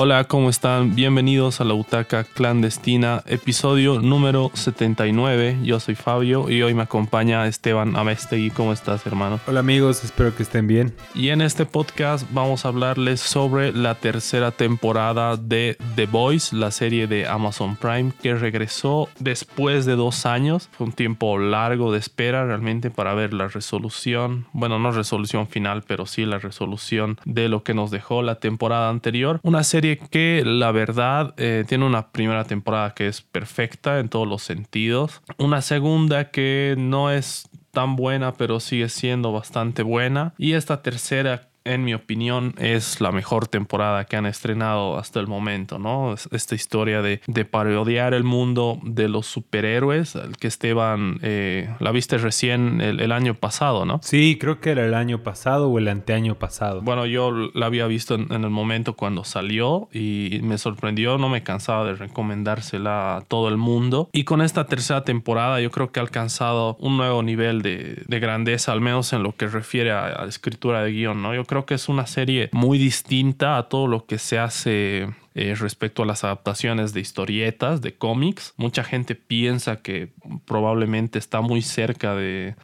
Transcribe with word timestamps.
Hola, 0.00 0.22
¿cómo 0.28 0.48
están? 0.48 0.94
Bienvenidos 0.94 1.60
a 1.60 1.64
la 1.64 1.74
Butaca 1.74 2.22
Clandestina, 2.22 3.24
episodio 3.26 4.00
número 4.00 4.52
79. 4.54 5.58
Yo 5.64 5.80
soy 5.80 5.96
Fabio 5.96 6.48
y 6.48 6.62
hoy 6.62 6.72
me 6.72 6.84
acompaña 6.84 7.44
Esteban 7.48 7.96
Amestegui. 7.96 8.50
¿Cómo 8.50 8.72
estás, 8.72 9.04
hermano? 9.06 9.40
Hola 9.48 9.58
amigos, 9.58 10.04
espero 10.04 10.36
que 10.36 10.44
estén 10.44 10.68
bien. 10.68 10.94
Y 11.16 11.30
en 11.30 11.40
este 11.40 11.66
podcast 11.66 12.28
vamos 12.30 12.64
a 12.64 12.68
hablarles 12.68 13.20
sobre 13.20 13.72
la 13.72 13.96
tercera 13.96 14.52
temporada 14.52 15.36
de 15.36 15.76
The 15.96 16.06
Boys, 16.06 16.52
la 16.52 16.70
serie 16.70 17.08
de 17.08 17.26
Amazon 17.26 17.74
Prime 17.74 18.12
que 18.22 18.36
regresó 18.36 19.08
después 19.18 19.84
de 19.84 19.96
dos 19.96 20.26
años. 20.26 20.68
Fue 20.70 20.86
un 20.86 20.92
tiempo 20.92 21.38
largo 21.38 21.90
de 21.90 21.98
espera 21.98 22.46
realmente 22.46 22.92
para 22.92 23.14
ver 23.14 23.34
la 23.34 23.48
resolución, 23.48 24.46
bueno, 24.52 24.78
no 24.78 24.92
resolución 24.92 25.48
final, 25.48 25.82
pero 25.84 26.06
sí 26.06 26.24
la 26.24 26.38
resolución 26.38 27.18
de 27.24 27.48
lo 27.48 27.64
que 27.64 27.74
nos 27.74 27.90
dejó 27.90 28.22
la 28.22 28.36
temporada 28.36 28.90
anterior. 28.90 29.40
Una 29.42 29.64
serie 29.64 29.87
que 29.96 30.42
la 30.44 30.72
verdad 30.72 31.34
eh, 31.36 31.64
tiene 31.66 31.86
una 31.86 32.10
primera 32.12 32.44
temporada 32.44 32.94
que 32.94 33.08
es 33.08 33.22
perfecta 33.22 33.98
en 33.98 34.08
todos 34.08 34.28
los 34.28 34.42
sentidos. 34.42 35.22
Una 35.38 35.62
segunda 35.62 36.30
que 36.30 36.74
no 36.78 37.10
es 37.10 37.48
tan 37.70 37.96
buena 37.96 38.34
pero 38.34 38.60
sigue 38.60 38.88
siendo 38.88 39.32
bastante 39.32 39.82
buena. 39.82 40.34
Y 40.38 40.52
esta 40.52 40.82
tercera 40.82 41.48
en 41.68 41.84
mi 41.84 41.94
opinión, 41.94 42.54
es 42.58 43.00
la 43.00 43.12
mejor 43.12 43.46
temporada 43.46 44.04
que 44.04 44.16
han 44.16 44.26
estrenado 44.26 44.98
hasta 44.98 45.20
el 45.20 45.26
momento, 45.26 45.78
¿no? 45.78 46.14
Esta 46.30 46.54
historia 46.54 47.02
de, 47.02 47.20
de 47.26 47.44
parodiar 47.44 48.14
el 48.14 48.24
mundo 48.24 48.78
de 48.82 49.08
los 49.08 49.26
superhéroes, 49.26 50.14
el 50.14 50.36
que 50.36 50.48
Esteban 50.48 51.18
eh, 51.22 51.74
la 51.78 51.92
viste 51.92 52.18
recién 52.18 52.80
el, 52.80 53.12
año 53.12 53.34
pasado, 53.34 53.84
¿no? 53.84 54.00
Sí, 54.02 54.36
creo 54.40 54.60
que 54.60 54.70
era 54.70 54.84
el 54.84 54.94
año 54.94 55.22
pasado 55.22 55.68
o 55.68 55.78
el 55.78 55.88
anteaño 55.88 56.34
pasado. 56.34 56.82
Bueno, 56.82 57.06
yo 57.06 57.30
la 57.54 57.66
había 57.66 57.86
visto 57.86 58.14
en, 58.14 58.30
el 58.30 58.50
momento 58.50 58.94
cuando 58.94 59.24
salió 59.24 59.88
y 59.92 60.40
me 60.42 60.58
sorprendió, 60.58 61.18
no 61.18 61.28
me 61.28 61.42
cansaba 61.42 61.84
de 61.84 61.94
recomendársela 61.94 63.16
a 63.16 63.20
todo 63.22 63.48
el 63.48 63.56
mundo. 63.56 64.08
Y 64.12 64.24
con 64.24 64.42
esta 64.42 64.66
tercera 64.66 65.04
temporada 65.04 65.60
yo 65.60 65.70
creo 65.70 65.90
que 65.90 66.00
ha 66.00 66.02
alcanzado 66.02 66.76
un 66.80 66.96
nuevo 66.96 67.22
nivel 67.22 67.62
de, 67.62 68.02
de 68.06 68.20
grandeza, 68.20 68.72
al 68.72 68.80
menos 68.80 69.12
en 69.12 69.22
lo 69.22 69.34
que 69.34 69.46
refiere 69.48 69.90
a, 69.90 70.22
a 70.22 70.26
escritura 70.26 70.82
de 70.82 70.92
guion, 70.92 71.22
¿no? 71.22 71.34
Yo 71.34 71.44
creo 71.44 71.57
que 71.66 71.74
es 71.74 71.88
una 71.88 72.06
serie 72.06 72.50
muy 72.52 72.78
distinta 72.78 73.56
a 73.56 73.68
todo 73.68 73.86
lo 73.86 74.06
que 74.06 74.18
se 74.18 74.38
hace 74.38 75.08
eh, 75.38 75.54
respecto 75.54 76.02
a 76.02 76.06
las 76.06 76.24
adaptaciones 76.24 76.92
de 76.92 77.00
historietas, 77.00 77.80
de 77.80 77.94
cómics. 77.94 78.54
Mucha 78.56 78.82
gente 78.82 79.14
piensa 79.14 79.76
que 79.76 80.10
probablemente 80.46 81.20
está 81.20 81.42
muy 81.42 81.62
cerca 81.62 82.16
de, 82.16 82.56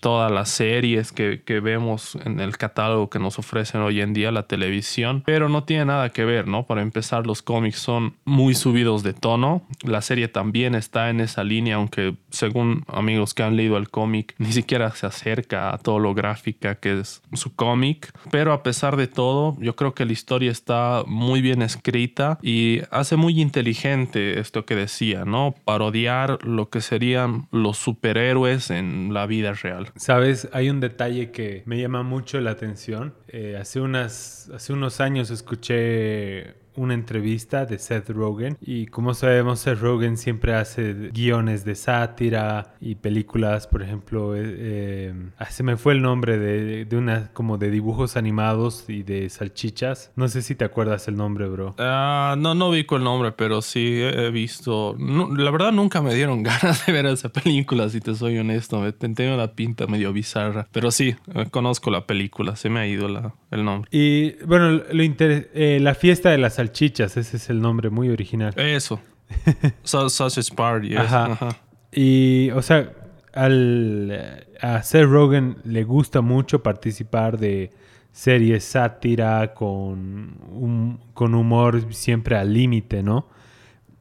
todas 0.00 0.32
las 0.32 0.48
series 0.48 1.12
que, 1.12 1.42
vemos 1.62 2.16
en 2.24 2.40
el 2.40 2.56
catálogo 2.56 3.10
que 3.10 3.18
nos 3.18 3.38
ofrecen 3.38 3.82
hoy 3.82 4.00
en 4.00 4.14
día 4.14 4.32
la 4.32 4.46
televisión, 4.46 5.22
pero 5.26 5.50
no 5.50 5.64
tiene 5.64 5.84
nada 5.84 6.08
que 6.08 6.24
ver, 6.24 6.48
¿no? 6.48 6.64
Para 6.64 6.80
empezar, 6.80 7.26
los 7.26 7.42
cómics 7.42 7.78
son 7.78 8.14
muy 8.24 8.54
subidos 8.54 9.02
de 9.02 9.12
tono. 9.12 9.66
La 9.82 10.00
serie 10.00 10.28
también 10.28 10.74
está 10.74 11.10
en 11.10 11.20
esa 11.20 11.44
línea, 11.44 11.76
aunque 11.76 12.16
según 12.30 12.84
amigos 12.88 13.34
que 13.34 13.42
han 13.42 13.56
leído 13.56 13.76
el 13.76 13.90
cómic, 13.90 14.34
ni 14.38 14.52
siquiera 14.52 14.90
se 14.92 15.06
acerca 15.06 15.74
a 15.74 15.76
todo 15.76 15.98
lo 15.98 16.14
gráfica 16.14 16.76
que 16.76 17.00
es 17.00 17.20
su 17.34 17.54
cómic. 17.54 18.10
Pero 18.30 18.54
a 18.54 18.62
pesar 18.62 18.96
de 18.96 19.06
todo, 19.06 19.54
yo 19.60 19.76
creo 19.76 19.92
que 19.92 20.06
la 20.06 20.12
historia 20.12 20.50
está 20.50 21.02
muy 21.06 21.42
bien 21.42 21.60
escrita 21.60 22.21
y 22.42 22.80
hace 22.90 23.16
muy 23.16 23.40
inteligente 23.40 24.38
esto 24.40 24.64
que 24.64 24.74
decía, 24.74 25.24
¿no? 25.24 25.54
Parodiar 25.64 26.44
lo 26.44 26.68
que 26.70 26.80
serían 26.80 27.48
los 27.50 27.78
superhéroes 27.78 28.70
en 28.70 29.12
la 29.12 29.26
vida 29.26 29.52
real. 29.54 29.90
Sabes, 29.96 30.48
hay 30.52 30.70
un 30.70 30.80
detalle 30.80 31.30
que 31.30 31.62
me 31.66 31.80
llama 31.80 32.02
mucho 32.02 32.40
la 32.40 32.52
atención. 32.52 33.14
Eh, 33.28 33.56
hace, 33.60 33.80
unas, 33.80 34.50
hace 34.54 34.72
unos 34.72 35.00
años 35.00 35.30
escuché 35.30 36.61
una 36.76 36.94
entrevista 36.94 37.66
de 37.66 37.78
Seth 37.78 38.10
Rogen 38.10 38.56
y 38.60 38.86
como 38.86 39.14
sabemos 39.14 39.60
Seth 39.60 39.80
Rogen 39.80 40.16
siempre 40.16 40.54
hace 40.54 41.10
guiones 41.12 41.64
de 41.64 41.74
sátira 41.74 42.74
y 42.80 42.94
películas, 42.94 43.66
por 43.66 43.82
ejemplo, 43.82 44.36
eh, 44.36 44.42
eh 44.44 45.14
ah, 45.38 45.46
se 45.46 45.62
me 45.62 45.76
fue 45.76 45.94
el 45.94 46.02
nombre 46.02 46.38
de, 46.38 46.84
de, 46.84 46.96
una 46.96 47.30
como 47.32 47.58
de 47.58 47.70
dibujos 47.70 48.16
animados 48.16 48.84
y 48.88 49.02
de 49.02 49.28
salchichas. 49.28 50.12
No 50.16 50.28
sé 50.28 50.42
si 50.42 50.54
te 50.54 50.64
acuerdas 50.64 51.08
el 51.08 51.16
nombre, 51.16 51.48
bro. 51.48 51.74
Ah, 51.78 52.36
no, 52.38 52.54
no 52.54 52.70
vi 52.70 52.86
el 52.90 53.04
nombre, 53.04 53.32
pero 53.32 53.62
sí 53.62 54.00
he 54.00 54.30
visto. 54.30 54.96
la 54.98 55.50
verdad 55.50 55.72
nunca 55.72 56.02
me 56.02 56.14
dieron 56.14 56.42
ganas 56.42 56.86
de 56.86 56.92
ver 56.92 57.06
esa 57.06 57.28
película, 57.30 57.88
si 57.88 58.00
te 58.00 58.14
soy 58.14 58.38
honesto. 58.38 58.80
Me 58.80 58.92
tengo 58.92 59.34
una 59.34 59.52
pinta 59.52 59.86
medio 59.86 60.12
bizarra, 60.12 60.68
pero 60.72 60.90
sí, 60.90 61.14
eh, 61.34 61.46
conozco 61.50 61.90
la 61.90 62.06
película, 62.06 62.56
se 62.56 62.68
me 62.68 62.80
ha 62.80 62.86
ido 62.86 63.08
la, 63.08 63.34
el 63.50 63.64
nombre. 63.64 63.88
Y 63.92 64.32
bueno, 64.44 64.70
lo 64.70 65.02
eh, 65.02 65.78
la 65.80 65.94
fiesta 65.94 66.30
de 66.30 66.38
las 66.38 66.58
salchichas, 66.62 67.16
ese 67.16 67.36
es 67.36 67.50
el 67.50 67.60
nombre 67.60 67.90
muy 67.90 68.08
original. 68.08 68.52
Eso. 68.56 69.00
Sausage 69.82 70.54
Party. 70.54 70.96
Ajá. 70.96 71.56
Y, 71.90 72.50
o 72.50 72.62
sea, 72.62 72.92
al, 73.32 74.46
a 74.60 74.82
Seth 74.82 75.06
Rogen 75.06 75.56
le 75.64 75.84
gusta 75.84 76.20
mucho 76.20 76.62
participar 76.62 77.38
de 77.38 77.70
series 78.12 78.64
sátira 78.64 79.54
con, 79.54 80.38
un, 80.50 81.00
con 81.14 81.34
humor 81.34 81.92
siempre 81.92 82.36
al 82.36 82.52
límite, 82.52 83.02
¿no? 83.02 83.28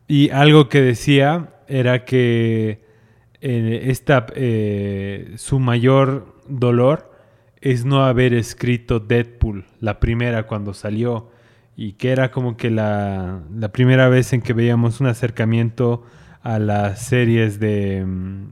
Y 0.08 0.30
algo 0.30 0.68
que 0.68 0.82
decía 0.82 1.54
era 1.68 2.04
que 2.04 2.84
eh, 3.40 3.84
esta, 3.86 4.26
eh, 4.36 5.34
su 5.38 5.60
mayor 5.60 6.36
dolor 6.48 7.12
es 7.62 7.86
no 7.86 8.04
haber 8.04 8.34
escrito 8.34 9.00
Deadpool, 9.00 9.66
la 9.80 10.00
primera 10.00 10.48
cuando 10.48 10.74
salió, 10.74 11.30
y 11.76 11.94
que 11.94 12.12
era 12.12 12.32
como 12.32 12.58
que 12.58 12.70
la, 12.70 13.42
primera 13.72 14.10
vez 14.10 14.34
en 14.34 14.42
que 14.42 14.54
veíamos 14.54 15.02
un 15.02 15.08
acercamiento 15.08 16.04
a 16.44 16.60
las 16.60 17.02
series 17.02 17.60
de 17.60 18.04
mm, 18.06 18.46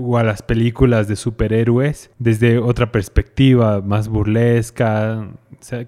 o 0.00 0.16
a 0.16 0.24
las 0.24 0.42
películas 0.42 1.08
de 1.08 1.16
superhéroes 1.16 2.10
desde 2.18 2.58
otra 2.58 2.90
perspectiva 2.90 3.82
más 3.82 4.08
burlesca, 4.08 5.28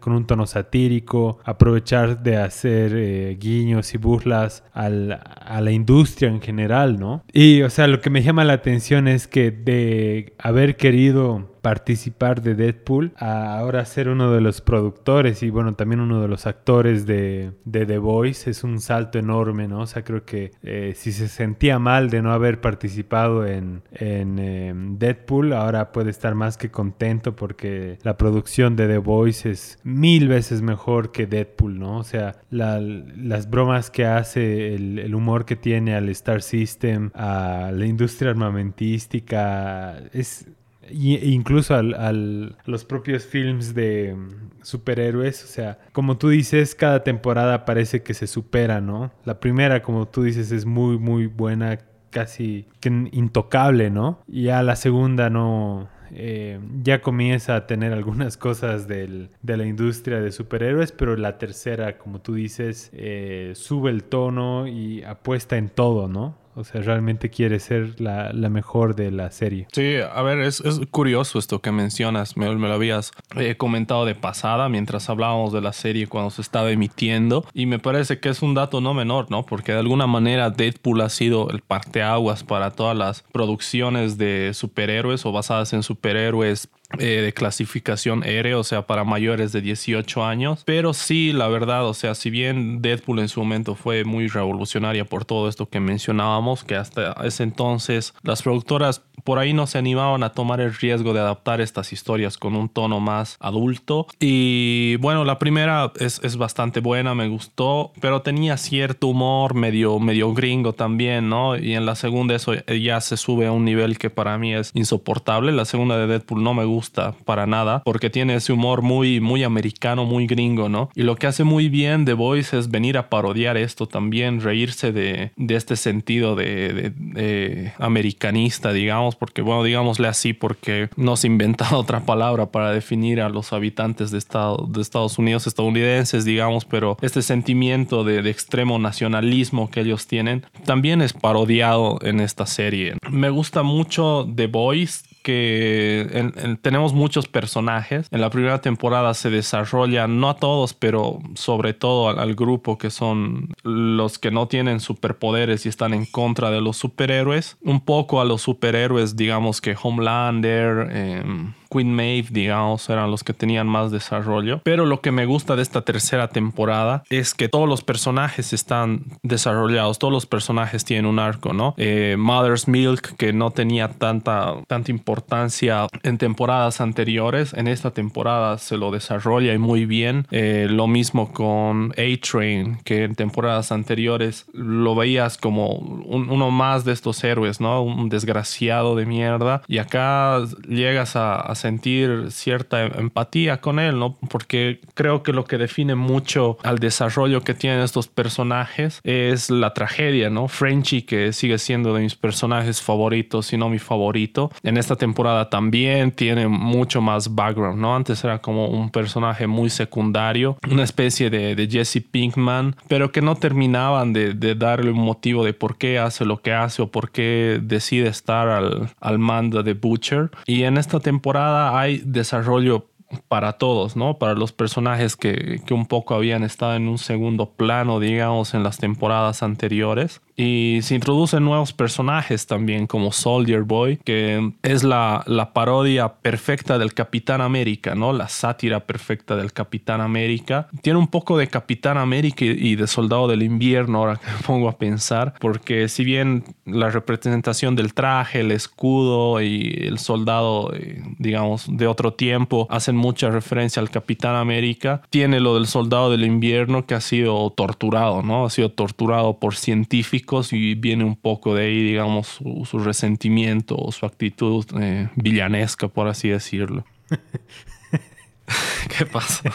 con 0.00 0.14
un 0.14 0.26
tono 0.26 0.46
satírico, 0.46 1.38
aprovechar 1.44 2.22
de 2.22 2.36
hacer 2.36 2.92
eh, 2.94 3.36
guiños 3.38 3.94
y 3.94 3.98
burlas 3.98 4.64
a 4.72 4.88
la 4.88 5.70
industria 5.70 6.30
en 6.30 6.40
general, 6.40 6.98
¿no? 6.98 7.24
Y, 7.32 7.62
o 7.62 7.70
sea, 7.70 7.86
lo 7.86 8.00
que 8.00 8.10
me 8.10 8.22
llama 8.22 8.44
la 8.44 8.54
atención 8.54 9.08
es 9.08 9.26
que 9.26 9.50
de 9.50 10.34
haber 10.38 10.76
querido 10.76 11.55
participar 11.66 12.42
de 12.42 12.54
Deadpool 12.54 13.10
a 13.16 13.58
ahora 13.58 13.84
ser 13.86 14.08
uno 14.08 14.30
de 14.30 14.40
los 14.40 14.60
productores 14.60 15.42
y 15.42 15.50
bueno 15.50 15.74
también 15.74 15.98
uno 15.98 16.22
de 16.22 16.28
los 16.28 16.46
actores 16.46 17.06
de, 17.06 17.54
The 17.68 17.98
Voice 17.98 18.48
es 18.48 18.62
un 18.62 18.80
salto 18.80 19.18
enorme 19.18 19.66
no 19.66 19.80
o 19.80 19.86
sea 19.88 20.04
creo 20.04 20.24
que 20.24 20.52
eh, 20.62 20.92
si 20.94 21.10
se 21.10 21.26
sentía 21.26 21.80
mal 21.80 22.08
de 22.08 22.22
no 22.22 22.30
haber 22.30 22.60
participado 22.60 23.44
en, 23.44 23.82
em, 23.90 24.96
Deadpool 24.96 25.54
ahora 25.54 25.90
puede 25.90 26.10
estar 26.10 26.36
más 26.36 26.56
que 26.56 26.70
contento 26.70 27.34
porque 27.34 27.98
la 28.04 28.16
producción 28.16 28.76
de 28.76 28.86
The 28.86 28.98
Voice 28.98 29.50
es 29.50 29.80
mil 29.82 30.28
veces 30.28 30.62
mejor 30.62 31.10
que 31.10 31.26
Deadpool 31.26 31.80
no 31.80 31.96
o 31.98 32.04
sea 32.04 32.36
las 32.48 33.50
bromas 33.50 33.90
que 33.90 34.06
hace 34.06 34.72
el, 34.72 35.00
el 35.00 35.16
humor 35.16 35.44
que 35.44 35.56
tiene 35.56 35.96
al 35.96 36.08
Star 36.10 36.42
System 36.42 37.10
a 37.12 37.72
la 37.74 37.86
industria 37.86 38.30
armamentística 38.30 39.98
es 40.12 40.46
incluso 40.90 41.74
al, 41.74 42.56
los 42.64 42.84
propios 42.84 43.24
films 43.24 43.74
de 43.74 44.14
mm, 44.14 44.62
superhéroes. 44.62 45.44
O 45.44 45.46
sea, 45.46 45.78
como 45.92 46.18
tú 46.18 46.28
dices, 46.28 46.74
cada 46.74 47.04
temporada 47.04 47.64
parece 47.64 48.02
que 48.02 48.14
se 48.14 48.26
supera, 48.26 48.80
¿no? 48.80 49.12
La 49.24 49.40
primera, 49.40 49.82
como 49.82 50.06
tú 50.08 50.22
dices, 50.22 50.52
es 50.52 50.66
muy, 50.66 50.98
muy 50.98 51.26
buena, 51.26 51.78
casi 52.10 52.66
intocable, 52.82 53.90
¿no? 53.90 54.20
Y 54.26 54.44
ya 54.44 54.62
la 54.62 54.76
segunda 54.76 55.30
no... 55.30 55.88
Eh, 56.12 56.60
ya 56.84 57.02
comienza 57.02 57.56
a 57.56 57.66
tener 57.66 57.92
algunas 57.92 58.36
cosas 58.38 58.86
del, 58.86 59.30
de 59.42 59.56
la 59.56 59.66
industria 59.66 60.20
de 60.20 60.30
superhéroes, 60.30 60.92
pero 60.92 61.16
la 61.16 61.36
tercera, 61.36 61.98
como 61.98 62.20
tú 62.20 62.34
dices, 62.34 62.90
eh, 62.92 63.52
sube 63.56 63.90
el 63.90 64.04
tono 64.04 64.68
y 64.68 65.02
apuesta 65.02 65.56
en 65.56 65.68
todo, 65.68 66.06
¿no? 66.06 66.38
O 66.56 66.64
sea, 66.64 66.80
realmente 66.80 67.28
quiere 67.28 67.60
ser 67.60 68.00
la, 68.00 68.32
mejor 68.48 68.96
de 68.96 69.10
la 69.10 69.30
serie. 69.30 69.68
Sí, 69.72 69.96
a 69.96 70.22
ver, 70.22 70.40
es, 70.40 70.62
curioso 70.90 71.38
esto 71.38 71.60
que 71.60 71.70
mencionas. 71.70 72.38
Me, 72.38 72.46
lo 72.46 72.72
habías 72.72 73.12
eh, 73.36 73.56
comentado 73.56 74.06
de 74.06 74.14
pasada 74.14 74.70
mientras 74.70 75.10
hablábamos 75.10 75.52
de 75.52 75.60
la 75.60 75.74
serie 75.74 76.06
cuando 76.06 76.30
se 76.30 76.40
estaba 76.40 76.70
emitiendo. 76.70 77.44
Y 77.52 77.66
me 77.66 77.78
parece 77.78 78.20
que 78.20 78.30
es 78.30 78.40
un 78.40 78.54
dato 78.54 78.80
no 78.80 78.94
menor, 78.94 79.30
¿no? 79.30 79.44
Porque 79.44 79.72
de 79.72 79.80
alguna 79.80 80.06
manera 80.06 80.48
Deadpool 80.48 81.02
ha 81.02 81.10
sido 81.10 81.50
el 81.50 81.60
parteaguas 81.60 82.42
para 82.42 82.70
todas 82.70 82.96
las 82.96 83.22
producciones 83.32 84.16
de 84.16 84.52
superhéroes 84.54 85.26
o 85.26 85.32
basadas 85.32 85.74
en 85.74 85.82
superhéroes 85.82 86.70
eh, 86.98 87.20
de 87.20 87.32
clasificación 87.32 88.22
R, 88.24 88.54
o 88.54 88.62
sea, 88.62 88.86
para 88.86 89.04
mayores 89.04 89.52
de 89.52 89.60
18 89.60 90.24
años. 90.24 90.62
Pero 90.64 90.94
sí, 90.94 91.32
la 91.32 91.48
verdad, 91.48 91.86
o 91.86 91.94
sea, 91.94 92.14
si 92.14 92.30
bien 92.30 92.80
Deadpool 92.80 93.18
en 93.18 93.28
su 93.28 93.40
momento 93.40 93.74
fue 93.74 94.04
muy 94.04 94.28
revolucionaria 94.28 95.04
por 95.04 95.24
todo 95.24 95.48
esto 95.48 95.68
que 95.68 95.80
mencionábamos, 95.80 96.62
que 96.62 96.76
hasta 96.76 97.12
ese 97.24 97.42
entonces 97.42 98.14
las 98.22 98.42
productoras 98.42 99.02
por 99.24 99.40
ahí 99.40 99.52
no 99.52 99.66
se 99.66 99.78
animaban 99.78 100.22
a 100.22 100.30
tomar 100.30 100.60
el 100.60 100.72
riesgo 100.74 101.12
de 101.12 101.18
adaptar 101.18 101.60
estas 101.60 101.92
historias 101.92 102.38
con 102.38 102.54
un 102.54 102.68
tono 102.68 103.00
más 103.00 103.36
adulto. 103.40 104.06
Y 104.20 104.96
bueno, 104.96 105.24
la 105.24 105.40
primera 105.40 105.92
es, 105.98 106.20
es 106.22 106.36
bastante 106.36 106.78
buena, 106.78 107.14
me 107.16 107.26
gustó, 107.26 107.92
pero 108.00 108.22
tenía 108.22 108.56
cierto 108.56 109.08
humor 109.08 109.54
medio, 109.54 109.98
medio 109.98 110.32
gringo 110.32 110.74
también, 110.74 111.28
¿no? 111.28 111.56
Y 111.56 111.74
en 111.74 111.86
la 111.86 111.96
segunda 111.96 112.36
eso 112.36 112.54
ya 112.54 113.00
se 113.00 113.16
sube 113.16 113.46
a 113.46 113.52
un 113.52 113.64
nivel 113.64 113.98
que 113.98 114.10
para 114.10 114.38
mí 114.38 114.54
es 114.54 114.70
insoportable. 114.74 115.50
La 115.50 115.64
segunda 115.64 115.98
de 115.98 116.06
Deadpool 116.06 116.44
no 116.44 116.54
me 116.54 116.64
gusta 116.64 116.75
para 117.24 117.46
nada 117.46 117.82
porque 117.84 118.10
tiene 118.10 118.34
ese 118.34 118.52
humor 118.52 118.82
muy, 118.82 119.20
muy 119.20 119.44
americano, 119.44 120.04
muy 120.04 120.26
gringo, 120.26 120.68
¿no? 120.68 120.90
Y 120.94 121.02
lo 121.02 121.16
que 121.16 121.26
hace 121.26 121.44
muy 121.44 121.68
bien 121.68 122.04
The 122.04 122.14
Voice 122.14 122.58
es 122.58 122.70
venir 122.70 122.98
a 122.98 123.08
parodiar 123.08 123.56
esto 123.56 123.86
también, 123.86 124.40
reírse 124.40 124.92
de, 124.92 125.32
de 125.36 125.54
este 125.54 125.76
sentido 125.76 126.34
de, 126.34 126.92
de 126.96 127.72
americanista, 127.78 128.72
digamos 128.72 129.16
porque, 129.16 129.42
bueno, 129.42 129.62
digámosle 129.62 130.08
así, 130.08 130.32
porque 130.32 130.88
no 130.96 131.16
se 131.16 131.26
ha 131.26 131.30
inventado 131.30 131.78
otra 131.78 132.00
palabra 132.00 132.46
para 132.46 132.72
definir 132.72 133.20
a 133.20 133.28
los 133.28 133.52
habitantes 133.52 134.10
de, 134.10 134.18
Estado, 134.18 134.66
de 134.68 134.80
Estados 134.80 135.18
Unidos 135.18 135.46
estadounidenses, 135.46 136.24
digamos, 136.24 136.64
pero 136.64 136.96
este 137.00 137.22
sentimiento 137.22 138.04
de, 138.04 138.22
de 138.22 138.30
extremo 138.30 138.78
nacionalismo 138.78 139.70
que 139.70 139.80
ellos 139.80 140.06
tienen 140.06 140.44
también 140.64 141.02
es 141.02 141.12
parodiado 141.12 141.98
en 142.02 142.20
esta 142.20 142.46
serie. 142.46 142.96
Me 143.10 143.30
gusta 143.30 143.62
mucho 143.62 144.28
The 144.34 144.46
Voice 144.46 145.04
que 145.26 146.30
tenemos 146.62 146.94
muchos 146.94 147.26
personajes. 147.26 148.06
En 148.12 148.20
la 148.20 148.30
primera 148.30 148.60
temporada 148.60 149.12
se 149.12 149.28
desarrolla, 149.28 150.06
no 150.06 150.30
a 150.30 150.36
todos, 150.36 150.72
pero 150.72 151.18
sobre 151.34 151.74
todo 151.74 152.10
al, 152.10 152.36
grupo 152.36 152.78
que 152.78 152.90
son 152.90 153.48
los 153.64 154.20
que 154.20 154.30
no 154.30 154.46
tienen 154.46 154.78
superpoderes 154.78 155.66
y 155.66 155.68
están 155.68 155.94
en 155.94 156.06
contra 156.06 156.52
de 156.52 156.60
los 156.60 156.76
superhéroes. 156.76 157.56
Un 157.60 157.80
poco 157.80 158.20
a 158.20 158.24
los 158.24 158.42
superhéroes, 158.42 159.16
digamos 159.16 159.60
que 159.60 159.74
Homelander. 159.82 160.90
Em, 160.92 161.54
Queen 161.76 161.94
Maeve, 161.94 162.28
digamos, 162.30 162.88
eran 162.88 163.10
los 163.10 163.22
que 163.22 163.34
tenían 163.34 163.66
más 163.66 163.90
desarrollo. 163.90 164.60
Pero 164.64 164.86
lo 164.86 165.00
que 165.00 165.10
me 165.10 165.26
gusta 165.26 165.56
de 165.56 165.62
esta 165.62 165.82
tercera 165.82 166.28
temporada 166.28 167.02
es 167.10 167.34
que 167.34 167.48
todos 167.48 167.68
los 167.68 167.82
personajes 167.82 168.52
están 168.52 169.04
desarrollados, 169.22 169.98
todos 169.98 170.12
los 170.12 170.26
personajes 170.26 170.84
tienen 170.84 171.06
un 171.06 171.18
arco, 171.18 171.52
¿no? 171.52 171.74
Eh, 171.76 172.16
Mother's 172.18 172.68
Milk, 172.68 173.16
que 173.16 173.32
no 173.32 173.50
tenía 173.50 173.88
tanta, 173.88 174.54
tanta 174.66 174.90
importancia 174.90 175.86
en 176.02 176.18
temporadas 176.18 176.80
anteriores, 176.80 177.52
en 177.52 177.68
esta 177.68 177.90
temporada 177.90 178.58
se 178.58 178.76
lo 178.76 178.90
desarrolla 178.90 179.52
y 179.52 179.58
muy 179.58 179.84
bien. 179.86 180.26
Eh, 180.30 180.66
lo 180.70 180.86
mismo 180.86 181.32
con 181.32 181.92
A-Train, 181.92 182.78
que 182.84 183.04
en 183.04 183.14
temporadas 183.14 183.72
anteriores 183.72 184.46
lo 184.52 184.94
veías 184.94 185.36
como 185.36 185.74
uno 185.74 186.50
más 186.50 186.84
de 186.84 186.92
estos 186.92 187.22
héroes, 187.24 187.60
¿no? 187.60 187.82
Un 187.82 188.08
desgraciado 188.08 188.96
de 188.96 189.06
mierda. 189.06 189.62
Y 189.68 189.78
acá 189.78 190.40
llegas 190.68 191.16
a, 191.16 191.40
a 191.40 191.54
sentir 191.66 192.30
cierta 192.30 192.86
empatía 192.86 193.60
con 193.60 193.80
él, 193.80 193.98
¿no? 193.98 194.16
Porque 194.30 194.80
creo 194.94 195.24
que 195.24 195.32
lo 195.32 195.44
que 195.44 195.58
define 195.58 195.96
mucho 195.96 196.58
al 196.62 196.78
desarrollo 196.78 197.40
que 197.42 197.54
tienen 197.54 197.80
estos 197.80 198.06
personajes 198.06 199.00
es 199.02 199.50
la 199.50 199.74
tragedia, 199.74 200.30
¿no? 200.30 200.46
Frenchy, 200.46 201.02
que 201.02 201.32
sigue 201.32 201.58
siendo 201.58 201.92
de 201.92 202.02
mis 202.02 202.14
personajes 202.14 202.80
favoritos, 202.80 203.46
si 203.46 203.56
no 203.56 203.68
mi 203.68 203.80
favorito, 203.80 204.52
en 204.62 204.76
esta 204.76 204.94
temporada 204.94 205.50
también 205.50 206.12
tiene 206.12 206.46
mucho 206.46 207.00
más 207.00 207.34
background, 207.34 207.80
¿no? 207.80 207.96
Antes 207.96 208.22
era 208.22 208.38
como 208.38 208.68
un 208.68 208.90
personaje 208.90 209.48
muy 209.48 209.68
secundario, 209.68 210.58
una 210.70 210.84
especie 210.84 211.30
de, 211.30 211.66
Jesse 211.68 212.00
Pinkman, 212.00 212.76
pero 212.86 213.10
que 213.10 213.22
no 213.22 213.34
terminaban 213.34 214.12
de, 214.12 214.54
darle 214.54 214.92
un 214.92 215.00
motivo 215.00 215.44
de 215.44 215.52
por 215.52 215.78
qué 215.78 215.98
hace 215.98 216.24
lo 216.24 216.36
que 216.40 216.52
hace 216.52 216.82
o 216.82 216.92
por 216.92 217.10
qué 217.10 217.58
decide 217.60 218.08
estar 218.08 218.46
al, 218.48 218.90
al 219.00 219.18
mando 219.18 219.64
de 219.64 219.74
Butcher. 219.74 220.30
Y 220.46 220.62
en 220.62 220.78
esta 220.78 221.00
temporada 221.00 221.45
hay 221.46 222.02
desarrollo 222.04 222.86
para 223.28 223.54
todos, 223.54 223.96
¿no? 223.96 224.18
Para 224.18 224.34
los 224.34 224.52
personajes 224.52 225.16
que, 225.16 225.60
que, 225.64 225.74
un 225.74 225.86
poco 225.86 226.14
habían 226.14 226.42
estado 226.42 226.74
en 226.74 226.88
un 226.88 226.98
segundo 226.98 227.50
plano, 227.50 228.00
digamos, 228.00 228.54
en 228.54 228.62
las 228.62 228.78
temporadas 228.78 229.42
anteriores. 229.42 230.20
Y 230.36 230.80
se 230.82 230.94
introducen 230.94 231.44
nuevos 231.44 231.72
personajes 231.72 232.46
también, 232.46 232.86
como 232.86 233.10
Soldier 233.10 233.62
Boy, 233.62 233.96
que 234.04 234.52
es 234.62 234.84
la, 234.84 235.22
la 235.26 235.54
parodia 235.54 236.14
perfecta 236.14 236.78
del 236.78 236.92
Capitán 236.92 237.40
América, 237.40 237.94
¿no? 237.94 238.12
La 238.12 238.28
sátira 238.28 238.80
perfecta 238.80 239.36
del 239.36 239.54
Capitán 239.54 240.02
América. 240.02 240.68
Tiene 240.82 240.98
un 240.98 241.08
poco 241.08 241.38
de 241.38 241.46
Capitán 241.46 241.96
América 241.96 242.44
y 242.44 242.76
de 242.76 242.86
Soldado 242.86 243.28
del 243.28 243.42
Invierno, 243.42 243.98
ahora 243.98 244.16
que 244.16 244.26
me 244.30 244.38
pongo 244.46 244.68
a 244.68 244.76
pensar, 244.76 245.34
porque 245.40 245.88
si 245.88 246.04
bien 246.04 246.44
la 246.66 246.90
representación 246.90 247.74
del 247.74 247.94
traje, 247.94 248.40
el 248.40 248.50
escudo 248.50 249.40
y 249.40 249.86
el 249.86 249.98
soldado, 249.98 250.74
eh, 250.74 251.02
digamos, 251.18 251.64
de 251.68 251.86
otro 251.86 252.12
tiempo, 252.12 252.66
hacen 252.68 252.95
mucha 252.96 253.30
referencia 253.30 253.80
al 253.80 253.90
Capitán 253.90 254.36
América, 254.36 255.02
tiene 255.10 255.40
lo 255.40 255.54
del 255.54 255.66
Soldado 255.66 256.10
del 256.10 256.24
Invierno 256.24 256.86
que 256.86 256.94
ha 256.94 257.00
sido 257.00 257.50
torturado, 257.50 258.22
¿no? 258.22 258.46
Ha 258.46 258.50
sido 258.50 258.70
torturado 258.70 259.38
por 259.38 259.56
científicos 259.56 260.52
y 260.52 260.74
viene 260.74 261.04
un 261.04 261.16
poco 261.16 261.54
de 261.54 261.66
ahí, 261.66 261.82
digamos, 261.82 262.40
su, 262.64 262.78
resentimiento 262.78 263.76
o 263.76 263.92
su 263.92 264.06
actitud 264.06 264.64
eh, 264.80 265.08
villanesca, 265.16 265.88
por 265.88 266.08
así 266.08 266.28
decirlo. 266.28 266.84
¿Qué 268.96 269.06
pasa? 269.06 269.50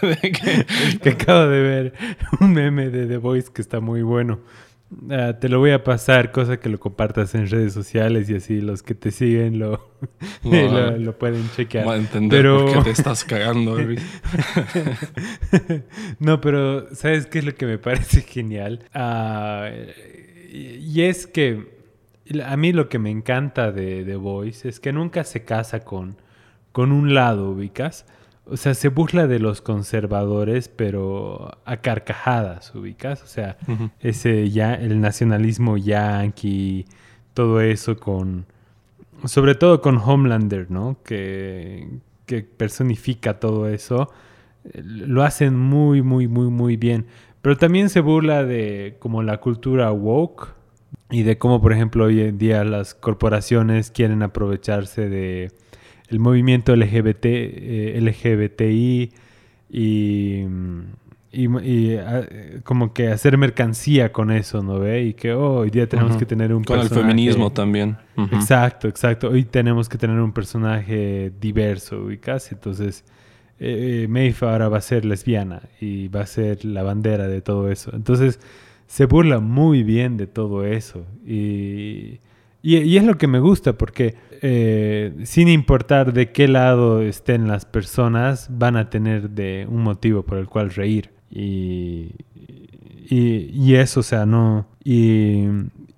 que 1.02 1.10
acabo 1.10 1.46
de 1.48 1.60
ver 1.60 1.92
un 2.40 2.52
meme 2.52 2.88
de 2.88 3.06
The 3.06 3.18
Voice 3.18 3.50
que 3.52 3.62
está 3.62 3.80
muy 3.80 4.02
bueno. 4.02 4.40
Ah, 5.10 5.38
te 5.38 5.48
lo 5.48 5.58
voy 5.58 5.70
a 5.70 5.84
pasar, 5.84 6.32
cosa 6.32 6.58
que 6.58 6.68
lo 6.68 6.78
compartas 6.78 7.34
en 7.34 7.48
redes 7.48 7.72
sociales 7.72 8.28
y 8.28 8.36
así 8.36 8.60
los 8.60 8.82
que 8.82 8.94
te 8.94 9.10
siguen 9.10 9.58
lo, 9.58 9.90
lo, 10.98 11.18
pueden 11.18 11.48
chequear. 11.50 11.86
Va 11.86 11.94
a 11.94 11.96
entender 11.96 12.42
pero... 12.42 12.66
por 12.66 12.74
qué 12.74 12.84
te 12.84 12.90
estás 12.90 13.24
cagando. 13.24 13.78
no, 16.18 16.40
pero 16.40 16.94
¿sabes 16.94 17.26
qué 17.26 17.38
es 17.38 17.44
lo 17.44 17.54
que 17.54 17.66
me 17.66 17.78
parece 17.78 18.22
genial? 18.22 18.80
Ah, 18.92 19.70
y 20.52 21.02
es 21.02 21.26
que 21.26 21.82
a 22.44 22.56
mí 22.56 22.72
lo 22.72 22.88
que 22.88 22.98
me 22.98 23.10
encanta 23.10 23.72
de 23.72 24.04
The 24.04 24.16
Voice 24.16 24.68
es 24.68 24.80
que 24.80 24.92
nunca 24.92 25.24
se 25.24 25.44
casa 25.44 25.80
con, 25.80 26.16
con 26.72 26.92
un 26.92 27.14
lado, 27.14 27.50
ubicas. 27.50 28.06
O 28.46 28.56
sea, 28.56 28.74
se 28.74 28.88
burla 28.88 29.26
de 29.26 29.38
los 29.38 29.60
conservadores, 29.60 30.68
pero 30.68 31.58
a 31.64 31.76
carcajadas, 31.76 32.74
ubicas. 32.74 33.22
O 33.22 33.26
sea, 33.26 33.56
ese 34.00 34.50
ya, 34.50 34.74
el 34.74 35.00
nacionalismo 35.00 35.76
yankee, 35.76 36.86
todo 37.34 37.60
eso 37.60 37.96
con. 37.98 38.46
Sobre 39.24 39.54
todo 39.54 39.80
con 39.80 39.98
Homelander, 39.98 40.70
¿no? 40.70 40.96
Que, 41.04 41.88
que 42.26 42.42
personifica 42.42 43.38
todo 43.38 43.68
eso. 43.68 44.10
Lo 44.74 45.22
hacen 45.22 45.56
muy, 45.56 46.02
muy, 46.02 46.26
muy, 46.26 46.50
muy 46.50 46.76
bien. 46.76 47.06
Pero 47.42 47.56
también 47.56 47.90
se 47.90 48.00
burla 48.00 48.44
de 48.44 48.96
como 48.98 49.22
la 49.22 49.38
cultura 49.38 49.90
woke 49.92 50.54
y 51.10 51.24
de 51.24 51.38
cómo, 51.38 51.60
por 51.60 51.72
ejemplo, 51.72 52.04
hoy 52.04 52.20
en 52.22 52.38
día 52.38 52.64
las 52.64 52.94
corporaciones 52.94 53.90
quieren 53.90 54.22
aprovecharse 54.22 55.08
de 55.08 55.52
el 56.12 56.20
movimiento 56.20 56.76
LGBT, 56.76 57.24
eh, 57.24 57.98
LGBTI 58.00 59.10
y, 59.70 60.44
y, 61.32 61.96
ah, 61.96 62.26
como 62.64 62.92
que 62.92 63.08
hacer 63.08 63.38
mercancía 63.38 64.12
con 64.12 64.30
eso, 64.30 64.62
¿no 64.62 64.78
ve? 64.78 65.04
Y 65.04 65.14
que 65.14 65.32
oh, 65.32 65.60
hoy 65.60 65.70
día 65.70 65.88
tenemos 65.88 66.18
que 66.18 66.26
tener 66.26 66.52
un 66.52 66.62
con 66.64 66.78
el 66.78 66.88
feminismo 66.88 67.50
también. 67.50 67.96
Exacto, 68.30 68.88
exacto. 68.88 69.30
Hoy 69.30 69.44
tenemos 69.44 69.88
que 69.88 69.96
tener 69.96 70.20
un 70.20 70.32
personaje 70.32 71.32
diverso, 71.40 72.06
casi 72.20 72.54
Entonces, 72.54 73.04
eh, 73.58 74.06
eh 74.14 74.34
ahora 74.42 74.68
va 74.68 74.76
a 74.76 74.82
ser 74.82 75.06
lesbiana 75.06 75.62
y 75.80 76.08
va 76.08 76.20
a 76.20 76.26
ser 76.26 76.62
la 76.66 76.82
bandera 76.82 77.26
de 77.26 77.40
todo 77.40 77.70
eso. 77.70 77.90
Entonces, 77.94 78.38
se 78.86 79.06
burla 79.06 79.40
muy 79.40 79.82
bien 79.82 80.18
de 80.18 80.26
todo 80.26 80.66
eso. 80.66 81.06
Y, 81.26 82.20
y 82.62 82.96
es 82.98 83.04
lo 83.04 83.16
que 83.16 83.26
me 83.26 83.40
gusta 83.40 83.72
porque 83.72 84.16
eh, 84.42 85.14
sin 85.22 85.48
importar 85.48 86.12
de 86.12 86.32
qué 86.32 86.48
lado 86.48 87.00
estén 87.00 87.46
las 87.46 87.64
personas, 87.64 88.48
van 88.50 88.76
a 88.76 88.90
tener 88.90 89.30
de 89.30 89.66
un 89.70 89.82
motivo 89.82 90.24
por 90.24 90.38
el 90.38 90.48
cual 90.48 90.70
reír. 90.70 91.10
Y, 91.30 92.10
y, 93.08 93.74
eso, 93.76 94.00
o 94.00 94.02
sea, 94.02 94.26
no. 94.26 94.66
Y, 94.84 95.44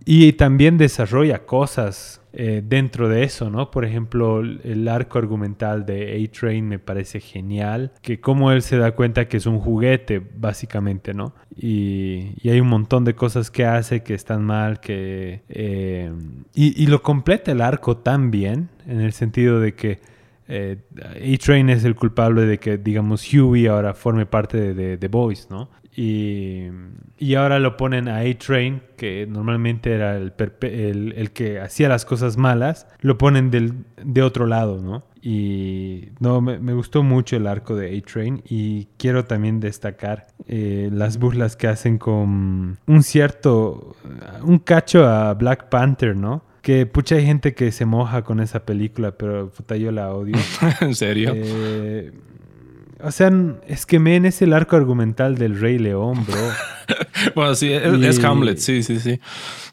y 0.04 0.34
también 0.34 0.76
desarrolla 0.76 1.46
cosas 1.46 2.20
eh, 2.36 2.62
dentro 2.66 3.08
de 3.08 3.22
eso, 3.22 3.48
¿no? 3.48 3.70
Por 3.70 3.84
ejemplo, 3.84 4.40
el 4.40 4.88
arco 4.88 5.18
argumental 5.18 5.86
de 5.86 6.20
A-Train 6.24 6.66
me 6.66 6.80
parece 6.80 7.20
genial, 7.20 7.92
que 8.02 8.20
como 8.20 8.50
él 8.50 8.62
se 8.62 8.76
da 8.76 8.90
cuenta 8.96 9.28
que 9.28 9.36
es 9.36 9.46
un 9.46 9.60
juguete, 9.60 10.20
básicamente, 10.36 11.14
¿no? 11.14 11.32
Y, 11.56 12.34
hay 12.48 12.58
un 12.58 12.66
montón 12.66 13.04
de 13.04 13.14
cosas 13.14 13.52
que 13.52 13.64
hace 13.64 14.02
que 14.02 14.14
están 14.14 14.42
mal, 14.42 14.80
que... 14.80 15.42
Eh, 15.48 16.12
y, 16.54 16.86
lo 16.88 17.02
completa 17.02 17.52
el 17.52 17.60
arco 17.60 17.98
tan 17.98 18.32
bien, 18.32 18.68
en 18.86 19.00
el 19.00 19.12
sentido 19.12 19.60
de 19.60 19.74
que 19.74 20.00
eh, 20.48 20.78
A-Train 20.98 21.70
es 21.70 21.84
el 21.84 21.94
culpable 21.94 22.46
de 22.46 22.58
que, 22.58 22.78
digamos, 22.78 23.32
Huey 23.32 23.68
ahora 23.68 23.94
forme 23.94 24.26
parte 24.26 24.74
de 24.74 24.98
The 24.98 25.08
Boys, 25.08 25.46
¿no? 25.50 25.68
Y, 25.96 26.70
y, 27.18 27.34
ahora 27.36 27.60
lo 27.60 27.76
ponen 27.76 28.08
a 28.08 28.18
A-Train, 28.18 28.82
que 28.96 29.26
normalmente 29.28 29.92
era 29.92 30.16
el, 30.16 30.32
el, 31.16 31.30
que 31.30 31.60
hacía 31.60 31.88
las 31.88 32.04
cosas 32.04 32.36
malas, 32.36 32.88
lo 33.00 33.16
ponen 33.16 33.52
del, 33.52 33.74
de 34.02 34.22
otro 34.22 34.46
lado, 34.46 34.82
¿no? 34.82 35.04
Y 35.22 36.08
no, 36.18 36.40
me, 36.40 36.58
me 36.58 36.74
gustó 36.74 37.02
mucho 37.04 37.36
el 37.36 37.46
arco 37.46 37.76
de 37.76 37.96
A-Train 37.96 38.42
y 38.44 38.88
quiero 38.98 39.24
también 39.24 39.60
destacar 39.60 40.26
eh, 40.46 40.90
las 40.92 41.18
burlas 41.18 41.56
que 41.56 41.68
hacen 41.68 41.96
con 41.96 42.76
un 42.86 43.02
cierto, 43.02 43.96
un 44.42 44.58
cacho 44.58 45.06
a 45.06 45.32
Black 45.34 45.68
Panther, 45.70 46.14
¿no? 46.14 46.44
Que 46.60 46.86
pucha 46.86 47.16
hay 47.16 47.24
gente 47.24 47.54
que 47.54 47.72
se 47.72 47.86
moja 47.86 48.22
con 48.22 48.40
esa 48.40 48.66
película, 48.66 49.12
pero 49.12 49.50
puta 49.50 49.76
yo 49.76 49.92
la 49.92 50.12
odio. 50.12 50.36
¿En 50.80 50.94
serio? 50.94 51.32
Eh, 51.34 52.12
o 53.04 53.11
sea, 53.11 53.30
es 53.66 53.87
que 53.87 53.99
men 53.99 54.25
es 54.26 54.42
el 54.42 54.52
arco 54.52 54.76
argumental 54.76 55.37
del 55.37 55.61
Rey 55.61 55.78
León, 55.78 56.25
bro. 56.26 56.37
bueno, 57.34 57.54
sí, 57.54 57.73
es, 57.73 58.23
Hamlet, 58.25 58.58
sí, 58.58 58.82
sí, 58.82 58.99
sí. 58.99 59.20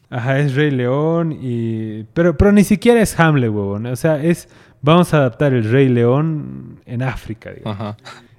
Ajá, 0.10 0.40
es 0.40 0.56
Rey 0.56 0.72
León 0.72 1.38
y... 1.42 2.04
Pero, 2.14 2.36
pero 2.38 2.52
ni 2.52 2.64
siquiera 2.64 3.02
es 3.02 3.18
Hamlet, 3.20 3.50
huevón. 3.50 3.86
O 3.86 3.96
sea, 3.96 4.22
es... 4.22 4.50
Vamos 4.82 5.14
a 5.14 5.18
adaptar 5.18 5.54
el 5.54 5.70
Rey 5.70 5.88
León 5.90 6.82
en 6.86 7.04
África, 7.04 7.52
digamos. 7.52 7.80
Ajá. 7.80 7.98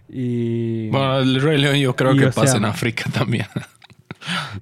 Y... 0.09 0.89
Bueno, 0.89 1.19
el 1.21 1.41
Rey 1.41 1.59
León 1.59 1.77
yo 1.77 1.97
creo 1.97 2.15
que 2.15 2.29
pasa 2.29 2.59
en 2.59 2.65
África 2.65 3.05
también. 3.11 3.47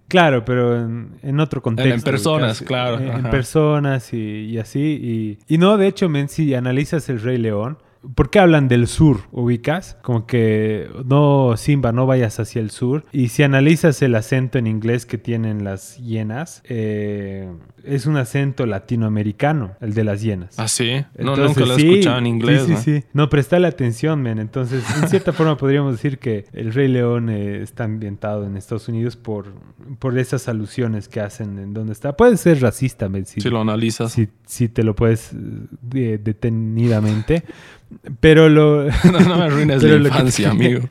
Claro, 0.09 0.43
pero 0.45 0.77
en, 0.77 1.39
otro 1.39 1.61
contexto. 1.61 1.95
En, 1.95 2.01
personas, 2.01 2.63
claro. 2.63 2.99
En, 2.99 3.25
personas 3.25 4.13
y, 4.15 4.59
así. 4.59 5.39
Y, 5.49 5.55
y, 5.55 5.59
no, 5.59 5.77
de 5.77 5.87
hecho, 5.87 6.09
men, 6.09 6.31
si 6.31 6.55
analizas 6.55 7.11
el 7.11 7.21
Rey 7.21 7.37
León, 7.37 7.77
¿Por 8.15 8.31
qué 8.31 8.39
hablan 8.39 8.69
del 8.69 8.87
sur? 8.87 9.21
¿Ubicas? 9.31 9.99
Como 10.03 10.27
que 10.27 10.89
no, 11.05 11.57
Simba, 11.57 11.93
no 11.93 12.07
vayas 12.07 12.41
hacia 12.41 12.61
el 12.61 12.71
sur. 12.71 13.05
Y 13.13 13.29
si 13.29 13.43
analizas 13.43 14.01
el 14.01 14.15
acento 14.15 14.59
en 14.59 14.67
inglés 14.67 15.05
que 15.05 15.19
tienen 15.19 15.65
las 15.65 15.99
hienas, 15.99 16.63
eh, 16.65 17.51
es 17.85 18.07
un 18.07 18.17
acento 18.17 18.65
latinoamericano, 18.65 19.77
el 19.81 19.93
de 19.93 20.05
las 20.05 20.23
hienas. 20.23 20.59
Ah, 20.59 20.69
sí. 20.69 21.05
no, 21.19 21.37
nunca 21.37 21.67
lo 21.67 21.77
he 21.77 21.77
escuchado 21.77 22.19
en 22.19 22.27
inglés. 22.27 22.65
Sí, 22.67 22.77
sí, 22.77 23.01
sí. 23.01 23.05
No, 23.13 23.29
prestale 23.29 23.67
atención, 23.67 24.23
men. 24.23 24.39
Entonces, 24.39 24.85
en 24.97 25.09
cierta 25.09 25.33
forma 25.35 25.57
podríamos 25.57 25.93
decir 25.93 26.19
que 26.19 26.47
El 26.53 26.73
Rey 26.73 26.89
León 26.89 27.29
eh, 27.29 27.63
está 27.63 27.85
ambientado 27.85 28.47
en 28.47 28.57
Estados 28.57 28.89
Unidos 28.89 29.17
por, 29.17 29.53
por 29.99 30.19
esas 30.19 30.49
alusiones 30.49 31.09
que 31.09 31.21
hacen 31.21 31.59
en 31.59 31.75
donde 31.75 31.93
está. 31.93 32.17
Puede 32.17 32.39
ser 32.39 32.61
racista, 32.63 33.11
men. 33.11 33.27
Si, 33.27 33.41
lo 33.51 33.61
analizas. 33.61 34.13
Si, 34.13 34.29
si 34.47 34.69
te 34.69 34.85
lo 34.85 34.95
puedes 34.95 35.33
eh, 35.95 36.19
detenidamente. 36.23 37.45
Pero 38.21 38.49
lo. 38.49 38.85
No, 39.05 39.37
me 39.37 39.45
arruines 39.45 39.83
la 39.83 39.97
infancia, 39.97 40.51
amigo. 40.51 40.81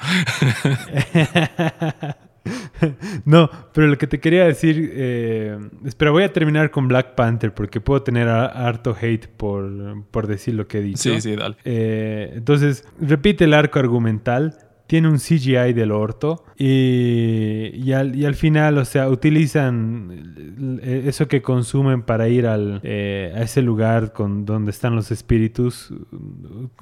no, 3.25 3.49
pero 3.73 3.87
lo 3.87 3.97
que 3.97 4.07
te 4.07 4.19
quería 4.19 4.45
decir. 4.45 4.91
Eh, 4.93 5.57
espera, 5.85 6.11
voy 6.11 6.23
a 6.23 6.33
terminar 6.33 6.71
con 6.71 6.87
Black 6.87 7.15
Panther 7.15 7.53
porque 7.53 7.81
puedo 7.81 8.03
tener 8.03 8.27
harto 8.27 8.95
hate 8.99 9.27
por, 9.27 10.03
por 10.11 10.27
decir 10.27 10.55
lo 10.55 10.67
que 10.67 10.79
he 10.79 10.81
dicho. 10.81 11.13
Sí, 11.13 11.21
sí, 11.21 11.35
dale. 11.35 11.55
Eh, 11.65 12.33
entonces, 12.35 12.85
repite 12.99 13.45
el 13.45 13.53
arco 13.53 13.79
argumental 13.79 14.57
tiene 14.89 15.07
un 15.07 15.19
CGI 15.19 15.73
del 15.73 15.91
orto 15.91 16.45
y, 16.57 17.69
y, 17.75 17.93
al, 17.93 18.33
final, 18.33 18.79
o 18.79 18.85
sea, 18.85 19.07
utilizan 19.07 20.81
eso 20.81 21.27
que 21.27 21.43
consumen 21.43 22.01
para 22.01 22.27
ir 22.27 22.47
al, 22.47 22.81
eh, 22.81 23.31
a 23.35 23.43
ese 23.43 23.61
lugar 23.61 24.13
con, 24.13 24.45
donde 24.45 24.71
están 24.71 24.95
los 24.95 25.11
espíritus, 25.11 25.93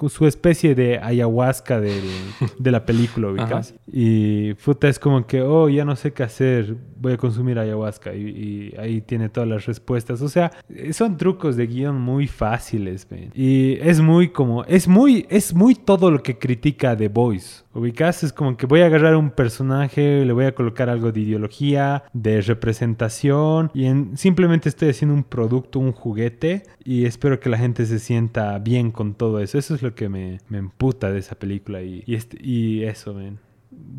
su 0.07 0.25
especie 0.25 0.73
de 0.73 0.99
ayahuasca 0.99 1.81
de 1.81 2.71
la 2.71 2.85
película, 2.85 3.27
ubicas. 3.27 3.75
Y 3.91 4.53
puta, 4.53 4.87
es 4.87 4.99
como 4.99 5.27
que, 5.27 5.41
oh, 5.41 5.67
ya 5.67 5.83
no 5.83 5.97
sé 5.97 6.13
qué 6.13 6.23
hacer, 6.23 6.77
voy 6.99 7.11
a 7.11 7.17
consumir 7.17 7.59
ayahuasca 7.59 8.15
y, 8.15 8.73
ahí 8.79 9.01
tiene 9.01 9.27
todas 9.27 9.49
las 9.49 9.65
respuestas. 9.65 10.21
O 10.21 10.29
sea, 10.29 10.53
son 10.93 11.17
trucos 11.17 11.57
de 11.57 11.67
guion 11.67 11.99
muy 11.99 12.27
fáciles, 12.27 13.05
Y 13.33 13.73
es 13.81 13.99
muy 13.99 14.29
como, 14.29 14.63
es 14.63 14.87
muy, 14.87 15.25
es 15.29 15.53
muy 15.53 15.75
todo 15.75 16.09
lo 16.09 16.23
que 16.23 16.37
critica 16.37 16.95
The 16.95 17.09
Voice. 17.09 17.66
Ubicas, 17.77 18.23
es 18.23 18.33
como 18.33 18.57
que 18.57 18.65
voy 18.65 18.81
a 18.81 18.87
agarrar 18.87 19.15
un 19.15 19.29
personaje, 19.29 20.25
le 20.25 20.33
voy 20.33 20.45
a 20.45 20.55
colocar 20.55 20.89
algo 20.89 21.11
de 21.11 21.19
ideología, 21.19 22.03
de 22.11 22.41
representación 22.41 23.69
y 23.71 23.87
simplemente 24.15 24.67
estoy 24.67 24.89
haciendo 24.89 25.13
un 25.13 25.23
producto, 25.23 25.77
un 25.77 25.91
juguete 25.91 26.63
y 26.83 27.05
espero 27.05 27.39
que 27.39 27.49
la 27.49 27.57
gente 27.59 27.85
se 27.85 27.99
sienta 27.99 28.57
bien 28.57 28.91
con 28.91 29.13
todo 29.13 29.39
eso. 29.39 29.59
Eso 29.59 29.75
es 29.75 29.83
lo 29.83 29.93
que 29.93 30.09
me, 30.09 30.39
me 30.49 30.57
emputa 30.57 31.11
de 31.11 31.19
esa 31.19 31.35
película 31.35 31.83
y, 31.83 32.03
y, 32.07 32.15
este, 32.15 32.37
y 32.41 32.83
eso, 32.83 33.13
man. 33.13 33.37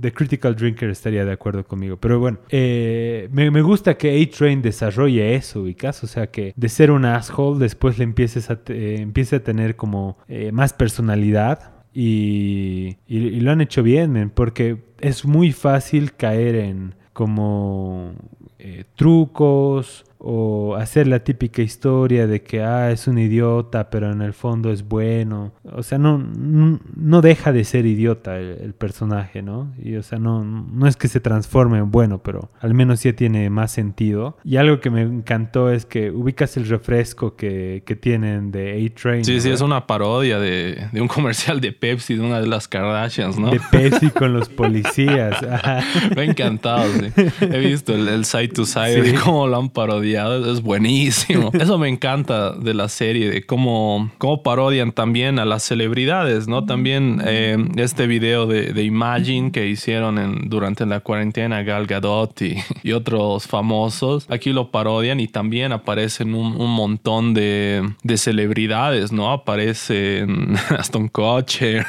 The 0.01 0.13
Critical 0.13 0.57
Drinker 0.57 0.91
estaría 0.91 1.25
de 1.25 1.33
acuerdo 1.33 1.65
conmigo. 1.65 1.97
Pero 1.99 2.19
bueno, 2.19 2.39
eh, 2.49 3.29
me, 3.31 3.51
me, 3.51 3.63
gusta 3.63 3.97
que 3.97 4.21
A-Train 4.21 4.61
desarrolle 4.61 5.35
eso, 5.35 5.63
ubicas. 5.63 6.03
O 6.03 6.07
sea, 6.07 6.29
que 6.29 6.53
de 6.57 6.69
ser 6.69 6.91
un 6.91 7.05
asshole, 7.05 7.61
después 7.61 7.99
le 7.99 8.05
empieces 8.05 8.51
a, 8.51 8.61
eh, 8.69 8.97
empiece 8.99 9.37
a 9.37 9.43
tener 9.45 9.77
como 9.77 10.19
eh, 10.27 10.51
más 10.53 10.73
personalidad 10.73 11.78
y, 12.00 12.97
lo 13.40 13.50
han 13.50 13.61
hecho 13.61 13.83
bien, 13.83 14.31
porque 14.33 14.76
es 15.00 15.25
muy 15.25 15.50
fácil 15.50 16.12
caer 16.14 16.55
en 16.55 16.95
como 17.12 18.12
eh, 18.61 18.85
trucos 18.95 20.05
o 20.31 20.77
hacer 20.77 21.07
la 21.07 21.21
típica 21.21 21.63
historia 21.63 22.27
de 22.27 22.43
que 22.43 22.63
ah, 22.63 22.91
es 22.91 23.09
un 23.09 23.19
idiota, 23.19 23.89
pero 23.89 24.13
en 24.13 24.21
el 24.21 24.35
fondo 24.35 24.71
es 24.71 24.87
bueno. 24.87 25.53
O 25.73 25.83
sea, 25.83 25.97
no, 25.97 26.19
no, 26.19 27.23
deja 27.23 27.51
de 27.51 27.65
ser 27.65 27.87
idiota 27.87 28.39
el, 28.39 28.75
personaje, 28.75 29.41
¿no? 29.41 29.73
Y 29.83 29.97
o 29.97 30.03
sea, 30.03 30.19
no, 30.19 30.45
no 30.45 30.87
es 30.87 30.97
que 30.97 31.09
se 31.09 31.21
transforme 31.21 31.79
en 31.79 31.91
bueno, 31.91 32.19
pero 32.23 32.51
al 32.61 32.75
menos 32.75 33.03
ya 33.03 33.15
tiene 33.15 33.49
más 33.49 33.73
sentido. 33.73 34.37
Y 34.45 34.59
algo 34.59 34.81
que 34.81 34.91
me 34.91 35.01
encantó 35.01 35.71
es 35.71 35.87
que 35.87 36.11
ubicas 36.11 36.59
el 36.59 36.69
refresco 36.69 37.35
que, 37.35 37.83
que 37.87 37.97
tienen 37.97 38.51
de 38.51 38.85
A-Train. 38.85 39.25
Sí, 39.25 39.41
sí, 39.41 39.49
es 39.49 39.63
una 39.63 39.87
parodia 39.87 40.39
de, 40.39 40.89
de, 40.93 41.01
un 41.01 41.09
comercial 41.09 41.63
de 41.63 41.73
Pepsi, 41.73 42.17
de 42.17 42.21
una 42.21 42.39
de 42.39 42.49
las 42.49 42.69
Kardashians, 42.69 43.39
¿no? 43.39 43.51
De 43.51 43.61
Pepsi 43.71 44.11
con 44.11 44.35
los 44.35 44.51
policías. 44.51 45.41
me 46.15 46.21
ha 46.21 46.25
encantado, 46.25 46.85
sí. 46.93 47.13
He 47.41 47.59
visto 47.61 47.95
el, 47.95 48.07
el 48.09 48.27
side 48.27 48.49
to 48.49 48.67
side 48.67 49.01
de 49.01 49.15
cómo 49.15 49.47
lo 49.47 49.57
han 49.57 49.71
parodiado 49.71 50.18
es 50.27 50.63
buenísimo. 50.63 51.51
Eso 51.59 51.79
me 51.79 51.89
encanta 51.89 52.53
de 52.53 52.75
la 52.75 52.89
serie, 52.89 53.31
de 53.31 53.43
cómo, 53.45 54.11
cómo 54.19 54.43
parodian 54.43 54.93
también 54.93 55.39
a 55.39 55.45
las 55.45 55.63
celebridades, 55.63 56.49
¿no? 56.49 56.65
También 56.65 57.23
eh, 57.25 57.57
este 57.77 58.07
video 58.07 58.47
de, 58.47 58.73
de, 58.73 58.85
Imagine 58.85 59.53
que 59.53 59.69
hicieron 59.69 60.19
en, 60.19 60.49
durante 60.49 60.87
la 60.87 61.01
cuarentena, 61.01 61.63
Gal 61.63 61.87
Gadot 61.87 62.41
y, 62.43 62.57
y, 62.83 62.93
otros 62.93 63.47
famosos, 63.47 64.27
aquí 64.31 64.53
lo 64.53 64.71
parodian 64.71 65.21
y 65.21 65.29
también 65.29 65.73
aparecen 65.73 66.35
un, 66.35 66.57
un 66.57 66.71
montón 66.71 67.35
de, 67.35 67.89
de, 68.03 68.17
celebridades, 68.17 69.13
¿no? 69.13 69.31
Aparecen 69.31 70.57
Aston 70.79 71.09
Kutcher 71.09 71.87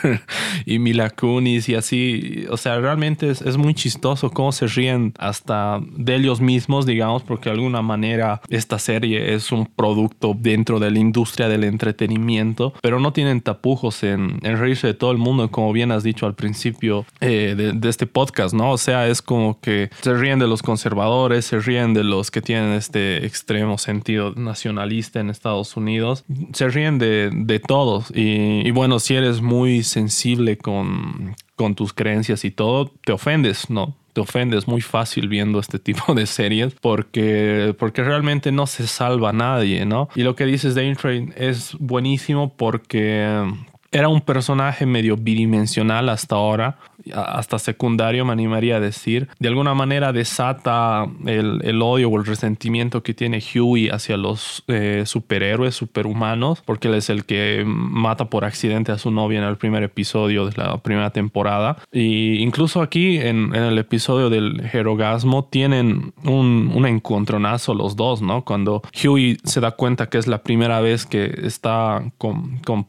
y 0.65 0.79
Mila 0.79 1.09
Kunis 1.09 1.69
y 1.69 1.75
así. 1.75 2.45
O 2.49 2.57
sea, 2.57 2.79
realmente 2.79 3.29
es, 3.29 3.41
es 3.41 3.57
muy 3.57 3.73
chistoso 3.73 4.29
cómo 4.29 4.51
se 4.51 4.67
ríen 4.67 5.13
hasta 5.17 5.79
de 5.95 6.15
ellos 6.15 6.41
mismos, 6.41 6.85
digamos, 6.85 7.23
porque 7.23 7.49
de 7.49 7.55
alguna 7.55 7.81
manera 7.81 8.08
esta 8.49 8.79
serie 8.79 9.33
es 9.33 9.51
un 9.51 9.65
producto 9.65 10.35
dentro 10.37 10.79
de 10.79 10.91
la 10.91 10.99
industria 10.99 11.47
del 11.47 11.63
entretenimiento, 11.63 12.73
pero 12.81 12.99
no 12.99 13.13
tienen 13.13 13.41
tapujos 13.41 14.03
en, 14.03 14.39
reírse 14.41 14.87
de 14.87 14.93
todo 14.93 15.11
el 15.11 15.17
mundo, 15.17 15.49
como 15.51 15.71
bien 15.73 15.91
has 15.91 16.03
dicho 16.03 16.25
al 16.25 16.35
principio 16.35 17.05
eh, 17.21 17.55
de, 17.75 17.89
este 17.89 18.05
podcast, 18.05 18.53
¿no? 18.53 18.71
O 18.71 18.77
sea, 18.77 19.07
es 19.07 19.21
como 19.21 19.59
que 19.59 19.89
se 20.01 20.13
ríen 20.13 20.39
de 20.39 20.47
los 20.47 20.61
conservadores, 20.61 21.45
se 21.45 21.59
ríen 21.59 21.93
de 21.93 22.03
los 22.03 22.31
que 22.31 22.41
tienen 22.41 22.73
este 22.73 23.25
extremo 23.25 23.77
sentido 23.77 24.33
nacionalista 24.35 25.19
en 25.19 25.29
Estados 25.29 25.75
Unidos, 25.75 26.23
se 26.53 26.69
ríen 26.69 26.99
de, 26.99 27.61
todos. 27.67 28.11
Y, 28.15 28.67
y 28.67 28.71
bueno, 28.71 28.99
si 28.99 29.15
eres 29.15 29.41
muy 29.41 29.83
sensible 29.83 30.57
con 30.57 31.35
tus 31.75 31.93
creencias 31.93 32.45
y 32.45 32.51
todo, 32.51 32.91
te 33.03 33.11
ofendes, 33.11 33.69
¿no? 33.69 33.98
Te 34.13 34.21
ofendes 34.21 34.67
muy 34.67 34.81
fácil 34.81 35.27
viendo 35.27 35.59
este 35.59 35.79
tipo 35.79 36.13
de 36.13 36.25
series 36.25 36.75
porque, 36.75 37.75
porque 37.77 38.03
realmente 38.03 38.51
no 38.51 38.67
se 38.67 38.87
salva 38.87 39.29
a 39.29 39.33
nadie, 39.33 39.85
¿no? 39.85 40.09
Y 40.15 40.23
lo 40.23 40.35
que 40.35 40.45
dices 40.45 40.75
de 40.75 40.95
Train 40.95 41.33
es 41.37 41.75
buenísimo 41.79 42.53
porque 42.55 43.43
era 43.91 44.07
un 44.07 44.21
personaje 44.21 44.85
medio 44.85 45.15
bidimensional 45.17 46.09
hasta 46.09 46.35
ahora, 46.35 46.77
hasta 47.13 47.59
secundario, 47.59 48.25
me 48.25 48.33
animaría 48.33 48.77
a 48.77 48.79
decir, 48.79 49.29
de 49.39 49.47
alguna 49.47 49.73
manera 49.73 50.11
desata 50.13 51.05
el, 51.25 51.81
odio 51.81 52.09
o 52.09 52.17
el 52.17 52.25
resentimiento 52.25 53.03
que 53.03 53.13
tiene 53.13 53.41
Huey 53.41 53.89
hacia 53.89 54.17
los 54.17 54.63
eh, 54.67 55.03
superhéroes, 55.05 55.75
superhumanos, 55.75 56.61
porque 56.65 56.87
él 56.87 56.95
es 56.95 57.09
el 57.09 57.25
que 57.25 57.63
mata 57.65 58.29
por 58.29 58.45
accidente 58.45 58.91
a 58.91 58.97
su 58.97 59.11
novia 59.11 59.39
en 59.39 59.45
el 59.45 59.57
primer 59.57 59.83
episodio 59.83 60.45
de 60.45 60.57
la 60.57 60.77
primera 60.77 61.11
temporada. 61.11 61.77
Y 61.91 62.39
incluso 62.39 62.81
aquí 62.81 63.17
en, 63.17 63.55
el 63.55 63.77
episodio 63.77 64.29
del 64.29 64.67
Jerogasmo 64.69 65.45
tienen 65.45 66.13
un, 66.23 66.71
un 66.73 66.85
encontronazo 66.85 67.73
los 67.73 67.95
dos, 67.95 68.21
¿no? 68.21 68.43
Cuando 68.43 68.81
Huey 69.03 69.37
se 69.43 69.59
da 69.59 69.71
cuenta 69.71 70.09
que 70.09 70.17
es 70.17 70.27
la 70.27 70.43
primera 70.43 70.81
vez 70.81 71.05
que 71.05 71.33
está 71.43 72.03
con, 72.17 72.59
con, 72.59 72.85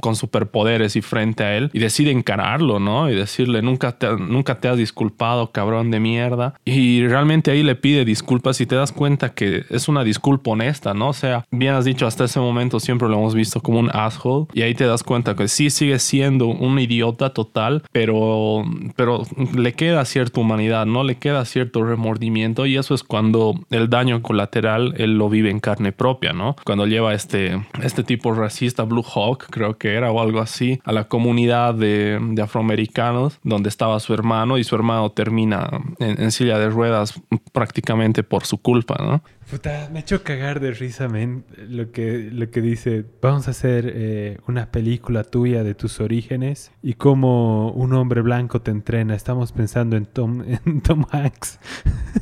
con 0.00 0.16
superpoderes 0.16 0.96
y 0.96 1.02
frente 1.02 1.44
a 1.44 1.56
él 1.56 1.70
y 1.72 1.78
decide 1.78 2.10
encararlo, 2.10 2.80
¿no? 2.80 3.08
Decirle, 3.26 3.62
nunca 3.62 3.92
te, 3.92 4.16
nunca 4.16 4.58
te 4.58 4.68
has 4.68 4.76
disculpado, 4.76 5.52
cabrón 5.52 5.90
de 5.90 6.00
mierda. 6.00 6.54
Y 6.64 7.06
realmente 7.06 7.50
ahí 7.50 7.62
le 7.62 7.74
pide 7.74 8.04
disculpas 8.04 8.60
y 8.60 8.66
te 8.66 8.76
das 8.76 8.92
cuenta 8.92 9.34
que 9.34 9.64
es 9.70 9.88
una 9.88 10.04
disculpa 10.04 10.52
honesta, 10.52 10.94
¿no? 10.94 11.08
O 11.08 11.12
sea, 11.12 11.44
bien 11.50 11.74
has 11.74 11.84
dicho, 11.84 12.06
hasta 12.06 12.24
ese 12.24 12.40
momento 12.40 12.80
siempre 12.80 13.08
lo 13.08 13.14
hemos 13.14 13.34
visto 13.34 13.60
como 13.60 13.78
un 13.78 13.90
asshole 13.92 14.46
y 14.52 14.62
ahí 14.62 14.74
te 14.74 14.86
das 14.86 15.02
cuenta 15.02 15.34
que 15.34 15.48
sí 15.48 15.70
sigue 15.70 15.98
siendo 15.98 16.46
un 16.46 16.78
idiota 16.78 17.30
total, 17.30 17.82
pero, 17.92 18.64
pero 18.96 19.22
le 19.54 19.72
queda 19.72 20.04
cierta 20.04 20.40
humanidad, 20.40 20.86
¿no? 20.86 21.04
Le 21.04 21.16
queda 21.16 21.44
cierto 21.44 21.84
remordimiento 21.84 22.66
y 22.66 22.76
eso 22.76 22.94
es 22.94 23.02
cuando 23.02 23.54
el 23.70 23.90
daño 23.90 24.22
colateral 24.22 24.94
él 24.98 25.18
lo 25.18 25.28
vive 25.28 25.50
en 25.50 25.60
carne 25.60 25.92
propia, 25.92 26.32
¿no? 26.32 26.56
Cuando 26.64 26.86
lleva 26.86 27.14
este, 27.14 27.62
este 27.82 28.04
tipo 28.04 28.32
racista, 28.32 28.84
Blue 28.84 29.04
Hawk, 29.04 29.46
creo 29.50 29.78
que 29.78 29.94
era 29.94 30.10
o 30.10 30.20
algo 30.20 30.40
así, 30.40 30.80
a 30.84 30.92
la 30.92 31.08
comunidad 31.08 31.74
de, 31.74 32.18
de 32.20 32.42
afroamericanos 32.42 33.15
donde 33.42 33.68
estaba 33.68 33.98
su 34.00 34.14
hermano 34.14 34.58
y 34.58 34.64
su 34.64 34.74
hermano 34.74 35.10
termina 35.10 35.68
en, 35.98 36.30
silla 36.32 36.58
de 36.58 36.68
ruedas 36.70 37.14
prácticamente 37.56 38.22
por 38.22 38.44
su 38.44 38.58
culpa, 38.58 38.96
¿no? 38.98 39.22
Puta, 39.50 39.88
me 39.90 40.00
hecho 40.00 40.22
cagar 40.22 40.60
de 40.60 40.72
risa, 40.72 41.08
men, 41.08 41.46
lo 41.56 41.90
que, 41.90 42.28
lo 42.30 42.50
que 42.50 42.60
dice, 42.60 43.06
vamos 43.22 43.48
a 43.48 43.52
hacer 43.52 43.90
eh, 43.94 44.36
una 44.46 44.70
película 44.70 45.24
tuya 45.24 45.64
de 45.64 45.74
tus 45.74 46.00
orígenes 46.00 46.70
y 46.82 46.94
cómo 46.94 47.70
un 47.70 47.94
hombre 47.94 48.20
blanco 48.20 48.60
te 48.60 48.72
entrena. 48.72 49.14
Estamos 49.14 49.52
pensando 49.52 49.96
en 49.96 50.04
Tom, 50.04 50.42
en 50.66 50.82
Tom 50.82 51.06
Hanks. 51.10 51.58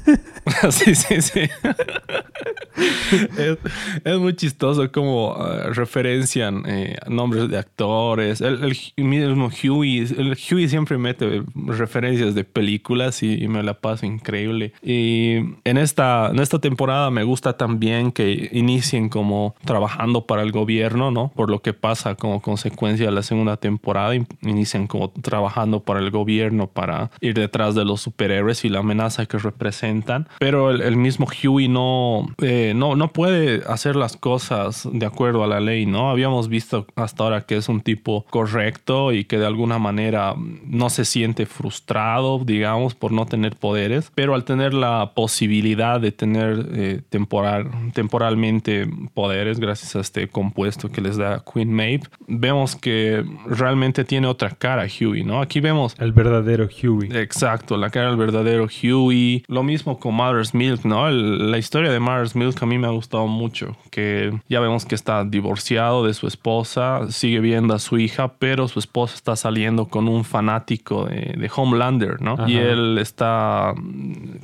sí, 0.71 0.95
sí, 0.95 1.21
sí. 1.21 1.41
es, 4.05 4.19
muy 4.19 4.35
chistoso 4.35 4.91
como 4.93 5.33
uh, 5.33 5.73
referencian 5.73 6.63
eh, 6.67 6.97
nombres 7.09 7.49
de 7.49 7.59
actores. 7.59 8.41
El, 8.41 8.77
mismo 8.97 9.49
Huey, 9.49 9.99
el 9.99 10.37
Huey 10.51 10.69
siempre 10.69 10.99
mete 10.99 11.43
referencias 11.55 12.35
de 12.35 12.45
películas 12.45 13.23
y, 13.23 13.49
me 13.49 13.63
la 13.63 13.75
paso 13.81 14.07
increíble. 14.07 14.73
Y 14.83 15.24
en 15.65 15.79
esta, 15.79 16.31
en 16.31 16.41
esta 16.41 16.59
temporada 16.59 17.11
me 17.11 17.25
gusta 17.25 17.57
también 17.57 18.13
que 18.13 18.49
inicien 18.53 19.09
como 19.09 19.55
trabajando 19.65 20.27
para 20.27 20.43
el 20.43 20.53
gobierno, 20.53 21.11
¿no? 21.11 21.33
Por 21.35 21.51
lo 21.51 21.61
que 21.63 21.73
pasa 21.73 22.15
como 22.15 22.41
consecuencia 22.41 23.07
de 23.07 23.13
la 23.13 23.23
segunda 23.23 23.57
temporada, 23.57 24.15
inician 24.43 24.87
como 24.87 25.11
trabajando 25.11 25.81
para 25.81 26.01
el 26.01 26.11
gobierno 26.11 26.67
para 26.67 27.11
ir 27.21 27.35
detrás 27.35 27.75
de 27.75 27.85
los 27.85 28.01
superhéroes 28.01 28.65
y 28.65 28.69
la 28.69 28.81
amenaza 28.81 29.27
que 29.27 29.39
representan. 29.39 30.29
Pero 30.39 30.71
el, 30.71 30.97
mismo 30.97 31.27
Huey 31.27 31.69
no... 31.69 32.29
Eh, 32.43 32.73
no, 32.75 32.97
no 32.97 33.13
puede 33.13 33.63
hacer 33.67 33.97
las 33.97 34.17
cosas 34.17 34.89
de 34.91 35.07
acuerdo 35.07 35.45
a 35.45 35.47
la 35.47 35.61
ley, 35.61 35.87
¿no? 35.87 36.11
Habíamos 36.11 36.49
visto 36.49 36.87
hasta 36.97 37.25
ahora 37.25 37.43
que 37.43 37.57
es 37.57 37.69
un 37.69 37.81
tipo 37.81 38.25
correcto 38.31 39.13
y 39.13 39.25
que 39.25 39.39
de 39.39 39.47
alguna 39.47 39.79
manera 39.79 40.35
no 40.65 40.91
se 40.91 41.05
siente 41.05 41.47
frustrado, 41.47 42.41
digamos, 42.45 42.95
por 42.95 43.13
no 43.13 43.27
tener 43.27 43.57
poderes, 43.57 44.11
pero 44.15 44.35
al 44.35 44.45
tener 44.45 44.75
la 44.75 45.13
posibilidad 45.15 46.01
de 46.01 46.13
tener 46.13 46.67
eh, 46.73 47.01
temporal, 47.09 47.71
temporalmente 47.93 48.89
poderes 49.15 49.59
gracias 49.59 49.97
a 49.97 50.01
este 50.01 50.29
compuesto 50.29 50.91
que 50.91 51.01
les 51.01 51.17
da 51.17 51.43
Queen 51.45 51.73
Maeve, 51.73 52.05
vemos 52.27 52.77
que 52.77 53.25
realmente 53.47 54.05
tiene 54.05 54.27
otra 54.27 54.51
cara 54.51 54.85
Huey, 54.85 55.25
¿no? 55.25 55.41
Aquí 55.41 55.61
vemos... 55.61 55.95
El 55.99 56.13
verdadero 56.13 56.69
Huey. 56.69 57.11
Exacto, 57.17 57.77
la 57.77 57.91
cara 57.91 58.09
del 58.09 58.17
verdadero 58.17 58.67
Huey. 58.67 59.45
Lo 59.49 59.63
mismo 59.63 59.99
con 59.99 60.15
Mother's 60.15 60.55
Milk, 60.55 60.85
¿no? 60.85 61.05
la 61.11 61.59
historia 61.59 61.91
de 61.91 62.01
Mother's 62.01 62.35
Milk 62.35 62.63
a 62.63 62.67
mí 62.67 62.79
me 62.79 62.87
ha 62.87 62.91
gustado 62.91 63.27
mucho, 63.27 63.77
que 63.91 64.33
ya 64.49 64.61
vemos 64.61 64.85
que 64.85 64.95
está 64.95 65.25
divorciado 65.25 66.05
de 66.07 66.15
su 66.15 66.27
esposa, 66.27 67.11
sigue 67.11 67.41
viendo 67.41 67.75
a 67.75 67.79
su 67.79 67.99
hija, 67.99 68.35
pero 68.39 68.69
su 68.69 68.79
esposa 68.79 69.15
está 69.15 69.37
saliendo 69.37 69.87
con 69.87 70.09
un 70.09 70.25
fanático 70.25 71.07
de, 71.07 71.51
Homelander, 71.55 72.21
¿no? 72.21 72.49
Y 72.49 72.57
él 72.57 72.99
está 72.99 73.75
mm, 73.77 74.39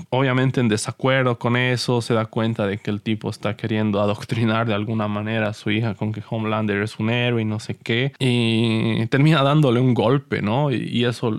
obviamente 0.50 0.60
en 0.60 0.68
desacuerdo 0.68 1.38
con 1.38 1.56
eso, 1.56 2.02
se 2.02 2.14
da 2.14 2.26
cuenta 2.26 2.66
de 2.66 2.78
que 2.78 2.90
el 2.90 3.00
tipo 3.00 3.30
está 3.30 3.56
queriendo 3.56 4.00
adoctrinar 4.00 4.66
de 4.66 4.74
alguna 4.74 5.06
manera 5.06 5.48
a 5.48 5.52
su 5.52 5.70
hija 5.70 5.94
con 5.94 6.12
que 6.12 6.22
Homelander 6.28 6.82
es 6.82 6.98
un 6.98 7.10
héroe 7.10 7.42
y 7.42 7.44
no 7.44 7.60
sé 7.60 7.76
qué, 7.76 8.12
y 8.18 9.06
termina 9.06 9.42
dándole 9.42 9.80
un 9.80 9.94
golpe, 9.94 10.42
¿no? 10.42 10.70
Y, 10.70 11.00
eso 11.00 11.34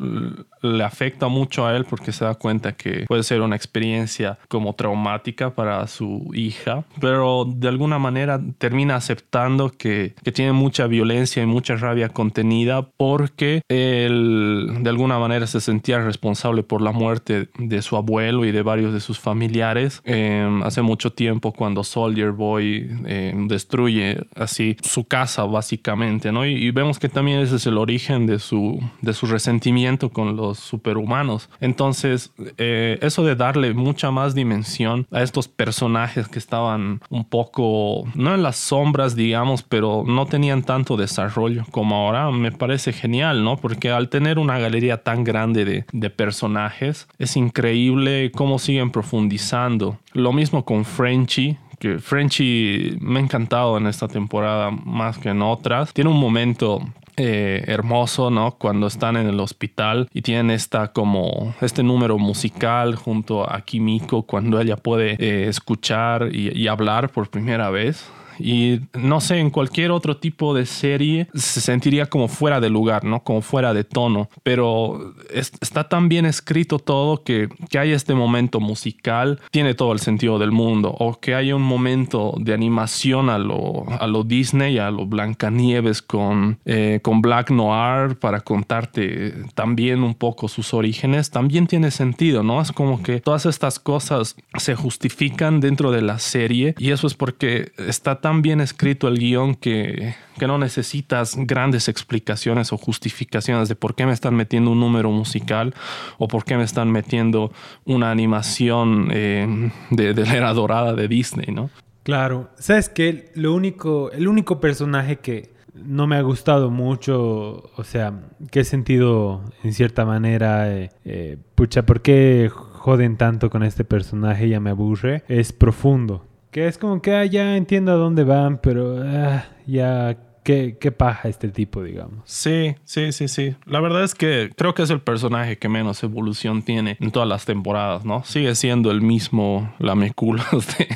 le 0.64 0.84
afecta 0.84 1.28
mucho 1.28 1.68
a 1.68 1.78
él 1.78 1.86
porque 1.86 2.12
se 2.12 2.26
da 2.26 2.34
cuenta 2.34 2.74
que 2.74 3.06
puede 3.08 3.22
ser 3.24 3.42
una 3.42 3.56
experiencia 3.56 4.40
como 4.48 4.74
traumática 4.74 5.54
para 5.54 5.86
su 5.88 6.32
hija, 6.34 6.84
pero 7.00 7.46
de 7.48 7.68
alguna 7.68 8.00
manera 8.00 8.42
termina 8.58 8.96
aceptando 8.96 9.70
que, 9.70 10.16
que 10.24 10.32
tiene 10.32 10.52
mucha 10.52 10.88
violencia 10.88 11.44
y 11.44 11.46
mucha 11.46 11.76
rabia 11.76 12.10
contenida 12.10 12.82
porque 12.98 13.62
él 13.70 14.80
de 14.82 14.90
alguna 14.90 15.20
manera 15.20 15.46
se 15.46 15.62
sentía 15.62 16.00
responsable 16.00 16.64
por 16.64 16.82
la 16.82 16.92
muerte 16.92 17.50
de 17.58 17.82
su 17.82 17.96
abuelo 17.96 18.44
y 18.46 18.52
de 18.52 18.64
varios 18.64 18.94
de 18.94 19.00
sus 19.02 19.20
familiares 19.20 20.02
em, 20.06 20.64
hace 20.64 20.82
mucho 20.82 21.12
tiempo 21.12 21.52
cuando 21.52 21.84
Soldier 21.84 22.32
Boy 22.32 22.90
em, 23.06 23.48
destruye 23.48 24.26
así 24.36 24.78
su 24.82 25.04
casa 25.04 25.44
básicamente, 25.44 26.32
¿no? 26.32 26.46
Y, 26.46 26.72
vemos 26.72 27.00
que 27.00 27.10
también 27.10 27.40
ese 27.40 27.58
es 27.58 27.68
el 27.68 27.78
origen 27.78 28.26
de 28.26 28.40
su, 28.40 28.80
de 29.02 29.14
su 29.14 29.26
resentimiento 29.26 30.10
con 30.10 30.38
los 30.38 30.58
superhumanos. 30.58 31.50
Entonces, 31.60 32.32
eh, 32.58 32.98
eso 33.02 33.26
de 33.26 33.36
darle 33.36 33.74
mucha 33.74 34.10
más 34.10 34.34
dimensión 34.34 35.06
a 35.12 35.22
estos 35.22 35.48
personajes 35.48 36.28
que 36.28 36.40
estaban 36.40 37.02
un 37.10 37.26
poco, 37.26 38.06
no 38.16 38.34
en 38.34 38.44
las 38.44 38.56
sombras, 38.56 39.16
digamos, 39.16 39.64
pero 39.64 40.04
no 40.06 40.26
tenían 40.28 40.64
tanto 40.64 40.98
desarrollo 40.98 41.66
como 41.72 41.96
ahora, 41.96 42.32
me 42.32 42.52
parece 42.52 42.94
genial, 42.94 43.44
¿no? 43.44 43.58
Porque 43.58 43.92
al 43.92 44.10
tener 44.10 44.40
una 44.40 44.60
galería 44.60 45.04
tan 45.04 45.24
grande 45.24 45.66
de, 45.66 45.86
de 45.92 46.10
personajes, 46.10 47.08
es 47.20 47.36
increíble 47.36 48.32
cómo 48.32 48.60
siguen 48.60 48.91
profundizando. 48.92 49.98
Lo 50.14 50.34
mismo 50.34 50.66
con 50.66 50.86
Frenchy, 50.86 51.58
que 51.80 52.00
Frenchy 52.00 52.98
me 53.02 53.20
ha 53.20 53.24
encantado 53.24 53.78
en 53.78 53.88
esta 53.88 54.08
temporada 54.08 54.72
más 54.72 55.18
que 55.18 55.30
en 55.30 55.42
otras. 55.42 55.94
Tiene 55.94 56.10
un 56.10 56.20
momento 56.20 56.82
eh, 57.18 57.64
hermoso, 57.68 58.30
¿no? 58.30 58.52
Cuando 58.52 58.88
están 58.88 59.18
en 59.18 59.28
el 59.28 59.40
hospital 59.40 60.08
y 60.14 60.22
tienen 60.22 60.52
esta 60.52 60.94
como 60.94 61.54
este 61.62 61.84
número 61.84 62.18
musical 62.18 62.96
junto 62.96 63.50
a 63.52 63.62
Kimiko 63.62 64.24
cuando 64.24 64.62
ella 64.62 64.78
puede 64.78 65.16
eh, 65.20 65.48
escuchar 65.48 66.30
y 66.34 66.68
hablar 66.68 67.10
por 67.10 67.30
primera 67.30 67.70
vez. 67.70 68.10
Y 68.42 68.82
no 68.94 69.22
sé, 69.22 69.40
en 69.40 69.50
cualquier 69.50 69.92
otro 69.92 70.18
tipo 70.18 70.54
de 70.54 70.66
serie 70.66 71.28
se 71.34 71.62
sentiría 71.62 72.08
como 72.08 72.28
fuera 72.28 72.60
de 72.60 72.70
lugar, 72.70 73.04
¿no? 73.04 73.24
Como 73.24 73.42
fuera 73.42 73.74
de 73.74 73.84
tono. 73.84 74.30
Pero 74.44 75.14
está 75.34 75.88
tan 75.88 76.10
bien 76.10 76.26
escrito 76.26 76.80
todo 76.80 77.24
que, 77.24 77.50
que 77.70 77.80
hay 77.80 77.92
este 77.92 78.14
momento 78.14 78.60
musical, 78.60 79.40
tiene 79.52 79.74
todo 79.74 79.94
el 79.94 80.00
sentido 80.00 80.40
del 80.40 80.52
mundo. 80.52 80.96
O 81.00 81.20
que 81.20 81.36
haya 81.36 81.56
un 81.56 81.64
momento 81.64 82.34
de 82.40 82.54
animación 82.54 83.30
a 83.30 83.38
lo, 83.38 83.86
a 84.00 84.08
lo 84.08 84.24
Disney, 84.24 84.78
a 84.78 84.92
lo 84.92 85.06
Blancanieves 85.06 86.02
con, 86.02 86.60
eh, 86.66 87.00
con 87.02 87.22
Black 87.22 87.52
Noir 87.52 88.18
para 88.20 88.42
contarte 88.42 89.34
también 89.54 90.04
un 90.04 90.16
poco 90.16 90.48
sus 90.48 90.74
orígenes, 90.74 91.30
también 91.30 91.68
tiene 91.68 91.92
sentido, 91.92 92.44
¿no? 92.44 92.62
Es 92.62 92.72
como 92.72 93.04
que 93.04 93.20
todas 93.20 93.46
estas 93.46 93.80
cosas 93.80 94.36
se 94.58 94.76
justifican 94.76 95.60
dentro 95.60 95.92
de 95.92 96.02
la 96.02 96.20
serie 96.20 96.76
y 96.78 96.92
eso 96.92 97.08
es 97.08 97.14
porque 97.14 97.72
está 97.78 98.22
tan 98.22 98.31
bien 98.40 98.62
escrito 98.62 99.08
el 99.10 99.20
guion 99.20 99.56
que, 99.56 100.16
que 100.40 100.48
no 100.48 100.58
necesitas 100.58 101.36
grandes 101.36 101.90
explicaciones 101.90 102.72
o 102.72 102.78
justificaciones 102.78 103.68
de 103.68 103.76
por 103.76 103.96
qué 103.96 104.06
me 104.06 104.14
están 104.14 104.36
metiendo 104.36 104.72
un 104.72 104.80
número 104.80 105.12
musical 105.12 105.74
o 106.18 106.28
por 106.28 106.46
qué 106.46 106.56
me 106.56 106.64
están 106.64 106.92
metiendo 106.92 107.52
una 107.86 108.12
animación 108.12 109.10
eh, 109.12 109.72
de, 109.90 110.14
la 110.14 110.36
era 110.36 110.54
dorada 110.54 110.94
de 110.94 111.08
Disney, 111.08 111.54
¿no? 111.54 111.70
Claro, 112.04 112.50
sabes 112.58 112.90
que 112.90 113.32
lo 113.36 113.54
único, 113.54 114.12
el 114.12 114.28
único 114.28 114.60
personaje 114.60 115.18
que 115.18 115.52
no 115.76 116.08
me 116.08 116.16
ha 116.16 116.22
gustado 116.22 116.72
mucho, 116.72 117.70
o 117.76 117.84
sea, 117.84 118.14
que 118.50 118.62
he 118.62 118.64
sentido 118.64 119.44
en 119.64 119.74
cierta 119.74 120.06
manera, 120.06 120.74
eh, 120.74 120.90
eh, 121.06 121.38
pucha, 121.56 121.86
¿por 121.86 122.02
qué 122.02 122.50
joden 122.52 123.18
tanto 123.18 123.50
con 123.50 123.64
este 123.64 123.84
personaje? 123.84 124.50
Ya 124.50 124.60
me 124.60 124.72
aburre. 124.72 125.24
Es 125.28 125.54
profundo. 125.54 126.26
Que 126.52 126.68
es 126.68 126.78
como 126.78 127.02
que 127.02 127.14
ah, 127.16 127.26
ya 127.26 127.56
entiendo 127.56 127.94
a 127.94 127.96
dónde 127.96 128.24
van, 128.26 128.58
pero 128.60 128.98
ah, 129.04 129.46
ya 129.66 130.18
qué, 130.44 130.78
qué 130.80 130.92
paja 130.92 131.30
este 131.30 131.50
tipo, 131.50 131.84
digamos. 131.84 132.20
Sí, 132.26 132.76
sí, 132.84 133.12
sí, 133.12 133.28
sí. 133.28 133.56
La 133.66 133.80
verdad 133.80 134.04
es 134.04 134.16
que 134.16 134.52
creo 134.56 134.74
que 134.74 134.84
es 134.84 134.90
el 134.90 135.02
personaje 135.02 135.58
que 135.58 135.70
menos 135.70 136.04
evolución 136.04 136.64
tiene 136.64 136.98
en 137.00 137.12
todas 137.12 137.28
las 137.28 137.46
temporadas, 137.46 138.06
¿no? 138.06 138.24
Sigue 138.24 138.56
siendo 138.56 138.92
el 138.92 139.02
mismo 139.02 139.74
lameculos 139.80 140.68
de, 140.78 140.88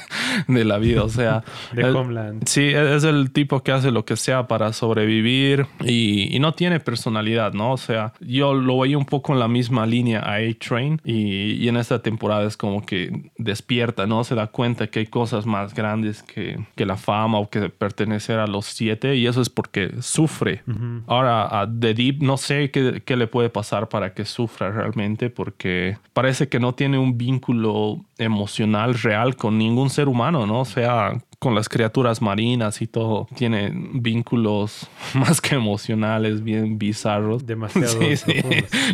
de 0.48 0.66
la 0.66 0.78
vida, 0.78 1.04
o 1.04 1.10
sea... 1.10 1.44
de 1.74 1.84
Homeland. 1.86 2.48
Sí, 2.48 2.64
es 2.64 3.04
el 3.04 3.32
tipo 3.32 3.62
que 3.64 3.72
hace 3.72 3.92
lo 3.92 4.06
que 4.06 4.16
sea 4.16 4.48
para 4.48 4.74
sobrevivir 4.74 5.68
y, 5.84 6.36
y, 6.36 6.40
no 6.40 6.54
tiene 6.54 6.80
personalidad, 6.80 7.54
¿no? 7.54 7.74
O 7.74 7.78
sea, 7.78 8.14
yo 8.20 8.54
lo 8.54 8.80
veía 8.80 8.98
un 8.98 9.06
poco 9.06 9.34
en 9.34 9.40
la 9.40 9.48
misma 9.48 9.86
línea 9.86 10.20
a 10.20 10.36
A-Train 10.36 11.02
y, 11.04 11.54
y 11.54 11.68
en 11.68 11.78
esta 11.78 12.02
temporada 12.02 12.46
es 12.46 12.58
como 12.58 12.86
que 12.86 13.32
despierta, 13.38 14.06
¿no? 14.08 14.24
Se 14.24 14.36
da 14.36 14.48
cuenta 14.48 14.88
que 14.88 15.00
hay 15.00 15.08
cosas 15.08 15.46
más 15.46 15.74
grandes 15.74 16.24
que, 16.24 16.60
que 16.76 16.86
la 16.86 16.98
fama 16.98 17.40
o 17.40 17.50
que 17.50 17.70
pertenecer 17.70 18.40
a 18.40 18.48
los 18.48 18.66
siete 18.66 19.16
y 19.16 19.28
eso 19.36 19.42
es 19.42 19.50
porque 19.50 19.92
sufre. 20.02 20.64
Ahora 21.08 21.62
a 21.62 21.68
The 21.68 21.94
Deep 21.94 22.22
no 22.22 22.38
sé 22.38 22.72
qué, 22.72 23.04
qué, 23.06 23.18
le 23.18 23.28
puede 23.28 23.50
pasar 23.50 23.90
para 23.90 24.14
que 24.14 24.24
sufra 24.24 24.72
realmente 24.72 25.30
porque 25.30 25.98
parece 26.14 26.48
que 26.48 26.60
no 26.60 26.74
tiene 26.74 26.98
un 26.98 27.18
vínculo 27.18 28.06
emocional 28.18 28.94
real 28.94 29.36
con 29.36 29.58
ningún 29.58 29.90
ser 29.90 30.08
humano, 30.08 30.48
¿no? 30.48 30.62
O 30.62 30.66
sea, 30.66 31.22
con 31.46 31.54
las 31.54 31.70
criaturas 31.70 32.24
marinas 32.24 32.82
y 32.82 32.88
todo, 32.88 33.28
tiene 33.36 33.72
vínculos 33.72 34.88
más 35.14 35.42
que 35.42 35.54
emocionales, 35.54 36.44
bien 36.44 36.80
bizarros. 36.80 37.46
Demasiado. 37.46 37.86
Sí, 38.06 38.18
sí. 38.18 38.34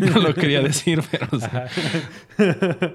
No 0.01 0.19
lo 0.19 0.33
quería 0.33 0.61
decir, 0.61 1.01
pero 1.11 1.27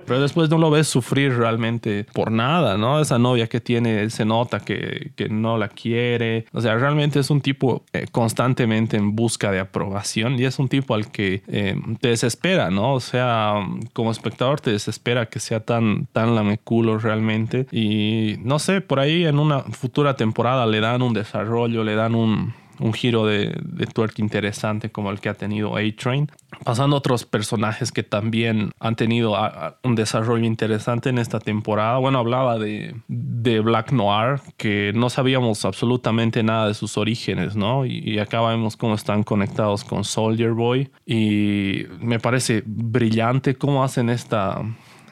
Pero 0.06 0.20
después 0.20 0.50
no 0.50 0.58
lo 0.58 0.70
ves 0.70 0.88
sufrir 0.88 1.34
realmente 1.34 2.04
por 2.12 2.30
nada, 2.30 2.76
¿no? 2.76 3.00
Esa 3.00 3.18
novia 3.18 3.46
que 3.46 3.60
tiene 3.60 4.10
se 4.10 4.26
nota 4.26 4.60
que, 4.60 5.12
que 5.16 5.30
no 5.30 5.56
la 5.56 5.68
quiere. 5.68 6.44
O 6.52 6.60
sea, 6.60 6.76
realmente 6.76 7.18
es 7.20 7.30
un 7.30 7.40
tipo 7.40 7.82
eh, 7.94 8.06
constantemente 8.12 8.98
en 8.98 9.16
busca 9.16 9.50
de 9.50 9.60
aprobación 9.60 10.38
y 10.38 10.44
es 10.44 10.58
un 10.58 10.68
tipo 10.68 10.94
al 10.94 11.10
que 11.10 11.42
eh, 11.48 11.76
te 12.00 12.08
desespera, 12.08 12.70
¿no? 12.70 12.92
O 12.92 13.00
sea, 13.00 13.54
como 13.94 14.10
espectador 14.10 14.60
te 14.60 14.72
desespera 14.72 15.26
que 15.26 15.40
sea 15.40 15.60
tan, 15.60 16.06
tan 16.12 16.34
lameculo 16.34 16.98
realmente. 16.98 17.66
Y 17.72 18.36
no 18.42 18.58
sé, 18.58 18.82
por 18.82 19.00
ahí 19.00 19.24
en 19.24 19.38
un 19.38 19.45
una 19.46 19.60
futura 19.60 20.16
temporada 20.16 20.66
le 20.66 20.80
dan 20.80 21.02
un 21.02 21.12
desarrollo, 21.14 21.84
le 21.84 21.94
dan 21.94 22.14
un, 22.14 22.54
un 22.78 22.92
giro 22.92 23.24
de, 23.26 23.56
de 23.62 23.86
tuerca 23.86 24.20
interesante 24.20 24.90
como 24.90 25.10
el 25.10 25.20
que 25.20 25.28
ha 25.28 25.34
tenido 25.34 25.76
A-Train. 25.76 26.30
Pasando 26.64 26.96
a 26.96 26.98
otros 26.98 27.24
personajes 27.24 27.92
que 27.92 28.02
también 28.02 28.72
han 28.80 28.96
tenido 28.96 29.36
un 29.82 29.94
desarrollo 29.94 30.44
interesante 30.44 31.10
en 31.10 31.18
esta 31.18 31.38
temporada. 31.38 31.98
Bueno, 31.98 32.18
hablaba 32.18 32.58
de, 32.58 32.96
de 33.08 33.60
Black 33.60 33.92
Noir, 33.92 34.40
que 34.56 34.92
no 34.94 35.10
sabíamos 35.10 35.64
absolutamente 35.64 36.42
nada 36.42 36.68
de 36.68 36.74
sus 36.74 36.96
orígenes, 36.96 37.56
¿no? 37.56 37.84
Y, 37.84 37.98
y 37.98 38.18
acá 38.18 38.40
vemos 38.40 38.76
cómo 38.76 38.94
están 38.94 39.22
conectados 39.22 39.84
con 39.84 40.04
Soldier 40.04 40.52
Boy. 40.52 40.90
Y 41.04 41.84
me 42.00 42.18
parece 42.18 42.62
brillante 42.64 43.56
cómo 43.56 43.84
hacen 43.84 44.08
esta 44.08 44.62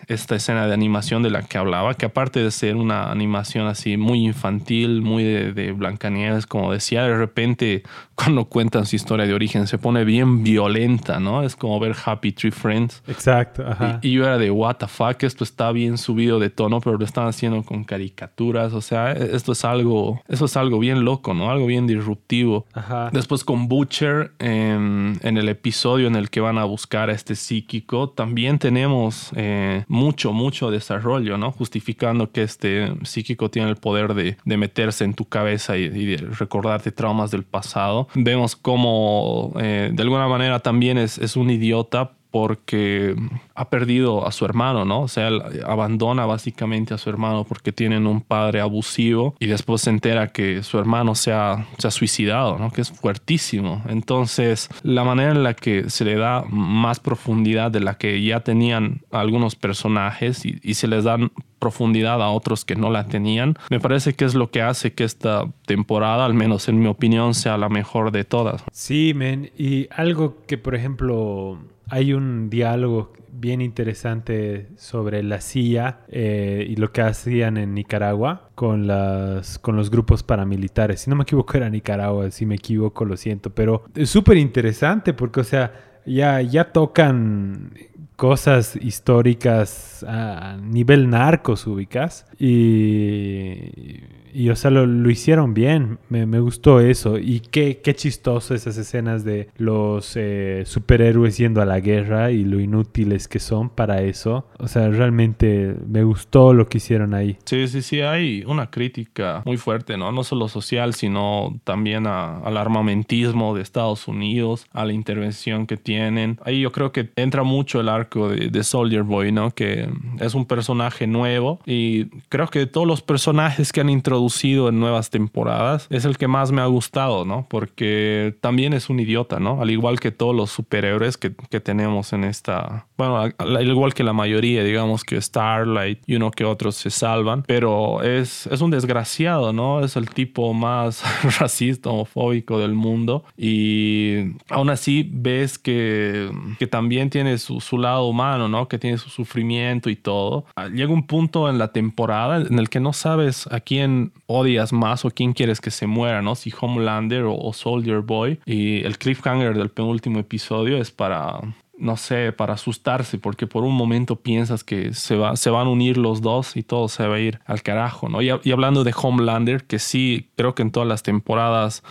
esta 0.07 0.37
escena 0.37 0.67
de 0.67 0.75
animación 0.75 1.23
de 1.23 1.31
la 1.31 1.43
que 1.43 1.59
hablaba, 1.59 1.95
que 1.95 2.07
aparte 2.07 2.41
de 2.41 2.51
ser 2.51 2.77
una 2.77 3.11
animación 3.11 3.67
así 3.67 3.97
muy 3.97 4.25
infantil, 4.25 5.03
muy 5.03 5.25
de, 5.25 5.53
de 5.53 5.73
Blancanieves, 5.73 6.47
como 6.47 6.73
decía, 6.73 7.05
de 7.05 7.17
repente 7.17 7.83
cuando 8.15 8.47
cuentan 8.47 8.87
su 8.87 8.97
historia 8.97 9.27
de 9.27 9.35
origen 9.35 9.67
se 9.67 9.79
pone 9.79 10.05
bien 10.05 10.43
violenta, 10.43 11.21
¿no? 11.21 11.43
Es 11.43 11.57
como 11.57 11.79
ver 11.81 11.95
Happy 12.05 12.33
Tree 12.33 12.51
Friends. 12.51 13.03
Exacto, 13.07 13.65
ajá. 13.67 13.99
Y, 14.03 14.09
y 14.09 14.13
yo 14.13 14.25
era 14.25 14.39
de, 14.39 14.51
what 14.51 14.77
the 14.77 14.87
fuck, 14.87 15.23
esto 15.23 15.45
está 15.45 15.73
bien 15.73 15.99
subido 15.99 16.39
de 16.39 16.51
tono, 16.51 16.81
pero 16.81 16.97
lo 16.99 17.05
están 17.05 17.27
haciendo 17.27 17.63
con 17.63 17.85
caricaturas, 17.85 18.73
o 18.73 18.81
sea, 18.81 19.13
esto 19.13 19.53
es 19.53 19.65
algo, 19.65 20.23
eso 20.29 20.45
es 20.45 20.57
algo 20.57 20.79
bien 20.79 21.05
loco, 21.05 21.35
¿no? 21.35 21.51
Algo 21.51 21.67
bien 21.67 21.87
disruptivo. 21.87 22.67
Ajá. 22.73 23.11
Después 23.13 23.45
con 23.45 23.69
Butcher, 23.69 24.33
en, 24.39 25.19
en, 25.23 25.39
el 25.39 25.49
episodio 25.49 26.07
en 26.07 26.17
el 26.17 26.31
que 26.31 26.41
van 26.41 26.59
a 26.59 26.65
buscar 26.65 27.11
a 27.11 27.13
este 27.13 27.35
psíquico, 27.35 28.11
también 28.11 28.59
tenemos 28.59 29.31
eh, 29.37 29.85
mucho, 29.95 30.33
mucho 30.33 30.71
desarrollo, 30.71 31.39
¿no? 31.39 31.53
Justificando 31.53 32.31
que 32.31 32.43
este 32.43 32.93
psíquico 33.05 33.51
tiene 33.51 33.71
el 33.71 33.77
poder 33.77 34.13
de, 34.15 34.37
de 34.45 34.57
meterse 34.57 35.05
en 35.05 35.15
tu 35.15 35.25
cabeza 35.25 35.79
y, 35.79 35.89
de 35.89 36.17
recordarte 36.17 36.93
traumas 36.93 37.31
del 37.31 37.45
pasado. 37.45 38.09
Vemos 38.15 38.57
cómo 38.57 39.53
eh, 39.59 39.91
de 39.93 40.03
alguna 40.03 40.29
manera 40.29 40.61
también 40.61 40.99
es, 40.99 41.19
es 41.19 41.37
un 41.37 41.51
idiota 41.51 42.13
porque 42.35 43.15
ha 43.55 43.71
perdido 43.71 44.27
a 44.27 44.33
su 44.33 44.45
hermano, 44.45 44.85
¿no? 44.85 45.03
O 45.03 45.07
sea, 45.09 45.29
él 45.29 45.41
abandona 45.65 46.27
básicamente 46.27 46.93
a 46.93 46.99
su 46.99 47.09
hermano 47.09 47.45
porque 47.45 47.71
tienen 47.71 48.09
un 48.09 48.23
padre 48.23 48.61
abusivo 48.61 49.37
y 49.39 49.47
después 49.47 49.83
se 49.83 49.91
entera 49.91 50.33
que 50.33 50.65
su 50.65 50.81
hermano 50.81 51.15
se 51.15 51.33
ha, 51.33 51.65
se 51.79 51.87
ha 51.87 51.93
suicidado, 51.93 52.59
¿no? 52.59 52.73
Que 52.73 52.81
es 52.81 52.91
fuertísimo. 52.91 53.85
Entonces, 53.89 54.69
la 54.83 55.05
manera 55.05 55.31
en 55.31 55.45
la 55.45 55.55
que 55.55 55.89
se 55.91 56.05
le 56.05 56.17
da 56.17 56.43
más 56.51 56.99
profundidad 56.99 57.71
de 57.71 57.79
la 57.79 57.99
que 57.99 58.21
ya 58.21 58.41
tenían 58.41 59.03
algunos 59.13 59.55
personajes 59.55 60.45
y, 60.45 60.59
y 60.61 60.75
se 60.75 60.89
les 60.89 61.05
dan 61.05 61.31
profundidad 61.61 62.21
a 62.21 62.31
otros 62.31 62.65
que 62.65 62.75
no 62.75 62.91
la 62.91 63.07
tenían, 63.07 63.57
me 63.71 63.79
parece 63.79 64.15
que 64.15 64.25
es 64.25 64.35
lo 64.35 64.51
que 64.51 64.61
hace 64.61 64.93
que 64.93 65.05
esta 65.05 65.49
temporada, 65.67 66.27
al 66.27 66.35
menos 66.35 66.69
en 66.69 66.81
mi 66.81 66.89
opinión, 66.89 67.33
sea 67.33 67.57
la 67.59 67.69
mejor 67.69 68.11
de 68.11 68.25
todas. 68.25 68.65
Sí, 68.73 69.13
men. 69.15 69.53
Y 69.57 69.87
algo 69.91 70.45
que, 70.47 70.59
por 70.59 70.75
ejemplo, 70.75 71.59
hay 71.89 72.13
un 72.13 72.51
diálogo 72.51 73.13
bien 73.33 73.61
interesante 73.61 74.69
sobre 74.77 75.23
la 75.23 75.41
CIA 75.41 76.01
eh, 76.09 76.67
y 76.69 76.77
lo 76.77 76.93
que 76.93 77.03
hacían 77.03 77.57
en 77.57 77.75
Nicaragua 77.75 78.49
con, 78.55 78.87
las, 78.87 79.59
con 79.59 79.77
los 79.77 79.91
grupos 79.91 80.23
paramilitares. 80.23 81.01
Si 81.01 81.11
no 81.11 81.17
me 81.17 81.25
equivoco 81.25 81.57
era 81.57 81.69
Nicaragua, 81.69 82.31
si 82.31 82.47
me 82.47 82.55
equivoco 82.55 83.05
lo 83.05 83.17
siento, 83.17 83.51
pero 83.51 83.85
es 83.95 84.09
súper 84.09 84.37
interesante 84.37 85.13
porque, 85.13 85.41
o 85.41 85.45
sea, 85.45 85.73
ya, 86.07 86.41
ya 86.41 86.73
tocan 86.73 87.75
cosas 88.17 88.77
históricas 88.77 90.05
a 90.07 90.57
nivel 90.63 91.11
narcos 91.11 91.67
ubicas 91.67 92.27
y 92.39 94.01
y, 94.35 94.51
o 94.51 94.57
sea, 94.57 94.71
lo, 94.71 94.85
lo 94.87 95.11
hicieron 95.11 95.55
bien. 95.55 95.99
Me, 96.09 96.27
me, 96.27 96.41
gustó 96.41 96.81
eso. 96.81 97.19
Y 97.19 97.41
qué, 97.41 97.81
qué 97.83 97.95
chistoso 97.95 98.55
esas 98.55 98.77
escenas 98.77 99.25
de 99.25 99.49
los 99.57 100.17
eh, 100.17 100.65
superhéroes 100.67 101.39
yendo 101.39 101.63
a 101.63 101.65
la 101.65 101.79
guerra 101.79 102.33
y 102.33 102.45
lo 102.45 102.59
inútiles 102.59 103.29
que 103.29 103.39
son 103.39 103.71
para 103.71 104.03
eso. 104.03 104.49
O 104.59 104.67
sea, 104.67 104.89
realmente 104.89 105.77
me 105.87 106.03
gustó 106.03 106.53
lo 106.53 106.69
que 106.69 106.79
hicieron 106.79 107.15
ahí. 107.15 107.39
Sí, 107.45 107.69
sí, 107.69 107.81
sí. 107.81 108.01
Hay 108.01 108.43
una 108.47 108.71
crítica 108.71 109.43
muy 109.45 109.57
fuerte, 109.57 109.97
¿no? 109.97 110.11
No 110.11 110.25
solo 110.25 110.49
social, 110.49 110.95
sino 110.95 111.57
también 111.63 112.09
a, 112.09 112.39
al 112.39 112.57
armamentismo 112.57 113.55
de 113.55 113.63
Estados 113.63 114.09
Unidos, 114.09 114.67
a 114.73 114.85
la 114.85 114.93
intervención 114.93 115.67
que 115.67 115.77
tienen. 115.77 116.41
Ahí 116.45 116.61
yo 116.61 116.73
creo 116.73 116.91
que 116.91 117.11
entra 117.15 117.45
mucho 117.45 117.81
el 117.81 117.89
arco 117.89 118.29
de, 118.29 118.49
de 118.49 118.65
Soldier 118.65 119.05
Boy, 119.05 119.31
¿no? 119.31 119.53
Que 119.53 119.89
es 120.19 120.35
un 120.35 120.45
personaje 120.45 121.07
nuevo 121.07 121.61
y 121.65 122.07
creo 122.29 122.49
que 122.49 122.67
todos 122.67 122.87
los 122.87 123.01
personajes 123.01 123.73
que 123.73 123.81
han 123.81 123.91
introducido 123.91 124.24
en 124.69 124.81
nuevas 124.81 125.11
temporadas 125.11 125.87
es 125.91 126.05
el 126.05 126.17
que 126.17 126.29
más 126.29 126.51
me 126.53 126.61
ha 126.61 126.67
gustado, 126.67 127.25
¿no? 127.25 127.47
Porque 127.49 128.37
también 128.41 128.73
es 128.73 128.89
un 128.91 129.01
idiota, 129.01 129.39
¿no? 129.39 129.61
Al 129.61 129.71
igual 129.71 130.01
que 130.01 130.11
todos 130.11 130.35
los 130.35 130.51
superhéroes 130.51 131.17
que, 131.17 131.35
que 131.51 131.61
tenemos 131.61 132.13
en 132.13 132.25
esta... 132.25 132.87
Bueno, 132.97 133.19
al, 133.19 133.35
al, 133.39 133.67
igual 133.67 133.93
que 133.95 134.03
la 134.03 134.13
mayoría, 134.13 134.65
digamos 134.65 135.05
que 135.05 135.21
Starlight 135.21 136.01
y 136.07 136.17
uno 136.17 136.31
que 136.31 136.45
otros 136.45 136.77
se 136.77 136.91
salvan, 136.91 137.43
pero 137.47 138.03
es, 138.03 138.47
es 138.47 138.61
un 138.61 138.71
desgraciado, 138.71 139.53
¿no? 139.53 139.85
Es 139.85 139.97
el 139.97 140.09
tipo 140.09 140.53
más 140.55 141.03
racista, 141.39 141.91
homofóbico 141.91 142.59
del 142.59 142.75
mundo 142.75 143.25
y 143.37 144.35
aún 144.49 144.71
así 144.71 145.09
ves 145.13 145.59
que, 145.59 146.31
que 146.59 146.67
también 146.67 147.11
tiene 147.11 147.39
su, 147.39 147.61
su 147.61 147.79
lado 147.79 148.07
humano, 148.07 148.49
¿no? 148.49 148.69
Que 148.69 148.79
tiene 148.79 148.99
su 148.99 149.11
sufrimiento 149.11 149.91
y 149.91 149.97
todo. 149.97 150.47
Llega 150.73 150.93
un 150.93 151.07
punto 151.07 151.49
en 151.49 151.59
la 151.59 151.73
temporada 151.73 152.39
en 152.39 152.59
el 152.59 152.69
que 152.69 152.81
no 152.81 152.93
sabes 152.93 153.47
a 153.49 153.61
quién 153.61 154.13
odias 154.27 154.73
más 154.73 155.05
o 155.05 155.11
quién 155.11 155.33
quieres 155.33 155.61
que 155.61 155.71
se 155.71 155.87
muera, 155.87 156.23
¿no? 156.23 156.35
Si 156.35 156.53
Homelander 156.59 157.25
o, 157.25 157.37
o 157.37 157.53
Soldier 157.53 158.01
Boy. 158.01 158.41
Y 158.47 158.85
el 158.85 158.99
cliffhanger 158.99 159.57
del 159.57 159.71
penúltimo 159.71 160.19
episodio 160.19 160.79
es 160.79 160.91
para 160.91 161.41
no 161.79 161.97
sé, 161.97 162.33
para 162.33 162.55
asustarse, 162.55 163.19
porque 163.19 163.47
por 163.47 163.65
un 163.65 163.75
momento 163.75 164.17
piensas 164.17 164.63
que 164.65 164.95
se, 164.95 165.17
va, 165.17 165.37
se 165.37 165.51
van 165.51 165.67
a 165.67 165.71
unir 165.71 165.99
los 165.99 166.23
dos 166.23 166.57
y 166.57 166.63
todo 166.63 166.89
se 166.89 167.07
va 167.07 167.17
a 167.17 167.21
ir 167.21 167.41
al 167.47 167.63
carajo, 167.63 168.09
¿no? 168.09 168.23
Y, 168.23 168.31
hablando 168.31 168.85
de 168.85 168.95
Homelander, 168.97 169.65
que 169.65 169.79
sí, 169.79 170.29
creo 170.37 170.55
que 170.55 170.63
en 170.63 170.71
todas 170.71 170.89
las 170.89 171.03
temporadas 171.03 171.83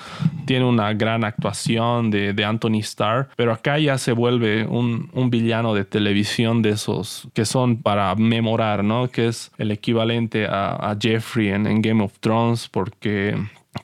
tiene 0.46 0.65
una 0.65 0.93
gran 0.93 1.24
actuación 1.24 2.12
de, 2.12 2.34
de 2.34 2.46
Anthony 2.46 2.80
Starr, 2.80 3.30
pero 3.36 3.52
acá 3.52 3.78
ya 3.80 3.98
se 3.98 4.13
vuelve 4.13 4.65
un, 4.65 5.10
un, 5.13 5.30
villano 5.30 5.74
de 5.74 5.84
televisión 5.84 6.62
de 6.62 6.72
esos 6.72 7.28
que 7.34 7.46
son 7.46 7.82
para 7.82 8.13
memorar, 8.15 8.84
¿no? 8.84 9.10
Que 9.10 9.28
es 9.28 9.52
el 9.58 9.72
equivalente 9.72 10.46
a, 10.46 10.91
a 10.91 10.98
Jeffrey 11.00 11.50
en, 11.50 11.67
en 11.67 11.82
Game 11.82 12.04
of 12.04 12.19
Thrones, 12.19 12.69
porque 12.69 13.36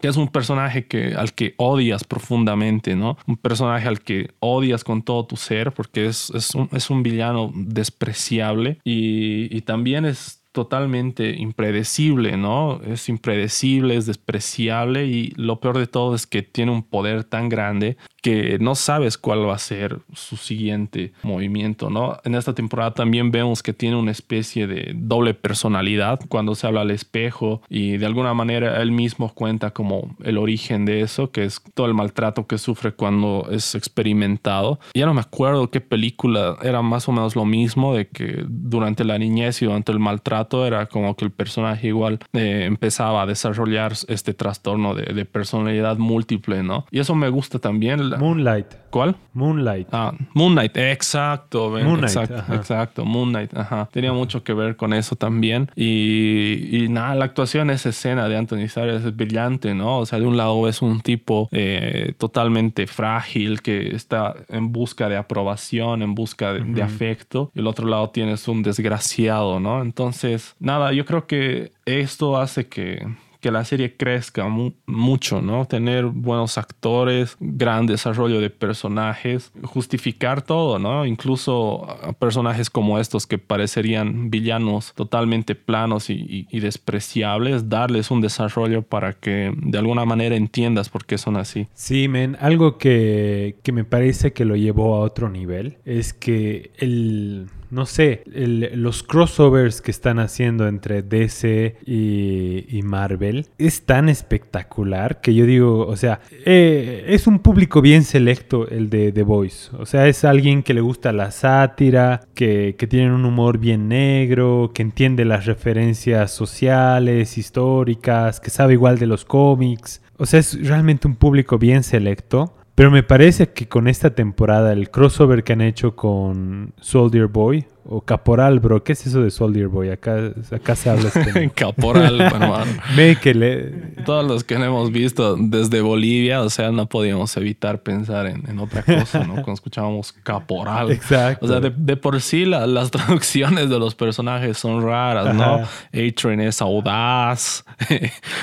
que 0.02 0.08
es 0.08 0.18
un 0.18 0.28
personaje 0.28 0.86
que, 0.86 1.16
al 1.16 1.34
que 1.34 1.56
odias 1.58 2.04
profundamente, 2.04 2.96
¿no? 2.96 3.18
Un 3.28 3.38
personaje 3.38 3.88
al 3.88 4.02
que 4.02 4.32
odias 4.40 4.84
con 4.84 5.02
todo 5.02 5.26
tu 5.26 5.36
ser 5.36 5.72
porque 5.74 6.06
es, 6.06 6.30
es, 6.32 6.54
un, 6.56 6.70
es 6.72 6.90
un 6.90 7.04
villano 7.04 7.52
despreciable 7.56 8.80
y, 8.84 9.56
y, 9.56 9.62
también 9.62 10.06
es 10.06 10.39
totalmente 10.52 11.36
impredecible, 11.38 12.36
¿no? 12.36 12.82
Es 12.82 13.08
impredecible, 13.08 13.96
es 13.96 14.08
despreciable 14.08 15.06
y 15.06 15.32
lo 15.36 15.60
peor 15.60 15.78
de 15.78 15.88
todo 15.88 16.16
es 16.16 16.26
que 16.26 16.42
tiene 16.42 16.72
un 16.72 16.84
poder 16.84 17.24
tan 17.24 17.50
grande 17.50 17.98
que 18.22 18.58
no 18.60 18.76
sabes 18.76 19.18
cuál 19.18 19.48
va 19.48 19.56
a 19.56 19.60
ser 19.60 20.00
su 20.14 20.38
siguiente 20.38 21.14
movimiento, 21.24 21.90
¿no? 21.90 22.18
En 22.24 22.36
esta 22.36 22.54
temporada 22.54 22.94
también 22.94 23.32
vemos 23.32 23.62
que 23.62 23.74
tiene 23.74 23.96
una 23.96 24.12
especie 24.12 24.68
de 24.68 24.94
doble 24.96 25.34
personalidad 25.34 26.20
cuando 26.28 26.56
se 26.56 26.68
habla 26.68 26.82
al 26.82 26.92
espejo 26.92 27.62
y 27.70 27.98
de 27.98 28.06
alguna 28.06 28.34
manera 28.34 28.82
él 28.82 28.92
mismo 28.92 29.34
cuenta 29.34 29.72
como 29.72 30.16
el 30.24 30.38
origen 30.38 30.84
de 30.86 31.02
eso, 31.02 31.32
que 31.32 31.46
es 31.46 31.62
todo 31.76 31.86
el 31.86 31.94
maltrato 31.94 32.48
que 32.48 32.58
sufre 32.58 32.92
cuando 32.92 33.48
es 33.52 33.76
experimentado. 33.76 34.80
Ya 34.96 35.06
no 35.06 35.14
me 35.14 35.22
acuerdo 35.22 35.70
qué 35.70 35.80
película 35.80 36.58
era 36.64 36.82
más 36.82 37.08
o 37.08 37.12
menos 37.12 37.36
lo 37.36 37.46
mismo, 37.46 37.94
de 37.94 38.08
que 38.08 38.44
durante 38.48 39.04
la 39.04 39.18
niñez 39.18 39.62
y 39.62 39.66
durante 39.66 39.92
el 39.92 40.00
maltrato 40.00 40.39
era 40.52 40.86
como 40.88 41.16
que 41.16 41.26
el 41.26 41.32
personaje 41.32 41.88
igual 41.88 42.20
eh, 42.34 42.64
empezaba 42.66 43.22
a 43.22 43.26
desarrollar 43.26 43.94
este 44.08 44.34
trastorno 44.34 44.96
de, 44.96 45.14
de 45.14 45.26
personalidad 45.26 45.98
múltiple, 45.98 46.64
¿no? 46.64 46.86
Y 46.92 47.00
eso 47.00 47.16
me 47.16 47.30
gusta 47.30 47.60
también 47.60 48.10
Moonlight. 48.18 48.68
¿Cuál? 48.90 49.16
Moonlight. 49.34 49.88
Ah, 49.92 50.14
Moonlight, 50.34 50.76
exacto. 50.78 51.70
Moonlight, 51.70 52.04
exacto, 52.04 52.36
ajá. 52.38 52.56
exacto, 52.56 53.06
Moonlight, 53.06 53.56
ajá. 53.56 53.88
Tenía 53.92 54.14
mucho 54.14 54.44
que 54.44 54.54
ver 54.54 54.76
con 54.76 54.94
eso 54.94 55.16
también. 55.16 55.70
Y, 55.76 56.70
y 56.72 56.90
nada, 56.90 57.14
la 57.16 57.26
actuación 57.26 57.70
esa 57.70 57.90
escena 57.90 58.28
de 58.28 58.38
Anthony 58.38 58.68
Sayers 58.68 59.06
es 59.06 59.16
brillante, 59.16 59.76
¿no? 59.76 60.00
O 60.00 60.06
sea, 60.06 60.20
de 60.20 60.26
un 60.26 60.38
lado 60.38 60.68
es 60.68 60.82
un 60.82 61.02
tipo 61.02 61.50
eh, 61.52 62.14
totalmente 62.18 62.88
frágil 62.88 63.62
que 63.62 63.96
está 63.96 64.36
en 64.50 64.72
busca 64.72 65.08
de 65.08 65.18
aprobación, 65.18 66.02
en 66.02 66.16
busca 66.16 66.54
de, 66.54 66.62
de 66.64 66.82
afecto. 66.82 67.52
Y 67.54 67.60
el 67.60 67.68
otro 67.68 67.88
lado 67.88 68.10
tienes 68.10 68.48
un 68.48 68.64
desgraciado, 68.64 69.60
¿no? 69.60 69.82
Entonces, 69.82 70.29
nada, 70.60 70.92
yo 70.94 71.06
creo 71.06 71.28
que 71.28 71.72
esto 71.86 72.38
hace 72.38 72.68
que 72.68 73.06
que 73.42 73.52
la 73.52 73.64
serie 73.64 73.96
crezca 73.96 74.50
mu- 74.50 74.74
mucho, 74.86 75.42
¿no? 75.42 75.64
Tener 75.64 76.04
buenos 76.08 76.58
actores, 76.58 77.38
gran 77.40 77.86
desarrollo 77.86 78.42
de 78.42 78.50
personajes, 78.50 79.54
justificar 79.64 80.42
todo, 80.42 80.78
¿no? 80.78 81.06
Incluso 81.06 81.88
personajes 82.20 82.70
como 82.70 83.00
estos 83.00 83.26
que 83.26 83.38
parecerían 83.38 84.30
villanos 84.30 84.92
totalmente 84.94 85.56
planos 85.56 86.10
y, 86.10 86.16
y- 86.16 86.48
y 86.52 86.60
despreciables, 86.60 87.70
darles 87.70 88.12
un 88.12 88.20
desarrollo 88.20 88.82
para 88.82 89.14
que 89.14 89.54
de 89.56 89.78
alguna 89.78 90.04
manera 90.04 90.36
entiendas 90.36 90.90
por 90.90 91.06
qué 91.06 91.18
son 91.18 91.38
así. 91.38 91.68
Sí, 91.74 92.10
men, 92.10 92.36
algo 92.42 92.78
que, 92.78 93.56
que 93.64 93.72
me 93.72 93.86
parece 93.86 94.34
que 94.34 94.44
lo 94.44 94.58
llevó 94.58 94.98
a 94.98 95.00
otro 95.00 95.30
nivel 95.30 95.78
es 95.86 96.12
que 96.14 96.72
el, 96.78 97.48
no 97.70 97.86
sé, 97.86 98.24
los 98.26 99.04
crossovers 99.04 99.82
que 99.82 99.92
están 99.92 100.20
haciendo 100.20 100.68
entre 100.68 101.02
DC 101.02 101.78
y, 101.86 102.66
y 102.68 102.82
Marvel 102.82 103.48
es 103.58 103.86
tan 103.86 104.10
espectacular 104.10 105.22
que 105.22 105.34
yo 105.34 105.46
digo, 105.46 105.86
o 105.88 105.96
sea, 105.96 106.20
eh, 106.46 107.06
es 107.08 107.28
un 107.28 107.40
público 107.40 107.82
bien 107.82 108.04
selecto 108.04 108.68
el 108.68 108.90
de 108.90 109.12
The 109.12 109.24
Voice. 109.24 109.70
O 109.78 109.86
sea, 109.86 110.08
es 110.08 110.24
alguien 110.24 110.64
que 110.64 110.74
le 110.74 110.82
gusta 110.82 111.12
la 111.12 111.32
sátira, 111.32 112.22
que, 112.34 112.76
que 112.78 112.88
tiene 112.88 113.14
un 113.14 113.26
humor 113.26 113.60
bien 113.60 113.88
negro, 113.88 114.72
que 114.74 114.82
entiende 114.82 115.26
las 115.26 115.46
referencias 115.46 116.32
sociales, 116.32 117.38
históricas, 117.38 118.40
que 118.40 118.50
sabe 118.50 118.74
igual 118.74 119.00
de 119.00 119.08
los 119.08 119.26
cómics. 119.26 120.02
O 120.18 120.26
sea, 120.26 120.40
es 120.40 120.68
realmente 120.68 121.08
un 121.08 121.16
público 121.16 121.58
bien 121.58 121.84
selecto. 121.84 122.56
Pero 122.80 122.92
me 122.92 123.04
parece 123.04 123.50
que 123.50 123.68
con 123.68 123.90
esta 123.90 124.16
temporada, 124.16 124.72
el 124.72 124.90
crossover 124.90 125.44
que 125.44 125.52
han 125.52 125.60
hecho 125.60 125.98
con 125.98 126.72
Soldier 126.80 127.28
Boy 127.28 127.66
o 127.86 128.02
Caporal, 128.02 128.60
bro, 128.60 128.84
¿qué 128.84 128.94
es 128.94 129.08
eso 129.08 129.22
de 129.22 129.32
Soldier 129.32 129.68
Boy? 129.68 129.90
Acá, 129.90 130.32
acá 130.52 130.76
se 130.76 130.90
habla 130.90 131.08
español. 131.14 131.52
Caporal, 131.56 132.22
hermano. 132.22 132.66
Me 132.96 133.16
que 133.16 133.34
le... 133.34 133.66
Todos 134.06 134.26
los 134.28 134.44
que 134.44 134.56
hemos 134.56 134.92
visto 134.92 135.36
desde 135.38 135.82
Bolivia, 135.82 136.42
o 136.42 136.50
sea, 136.50 136.72
no 136.72 136.88
podíamos 136.88 137.36
evitar 137.38 137.82
pensar 137.82 138.28
en, 138.28 138.48
en 138.50 138.60
otra 138.60 138.84
cosa, 138.84 139.20
¿no? 139.20 139.34
Cuando 139.36 139.54
escuchábamos 139.54 140.12
caporal. 140.12 140.92
Exacto. 140.92 141.46
O 141.46 141.50
sea, 141.50 141.60
de, 141.60 141.72
de 141.76 141.98
por 141.98 142.22
sí 142.22 142.46
la- 142.46 142.68
las 142.68 142.92
traducciones 142.92 143.70
de 143.70 143.80
los 143.80 143.96
personajes 143.96 144.58
son 144.58 144.84
raras, 144.84 145.34
¿no? 145.34 145.56
A-Train 145.94 146.42
es 146.42 146.62
audaz, 146.62 147.66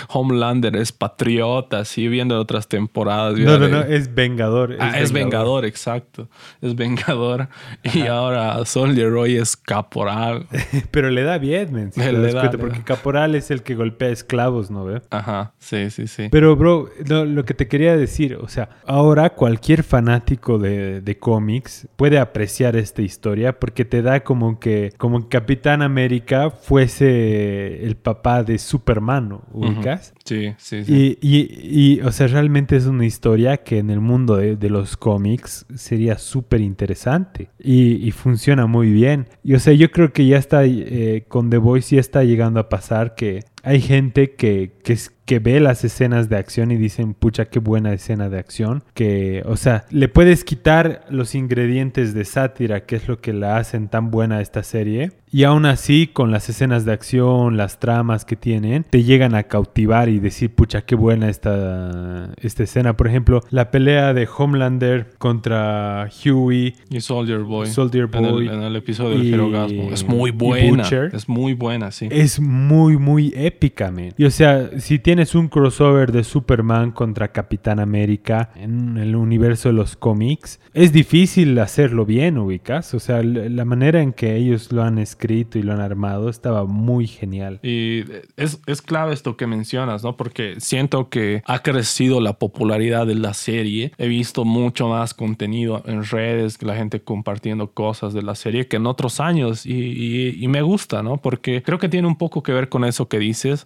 Homelander 0.08 0.76
es 0.76 0.92
patriota, 0.92 1.80
así 1.80 2.08
viendo 2.08 2.38
otras 2.40 2.68
temporadas. 2.68 3.38
No, 3.38 3.58
no, 3.58 3.68
no, 3.68 3.80
es 3.82 4.14
Vengador. 4.14 4.76
Ah, 4.80 4.98
es 4.98 5.12
Vengador, 5.12 5.64
exacto. 5.64 6.28
Es 6.60 6.74
Vengador. 6.74 7.48
Y 7.94 8.06
ahora 8.06 8.64
Soldier 8.64 9.10
Es 9.36 9.56
caporal. 9.56 10.46
Pero 10.90 11.10
le 11.10 11.22
da 11.22 11.38
bien, 11.38 11.72
men, 11.72 11.92
si 11.92 12.00
Le 12.12 12.12
das 12.18 12.34
da, 12.34 12.40
cuenta, 12.40 12.56
le 12.56 12.62
porque 12.62 12.78
da. 12.78 12.84
Caporal 12.84 13.34
es 13.34 13.50
el 13.50 13.62
que 13.62 13.74
golpea 13.74 14.08
esclavos, 14.10 14.70
¿no 14.70 14.84
ve? 14.84 15.02
Ajá, 15.10 15.52
sí, 15.58 15.90
sí, 15.90 16.06
sí. 16.06 16.28
Pero, 16.30 16.56
bro, 16.56 16.88
lo, 17.08 17.24
lo 17.24 17.44
que 17.44 17.54
te 17.54 17.68
quería 17.68 17.96
decir, 17.96 18.36
o 18.40 18.48
sea, 18.48 18.68
ahora 18.86 19.30
cualquier 19.30 19.82
fanático 19.82 20.58
de, 20.58 21.00
de 21.00 21.18
cómics 21.18 21.88
puede 21.96 22.18
apreciar 22.18 22.76
esta 22.76 23.02
historia 23.02 23.58
porque 23.58 23.84
te 23.84 24.02
da 24.02 24.20
como 24.24 24.58
que, 24.60 24.92
como 24.98 25.22
que 25.22 25.28
Capitán 25.38 25.82
América 25.82 26.50
fuese 26.50 27.84
el 27.84 27.96
papá 27.96 28.42
de 28.42 28.58
Superman, 28.58 29.28
¿no? 29.28 29.42
¿ubicas? 29.52 30.14
Sí, 30.24 30.54
sí, 30.58 30.84
sí. 30.84 31.18
Y, 31.20 31.36
y- 31.36 31.96
y, 31.96 32.00
o 32.00 32.10
sea, 32.12 32.26
realmente 32.26 32.76
es 32.76 32.86
una 32.86 33.04
historia 33.06 33.58
que 33.58 33.78
en 33.78 33.90
el 33.90 34.00
mundo 34.00 34.36
de, 34.36 34.56
de 34.56 34.70
los 34.70 34.96
cómics 34.96 35.66
sería 35.74 36.18
súper 36.18 36.60
interesante 36.60 37.50
y, 37.58 38.06
y 38.06 38.10
funciona 38.10 38.66
muy 38.66 38.90
bien. 38.92 39.15
Y, 39.42 39.54
o 39.54 39.58
sea, 39.60 39.72
yo 39.72 39.90
creo 39.90 40.12
que 40.12 40.26
ya 40.26 40.36
está, 40.36 40.64
eh, 40.64 41.24
con 41.28 41.50
The 41.50 41.58
Voice 41.58 41.96
ya 41.96 42.00
está 42.00 42.24
llegando 42.24 42.60
a 42.60 42.68
pasar 42.68 43.14
que 43.14 43.44
hay 43.66 43.80
gente 43.80 44.30
que, 44.36 44.70
que, 44.84 44.96
que 45.24 45.40
ve 45.40 45.58
las 45.58 45.82
escenas 45.84 46.28
de 46.28 46.36
acción 46.36 46.70
y 46.70 46.76
dicen, 46.76 47.14
pucha, 47.14 47.46
qué 47.46 47.58
buena 47.58 47.92
escena 47.92 48.28
de 48.28 48.38
acción. 48.38 48.84
Que, 48.94 49.42
o 49.44 49.56
sea, 49.56 49.84
le 49.90 50.06
puedes 50.08 50.44
quitar 50.44 51.04
los 51.10 51.34
ingredientes 51.34 52.14
de 52.14 52.24
sátira, 52.24 52.86
que 52.86 52.94
es 52.94 53.08
lo 53.08 53.20
que 53.20 53.32
la 53.32 53.56
hacen 53.56 53.88
tan 53.88 54.12
buena 54.12 54.40
esta 54.40 54.62
serie. 54.62 55.10
Y 55.32 55.42
aún 55.42 55.66
así, 55.66 56.06
con 56.06 56.30
las 56.30 56.48
escenas 56.48 56.84
de 56.84 56.92
acción, 56.92 57.56
las 57.56 57.80
tramas 57.80 58.24
que 58.24 58.36
tienen, 58.36 58.84
te 58.88 59.02
llegan 59.02 59.34
a 59.34 59.42
cautivar 59.42 60.08
y 60.08 60.20
decir, 60.20 60.54
pucha, 60.54 60.82
qué 60.82 60.94
buena 60.94 61.28
esta, 61.28 62.30
esta 62.40 62.62
escena. 62.62 62.96
Por 62.96 63.08
ejemplo, 63.08 63.42
la 63.50 63.72
pelea 63.72 64.14
de 64.14 64.28
Homelander 64.34 65.08
contra 65.18 66.08
Huey. 66.24 66.74
Y 66.88 67.00
Soldier 67.00 67.40
Boy. 67.40 67.66
Soldier 67.66 68.08
En 68.12 68.24
el, 68.24 68.30
Boy 68.30 68.48
en 68.48 68.62
el 68.62 68.76
episodio 68.76 69.18
del 69.18 69.26
y- 69.26 69.30
Jerogasmo. 69.30 69.90
Es 69.90 70.06
muy 70.06 70.30
buena. 70.30 70.84
Butcher. 70.84 71.10
Es 71.12 71.28
muy 71.28 71.54
buena, 71.54 71.90
sí. 71.90 72.08
Es 72.12 72.38
muy, 72.38 72.96
muy 72.96 73.32
épica, 73.36 73.55
man. 73.92 74.14
Y 74.16 74.24
o 74.24 74.30
sea, 74.30 74.70
si 74.80 74.98
tienes 74.98 75.34
un 75.34 75.48
crossover 75.48 76.12
de 76.12 76.24
Superman 76.24 76.92
contra 76.92 77.32
Capitán 77.32 77.80
América 77.80 78.50
en 78.56 78.96
el 78.98 79.16
universo 79.16 79.68
de 79.68 79.74
los 79.74 79.96
cómics, 79.96 80.60
es 80.74 80.92
difícil 80.92 81.58
hacerlo 81.58 82.04
bien, 82.04 82.38
ubicas. 82.38 82.94
O 82.94 83.00
sea, 83.00 83.22
la 83.22 83.64
manera 83.64 84.02
en 84.02 84.12
que 84.12 84.36
ellos 84.36 84.72
lo 84.72 84.82
han 84.82 84.98
escrito 84.98 85.58
y 85.58 85.62
lo 85.62 85.72
han 85.72 85.80
armado 85.80 86.28
estaba 86.28 86.64
muy 86.64 87.06
genial. 87.06 87.60
Y 87.62 88.04
es, 88.36 88.60
es 88.66 88.82
clave 88.82 89.14
esto 89.14 89.36
que 89.36 89.46
mencionas, 89.46 90.02
¿no? 90.04 90.16
Porque 90.16 90.56
siento 90.58 91.08
que 91.08 91.42
ha 91.46 91.62
crecido 91.62 92.20
la 92.20 92.34
popularidad 92.38 93.06
de 93.06 93.14
la 93.14 93.34
serie. 93.34 93.92
He 93.98 94.08
visto 94.08 94.44
mucho 94.44 94.88
más 94.88 95.14
contenido 95.14 95.82
en 95.86 96.04
redes, 96.04 96.62
la 96.62 96.76
gente 96.76 97.00
compartiendo 97.00 97.72
cosas 97.72 98.12
de 98.14 98.22
la 98.22 98.34
serie 98.34 98.66
que 98.68 98.76
en 98.76 98.86
otros 98.86 99.20
años. 99.20 99.66
Y, 99.66 99.72
y- 99.74 100.44
y 100.44 100.48
me 100.48 100.62
gusta, 100.62 101.02
¿no? 101.02 101.16
Porque 101.18 101.62
creo 101.62 101.78
que 101.78 101.88
tiene 101.88 102.06
un 102.08 102.16
poco 102.16 102.42
que 102.42 102.52
ver 102.52 102.68
con 102.68 102.84
eso 102.84 103.08
que 103.08 103.18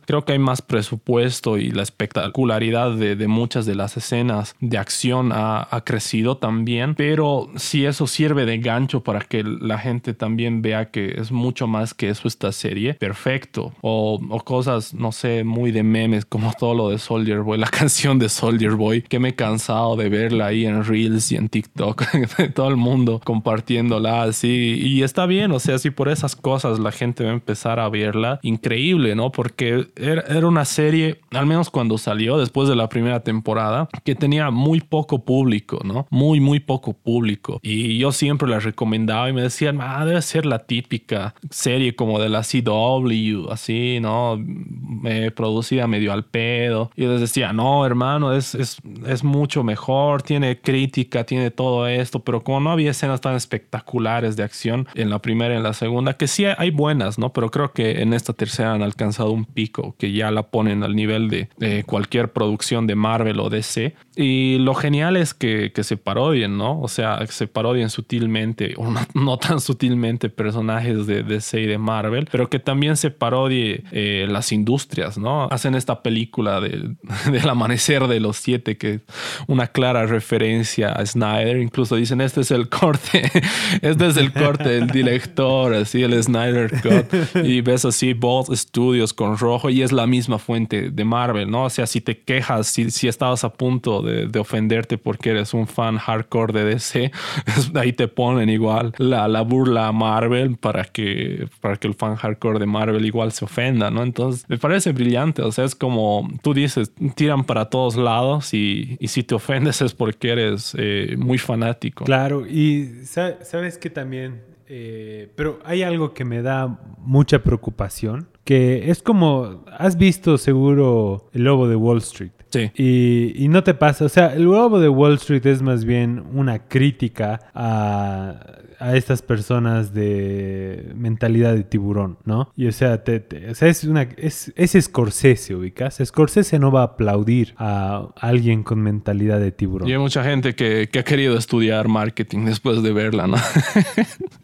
Creo 0.05 0.25
que 0.25 0.33
hay 0.33 0.39
más 0.39 0.63
presupuesto 0.63 1.59
y 1.59 1.71
la 1.71 1.83
espectacularidad 1.83 2.93
de, 2.93 3.29
muchas 3.29 3.67
de 3.67 3.75
las 3.75 3.97
escenas 3.97 4.55
de 4.61 4.79
acción 4.79 5.31
ha, 5.33 5.67
crecido 5.85 6.37
también. 6.37 6.95
Pero 6.95 7.51
si 7.57 7.87
eso 7.87 8.07
sirve 8.07 8.45
de 8.45 8.59
gancho 8.59 9.03
para 9.03 9.21
que 9.21 9.43
la 9.43 9.79
gente 9.79 10.15
también 10.15 10.63
vea 10.63 10.91
que 10.91 11.15
es 11.19 11.33
mucho 11.33 11.67
más 11.67 11.95
que 11.95 12.11
eso 12.11 12.29
esta 12.29 12.53
serie, 12.53 12.95
perfecto. 12.95 13.73
O, 13.81 14.21
o 14.29 14.41
cosas, 14.45 14.95
no 14.95 15.13
sé, 15.13 15.45
muy 15.45 15.73
de 15.73 15.83
memes, 15.83 16.25
como 16.25 16.53
todo 16.53 16.75
lo 16.75 16.89
de 16.91 16.99
Soldier 16.99 17.41
Boy, 17.41 17.59
la 17.59 17.67
canción 17.71 18.19
de 18.19 18.29
Soldier 18.29 18.73
Boy, 18.73 19.03
que 19.03 19.19
me 19.19 19.31
he 19.31 19.35
cansado 19.35 19.97
de 19.97 20.09
verla 20.09 20.47
ahí 20.47 20.67
en 20.67 20.85
Reels 20.85 21.33
y 21.33 21.37
en 21.37 21.49
TikTok, 21.49 22.05
todo 22.55 22.69
el 22.69 22.77
mundo 22.77 23.21
compartiéndola 23.25 24.23
así. 24.23 24.79
Y 24.81 25.03
está 25.03 25.27
bien, 25.27 25.53
o 25.53 25.61
sea, 25.61 25.79
si 25.79 25.91
por 25.91 26.09
esas 26.09 26.37
cosas 26.37 26.79
la 26.79 26.93
gente 26.93 27.25
va 27.25 27.31
a 27.31 27.35
empezar 27.35 27.81
a 27.81 27.89
verla, 27.89 28.39
increíble, 28.43 29.15
¿no? 29.15 29.33
Porque 29.33 29.70
era, 29.97 30.47
una 30.47 30.65
serie, 30.65 31.21
al 31.31 31.47
menos 31.47 31.71
cuando 31.71 31.99
salió, 31.99 32.39
después 32.39 32.69
de 32.69 32.77
la 32.77 32.89
primera 32.89 33.21
temporada, 33.21 33.89
que 34.05 34.15
tenía 34.15 34.51
muy 34.51 34.81
poco 34.81 35.25
público, 35.25 35.81
¿no? 35.85 36.07
Muy, 36.11 36.41
muy 36.41 36.61
poco 36.61 36.93
público. 36.93 37.61
Y 37.63 37.99
yo 37.99 38.13
siempre 38.13 38.49
la 38.49 38.61
recomendaba 38.61 39.29
y 39.29 39.33
me 39.33 39.43
decían, 39.43 39.79
ah, 39.81 40.05
debe 40.05 40.23
ser 40.23 40.47
la 40.47 40.61
típica 40.61 41.35
serie 41.51 41.95
como 41.95 42.19
de 42.19 42.29
la 42.29 42.43
CW, 42.43 43.51
así, 43.51 43.99
¿no? 44.01 44.39
Me 44.39 45.31
producida 45.31 45.87
medio 45.87 46.13
al 46.13 46.25
pedo. 46.25 46.91
Y 46.97 47.07
les 47.07 47.21
decía, 47.21 47.53
no, 47.53 47.85
hermano, 47.87 48.33
es, 48.33 48.55
es, 48.55 48.79
es 49.07 49.25
mucho 49.25 49.63
mejor, 49.63 50.23
tiene 50.23 50.61
crítica, 50.61 51.25
tiene 51.25 51.51
todo 51.51 51.87
esto, 51.87 52.21
pero 52.21 52.43
como 52.43 52.61
no 52.61 52.71
había 52.71 52.91
escenas 52.91 53.21
tan 53.21 53.35
espectaculares 53.35 54.37
de 54.37 54.43
acción 54.43 54.89
en 54.95 55.11
la 55.11 55.21
primera 55.21 55.55
y 55.55 55.57
en 55.57 55.63
la 55.63 55.73
segunda, 55.73 56.15
que 56.15 56.27
sí 56.27 56.45
hay 56.45 56.71
buenas, 56.71 57.19
¿no? 57.19 57.33
Pero 57.33 57.51
creo 57.51 57.73
que 57.73 58.03
en 58.03 58.13
esta 58.13 58.33
tercera 58.33 58.73
han 58.73 58.83
alcanzado 58.83 59.31
un 59.33 59.45
pico 59.51 59.95
que 59.99 60.13
ya 60.13 60.31
la 60.31 60.45
ponen 60.45 60.83
al 60.83 60.97
nivel 60.97 61.29
de, 61.29 61.49
cualquier 61.87 62.33
producción 62.33 62.87
de 62.87 62.95
Marvel 62.95 63.41
o 63.41 63.51
DC. 63.51 63.95
Y 64.17 64.59
lo 64.59 64.75
genial 64.75 65.17
es 65.17 65.35
que, 65.35 65.73
que 65.73 65.85
se 65.85 65.97
parodien, 65.97 66.59
¿no? 66.59 66.81
O 66.81 66.89
sea, 66.89 67.19
que 67.21 67.33
se 67.33 67.47
parodien 67.47 67.91
sutilmente, 67.91 68.75
o 68.77 68.93
no, 69.15 69.39
tan 69.39 69.61
sutilmente, 69.61 70.29
personajes 70.29 71.07
de 71.07 71.23
DC 71.23 71.61
y 71.61 71.67
de 71.67 71.79
Marvel, 71.79 72.29
pero 72.31 72.49
que 72.49 72.59
también 72.59 72.97
se 72.97 73.11
parodie 73.11 73.85
eh, 73.93 74.27
las 74.29 74.53
industrias, 74.53 75.19
¿no? 75.19 75.45
Hacen 75.51 75.75
esta 75.75 76.03
película 76.03 76.61
de, 76.61 76.95
del 77.33 77.49
amanecer 77.49 78.07
de 78.07 78.21
los 78.21 78.37
siete, 78.37 78.77
que 78.77 79.01
una 79.47 79.67
clara 79.69 80.07
referencia 80.07 80.93
a 80.93 81.05
Snyder, 81.05 81.59
incluso 81.59 81.97
dicen, 81.97 82.21
este 82.21 82.43
es 82.43 82.51
el 82.51 82.69
corte, 82.69 83.31
este 83.83 84.07
es 84.07 84.17
el 84.17 84.33
corte 84.33 84.69
del 84.69 84.89
director, 84.89 85.75
así 85.75 86.03
el 86.03 86.21
Snyder 86.23 86.71
Cut, 86.83 87.45
y 87.45 87.61
ves 87.61 87.85
así 87.85 88.13
Both 88.13 88.55
Studios 88.55 89.13
con 89.13 89.39
rojo 89.41 89.71
y 89.71 89.83
es 89.83 89.93
la 89.93 90.07
misma 90.07 90.39
fuente 90.39 90.91
de 90.91 91.05
Marvel, 91.05 91.51
¿no? 91.51 91.65
O 91.65 91.71
sea, 91.71 91.87
si 91.87 92.01
te 92.01 92.19
quejas, 92.19 92.67
si, 92.67 92.91
si 92.91 93.09
estabas 93.09 93.45
a 93.45 93.53
punto 93.53 94.03
de, 94.03 94.27
de 94.27 94.39
ofenderte 94.39 94.99
porque 94.99 95.31
eres 95.31 95.55
un 95.55 95.67
fan 95.67 95.99
hardcore 95.99 96.53
de 96.53 96.65
DC, 96.65 97.11
ahí 97.75 97.93
te 97.93 98.09
ponen 98.09 98.49
igual 98.49 98.93
la, 98.99 99.29
la 99.29 99.43
burla 99.43 99.89
a 99.89 99.93
Marvel 99.93 100.57
para 100.57 100.85
que, 100.85 101.49
para 101.61 101.77
que 101.77 101.89
el 101.89 101.95
fan 101.95 102.17
hardcore 102.17 102.59
de 102.59 102.67
Marvel 102.67 103.05
igual 103.05 103.33
se 103.33 103.45
ofenda, 103.45 103.91
¿no? 103.91 104.03
Entonces, 104.03 104.45
me 104.49 104.59
parece 104.59 104.93
brillante, 104.93 105.43
o 105.43 105.53
sea, 105.53 105.65
es 105.65 105.75
como 105.75 106.29
tú 106.43 106.55
dices, 106.55 106.93
tiran 107.15 107.45
para 107.45 107.67
todos 107.67 107.97
lados 107.97 108.55
y, 108.55 108.97
y 109.01 109.09
si 109.09 109.23
te 109.23 109.35
ofendes 109.35 109.83
es 109.83 109.95
porque 109.95 110.31
eres 110.31 110.75
eh, 110.79 111.15
muy 111.19 111.39
fanático. 111.39 112.05
Claro, 112.05 112.47
y 112.47 112.91
sabes 113.05 113.79
que 113.79 113.91
también, 113.91 114.43
eh, 114.73 115.29
pero 115.35 115.59
hay 115.65 115.83
algo 115.83 116.15
que 116.15 116.25
me 116.25 116.43
da 116.43 116.79
mucha 116.99 117.43
preocupación, 117.43 118.29
que 118.45 118.89
es 118.89 119.03
como, 119.03 119.65
has 119.77 119.99
visto 119.99 120.39
seguro 120.39 121.29
el 121.33 121.43
lobo 121.43 121.67
de 121.67 121.75
Wall 121.75 121.99
Street. 121.99 122.31
Sí. 122.51 122.71
Y, 122.77 123.45
y, 123.45 123.49
no 123.49 123.65
te 123.65 123.75
pasa, 123.75 124.05
o 124.05 124.09
sea, 124.09 124.33
el 124.33 124.45
lobo 124.45 124.79
de 124.79 124.89
Wall 124.89 125.15
Street 125.15 125.45
es 125.47 125.61
más 125.61 125.85
bien 125.85 126.25
una 126.33 126.69
crítica 126.69 127.41
a 127.53 128.61
a 128.81 128.97
estas 128.97 129.21
personas 129.21 129.93
de 129.93 130.91
mentalidad 130.95 131.55
de 131.55 131.63
tiburón, 131.65 132.19
¿no? 132.25 132.51
Y 132.57 132.67
o 132.67 132.73
sea, 132.73 133.05
te, 133.05 133.23
o 133.51 133.55
sea 133.55 133.69
es, 133.69 133.85
una, 133.85 134.03
es, 134.17 134.53
es 134.57 134.73
Scorsese, 134.81 135.55
ubicas. 135.55 136.01
Scorsese 136.03 136.59
no 136.59 136.73
va 136.73 136.81
a 136.81 136.85
aplaudir 136.85 137.55
a 137.59 138.09
alguien 138.17 138.63
con 138.63 138.81
mentalidad 138.81 139.39
de 139.39 139.53
tiburón. 139.53 139.89
Y 139.89 139.93
hay 139.93 139.99
mucha 139.99 140.25
gente 140.25 140.55
que, 140.55 140.89
que 140.91 140.99
ha 140.99 141.05
querido 141.05 141.37
estudiar 141.37 141.89
marketing 141.89 142.47
después 142.47 142.83
de 142.83 142.93
verla, 142.93 143.27
¿no? 143.27 143.37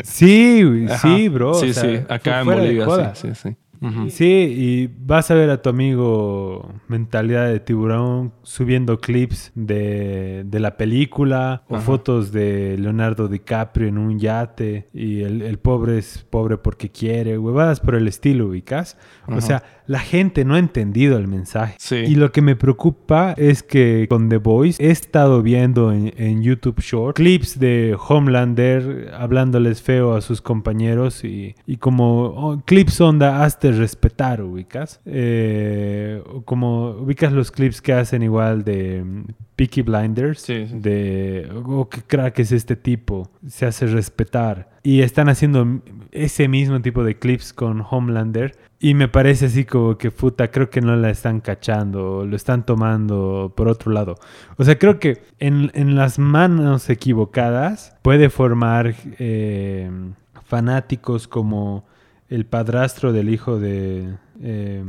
sí, 0.04 0.62
sí, 1.02 1.28
bro. 1.28 1.54
Sí, 1.54 1.72
sí, 1.72 2.00
acá 2.08 2.40
en 2.40 2.46
Bolivia, 2.46 3.14
sí, 3.14 3.28
sí, 3.28 3.34
sí. 3.34 3.56
Sí, 4.08 4.24
y 4.24 4.90
vas 4.98 5.30
a 5.30 5.34
ver 5.34 5.50
a 5.50 5.62
tu 5.62 5.70
amigo 5.70 6.74
Mentalidad 6.88 7.48
de 7.48 7.60
Tiburón 7.60 8.32
subiendo 8.42 8.98
clips 8.98 9.52
de, 9.54 10.44
de 10.44 10.60
la 10.60 10.76
película 10.76 11.64
o 11.68 11.78
fotos 11.78 12.32
de 12.32 12.76
Leonardo 12.78 13.28
DiCaprio 13.28 13.88
en 13.88 13.98
un 13.98 14.18
yate 14.18 14.88
y 14.92 15.22
el, 15.22 15.42
el 15.42 15.58
pobre 15.58 15.98
es 15.98 16.26
pobre 16.30 16.58
porque 16.58 16.90
quiere, 16.90 17.38
huevadas 17.38 17.80
por 17.80 17.94
el 17.94 18.08
estilo, 18.08 18.46
ubicas. 18.46 18.96
O 19.28 19.40
sea, 19.40 19.62
la 19.86 20.00
gente 20.00 20.44
no 20.44 20.54
ha 20.54 20.58
entendido 20.58 21.16
el 21.16 21.28
mensaje. 21.28 21.76
Y 22.06 22.16
lo 22.16 22.32
que 22.32 22.42
me 22.42 22.56
preocupa 22.56 23.34
es 23.36 23.62
que 23.62 24.06
con 24.08 24.28
The 24.28 24.38
Voice 24.38 24.84
he 24.84 24.90
estado 24.90 25.42
viendo 25.42 25.92
en, 25.92 26.42
YouTube 26.42 26.80
Short 26.80 27.16
clips 27.16 27.58
de 27.58 27.96
Homelander 28.08 29.12
hablándoles 29.16 29.80
feo 29.80 30.14
a 30.14 30.20
sus 30.20 30.42
compañeros 30.42 31.24
y, 31.24 31.54
como 31.78 32.24
oh, 32.24 32.62
clips 32.64 33.00
onda 33.00 33.44
respetar, 33.72 34.42
ubicas. 34.42 35.00
Eh, 35.06 36.22
como 36.44 36.90
ubicas 36.90 37.32
los 37.32 37.50
clips 37.50 37.80
que 37.80 37.92
hacen 37.92 38.22
igual 38.22 38.64
de 38.64 39.02
mm, 39.04 39.24
Peaky 39.56 39.82
Blinders, 39.82 40.46
de 40.46 41.48
oh, 41.64 41.88
qué 41.88 42.02
crack 42.02 42.38
es 42.38 42.52
este 42.52 42.76
tipo, 42.76 43.30
se 43.46 43.66
hace 43.66 43.86
respetar. 43.86 44.68
Y 44.82 45.00
están 45.00 45.28
haciendo 45.28 45.80
ese 46.12 46.48
mismo 46.48 46.80
tipo 46.80 47.02
de 47.04 47.18
clips 47.18 47.52
con 47.52 47.84
Homelander 47.88 48.56
y 48.78 48.94
me 48.94 49.08
parece 49.08 49.46
así 49.46 49.64
como 49.64 49.96
que 49.96 50.10
puta, 50.10 50.50
creo 50.50 50.68
que 50.68 50.82
no 50.82 50.94
la 50.96 51.10
están 51.10 51.40
cachando, 51.40 52.26
lo 52.26 52.36
están 52.36 52.66
tomando 52.66 53.52
por 53.56 53.68
otro 53.68 53.92
lado. 53.92 54.16
O 54.58 54.64
sea, 54.64 54.78
creo 54.78 54.98
que 54.98 55.22
en, 55.38 55.96
las 55.96 56.18
manos 56.18 56.90
equivocadas 56.90 57.96
puede 58.02 58.28
formar 58.28 58.94
eh, 59.18 59.90
fanáticos 60.44 61.26
como 61.26 61.84
el 62.28 62.46
padrastro 62.46 63.12
del 63.12 63.28
hijo 63.28 63.58
de... 63.58 64.16
Eh, 64.40 64.84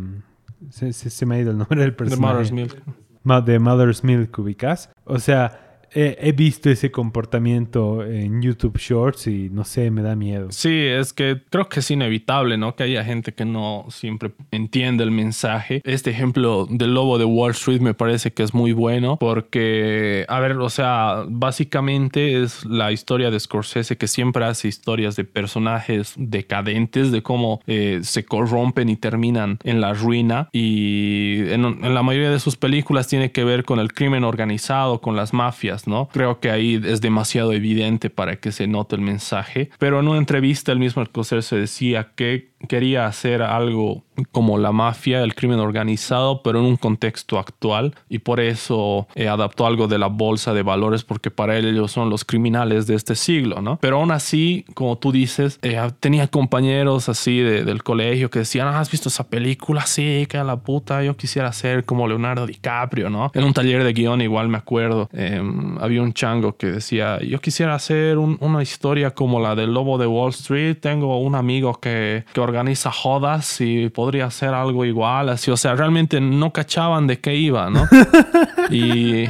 se, 0.69 1.25
me 1.25 1.35
ha 1.35 1.39
ido 1.39 1.51
el 1.51 1.57
nombre 1.57 1.81
del 1.81 1.93
personaje. 1.93 2.21
De 2.21 2.33
Mother's 2.33 2.51
Milk. 2.51 3.45
De 3.45 3.59
Mother's 3.59 4.03
Milk, 4.03 4.39
ubicas. 4.39 4.89
O 5.05 5.19
sea, 5.19 5.66
he, 5.93 6.31
visto 6.31 6.69
ese 6.69 6.91
comportamiento 6.91 8.03
en 8.05 8.41
YouTube 8.41 8.77
Shorts 8.77 9.27
y 9.27 9.49
no 9.49 9.63
sé, 9.63 9.91
me 9.91 10.01
da 10.01 10.15
miedo. 10.15 10.47
Sí, 10.51 10.85
es 10.85 11.13
que 11.13 11.41
creo 11.49 11.69
que 11.69 11.79
es 11.79 11.91
inevitable, 11.91 12.57
¿no? 12.57 12.75
Que 12.75 12.83
haya 12.83 13.03
gente 13.03 13.33
que 13.33 13.45
no 13.45 13.85
siempre 13.89 14.31
entiende 14.51 15.03
el 15.03 15.11
mensaje. 15.11 15.81
Este 15.83 16.11
ejemplo 16.11 16.67
del 16.69 16.93
lobo 16.93 17.17
de 17.17 17.25
Wall 17.25 17.51
Street 17.51 17.81
me 17.81 17.93
parece 17.93 18.31
que 18.31 18.43
es 18.43 18.53
muy 18.53 18.73
bueno 18.73 19.17
porque, 19.19 20.25
a 20.27 20.39
ver, 20.39 20.53
o 20.53 20.69
sea, 20.69 21.23
básicamente 21.27 22.41
es 22.41 22.65
la 22.65 22.91
historia 22.91 23.31
de 23.31 23.39
Scorsese 23.39 23.97
que 23.97 24.07
siempre 24.07 24.45
hace 24.45 24.67
historias 24.67 25.15
de 25.15 25.23
personajes 25.23 26.13
decadentes, 26.17 27.11
de 27.11 27.23
cómo 27.23 27.61
eh, 27.67 27.99
se 28.03 28.25
corrompen 28.25 28.89
y 28.89 28.95
terminan 28.95 29.59
en 29.63 29.81
la 29.81 29.93
ruina. 29.93 30.49
Y 30.51 31.49
en, 31.49 31.65
en 31.65 31.93
la 31.93 32.03
mayoría 32.03 32.29
de 32.29 32.39
sus 32.39 32.55
películas 32.55 33.07
tiene 33.07 33.31
que 33.31 33.43
ver 33.43 33.63
con 33.63 33.79
el 33.79 33.93
crimen 33.93 34.23
organizado, 34.23 35.01
con 35.01 35.15
las 35.15 35.33
mafias. 35.33 35.76
Creo 36.11 36.39
que 36.39 36.49
ahí 36.49 36.81
es 36.83 37.01
demasiado 37.01 37.53
evidente 37.53 38.09
para 38.09 38.37
que 38.37 38.51
se 38.51 38.67
note 38.67 38.95
el 38.95 39.01
mensaje. 39.01 39.69
Pero 39.77 39.99
en 39.99 40.07
una 40.07 40.17
entrevista 40.17 40.71
el 40.71 40.79
mismo 40.79 41.01
se 41.41 41.57
decía 41.57 42.13
que 42.15 42.51
quería 42.67 43.05
hacer 43.05 43.41
algo 43.41 44.03
como 44.31 44.57
la 44.57 44.71
mafia, 44.71 45.21
el 45.23 45.35
crimen 45.35 45.59
organizado, 45.59 46.41
pero 46.41 46.59
en 46.59 46.65
un 46.65 46.77
contexto 46.77 47.37
actual 47.37 47.95
y 48.09 48.19
por 48.19 48.39
eso 48.39 49.07
eh, 49.15 49.27
adaptó 49.27 49.67
algo 49.67 49.87
de 49.87 49.99
la 49.99 50.07
bolsa 50.07 50.53
de 50.53 50.63
valores 50.63 51.03
porque 51.03 51.29
para 51.29 51.57
él 51.57 51.65
ellos 51.65 51.91
son 51.91 52.09
los 52.09 52.25
criminales 52.25 52.87
de 52.87 52.95
este 52.95 53.15
siglo, 53.15 53.61
¿no? 53.61 53.77
Pero 53.79 53.99
aún 53.99 54.11
así, 54.11 54.65
como 54.73 54.97
tú 54.97 55.11
dices, 55.11 55.59
eh, 55.61 55.79
tenía 55.99 56.27
compañeros 56.27 57.09
así 57.09 57.39
del 57.39 57.83
colegio 57.83 58.29
que 58.29 58.39
decían, 58.39 58.67
ah, 58.67 58.79
¿has 58.79 58.89
visto 58.89 59.09
esa 59.09 59.27
película? 59.27 59.85
Sí, 59.85 60.25
que 60.29 60.37
la 60.37 60.57
puta, 60.57 61.03
yo 61.03 61.15
quisiera 61.17 61.51
ser 61.51 61.85
como 61.85 62.07
Leonardo 62.07 62.47
DiCaprio, 62.47 63.09
¿no? 63.09 63.31
En 63.33 63.43
un 63.43 63.53
taller 63.53 63.83
de 63.83 63.93
guion 63.93 64.21
igual 64.21 64.47
me 64.47 64.57
acuerdo, 64.57 65.09
em, 65.13 65.77
había 65.79 66.01
un 66.01 66.13
chango 66.13 66.57
que 66.57 66.67
decía, 66.67 67.19
yo 67.19 67.39
quisiera 67.39 67.75
hacer 67.75 68.17
una 68.17 68.63
historia 68.63 69.11
como 69.11 69.39
la 69.39 69.55
del 69.55 69.73
lobo 69.73 69.97
de 69.97 70.07
Wall 70.07 70.29
Street, 70.29 70.77
tengo 70.79 71.19
un 71.19 71.35
amigo 71.35 71.79
que, 71.79 72.23
que 72.33 72.39
organiza 72.47 72.91
jodas 72.91 73.61
y 73.61 73.89
podría 73.89 74.25
hacer 74.25 74.53
algo 74.53 74.85
igual, 74.85 75.29
así, 75.29 75.51
o 75.51 75.57
sea, 75.57 75.75
realmente 75.75 76.21
no 76.21 76.51
cachaban 76.53 77.07
de 77.07 77.19
qué 77.19 77.35
iba, 77.35 77.69
¿no? 77.69 77.83
y 78.69 79.25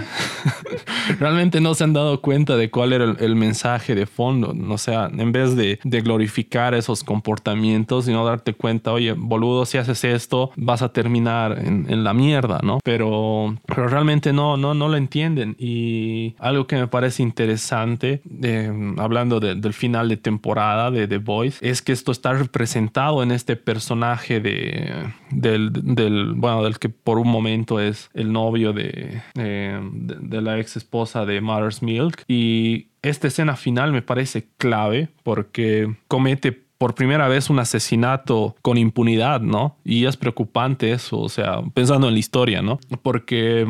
realmente 1.19 1.61
no 1.61 1.73
se 1.73 1.83
han 1.83 1.93
dado 1.93 2.21
cuenta 2.21 2.57
de 2.57 2.69
cuál 2.69 2.93
era 2.93 3.15
el, 3.19 3.35
mensaje 3.35 3.93
de 3.93 4.05
fondo, 4.05 4.55
o 4.69 4.77
sea, 4.77 5.09
en 5.15 5.31
vez 5.31 5.55
de, 5.55 5.79
glorificar 5.83 6.73
esos 6.73 7.03
comportamientos 7.03 8.07
y 8.07 8.11
no 8.11 8.25
darte 8.25 8.53
cuenta, 8.53 8.91
oye, 8.93 9.13
boludo, 9.13 9.65
si 9.65 9.77
haces 9.77 10.03
esto, 10.03 10.51
vas 10.55 10.81
a 10.81 10.89
terminar 10.89 11.57
en, 11.59 12.03
la 12.03 12.13
mierda, 12.13 12.59
¿no? 12.63 12.79
Pero, 12.83 13.55
pero 13.65 13.87
realmente 13.87 14.33
no, 14.33 14.57
no, 14.57 14.73
no 14.73 14.87
lo 14.87 14.97
entienden 14.97 15.55
y 15.57 16.35
algo 16.39 16.67
que 16.67 16.75
me 16.75 16.87
parece 16.87 17.23
interesante, 17.23 18.21
eh, 18.43 18.71
hablando 18.97 19.39
del 19.39 19.73
final 19.73 20.09
de 20.09 20.17
temporada 20.17 20.91
de 20.91 21.07
The 21.07 21.17
Voice, 21.17 21.67
es 21.67 21.81
que 21.81 21.91
esto 21.91 22.11
está 22.11 22.33
representado 22.33 23.23
en 23.23 23.31
este 23.31 23.55
personaje 23.55 24.39
de, 24.39 25.11
del, 25.31 25.71
del, 25.73 26.33
bueno, 26.33 26.63
del 26.63 26.79
que 26.79 26.89
por 26.89 27.17
un 27.17 27.29
momento 27.29 27.79
es 27.79 28.09
el 28.13 28.31
novio 28.31 28.73
de, 28.73 29.21
de, 29.35 30.41
la 30.41 30.59
ex 30.59 30.66
esposa 30.75 31.25
de 31.25 31.39
Mother's 31.41 31.81
Milk. 31.81 32.23
Y 32.27 32.89
esta 33.01 33.27
escena 33.27 33.55
final 33.55 33.93
me 33.93 34.01
parece 34.01 34.49
clave 34.57 35.09
porque 35.23 35.95
comete 36.07 36.66
por 36.77 36.95
primera 36.95 37.27
vez 37.27 37.49
un 37.49 37.59
asesinato 37.59 38.55
con 38.61 38.77
impunidad, 38.77 39.41
¿no? 39.41 39.77
Y 39.83 40.05
es 40.05 40.17
preocupante 40.17 40.91
eso, 40.91 41.19
o 41.19 41.29
sea, 41.29 41.61
pensando 41.73 42.07
en 42.07 42.13
la 42.13 42.19
historia, 42.19 42.61
¿no? 42.61 42.79
Porque 43.01 43.65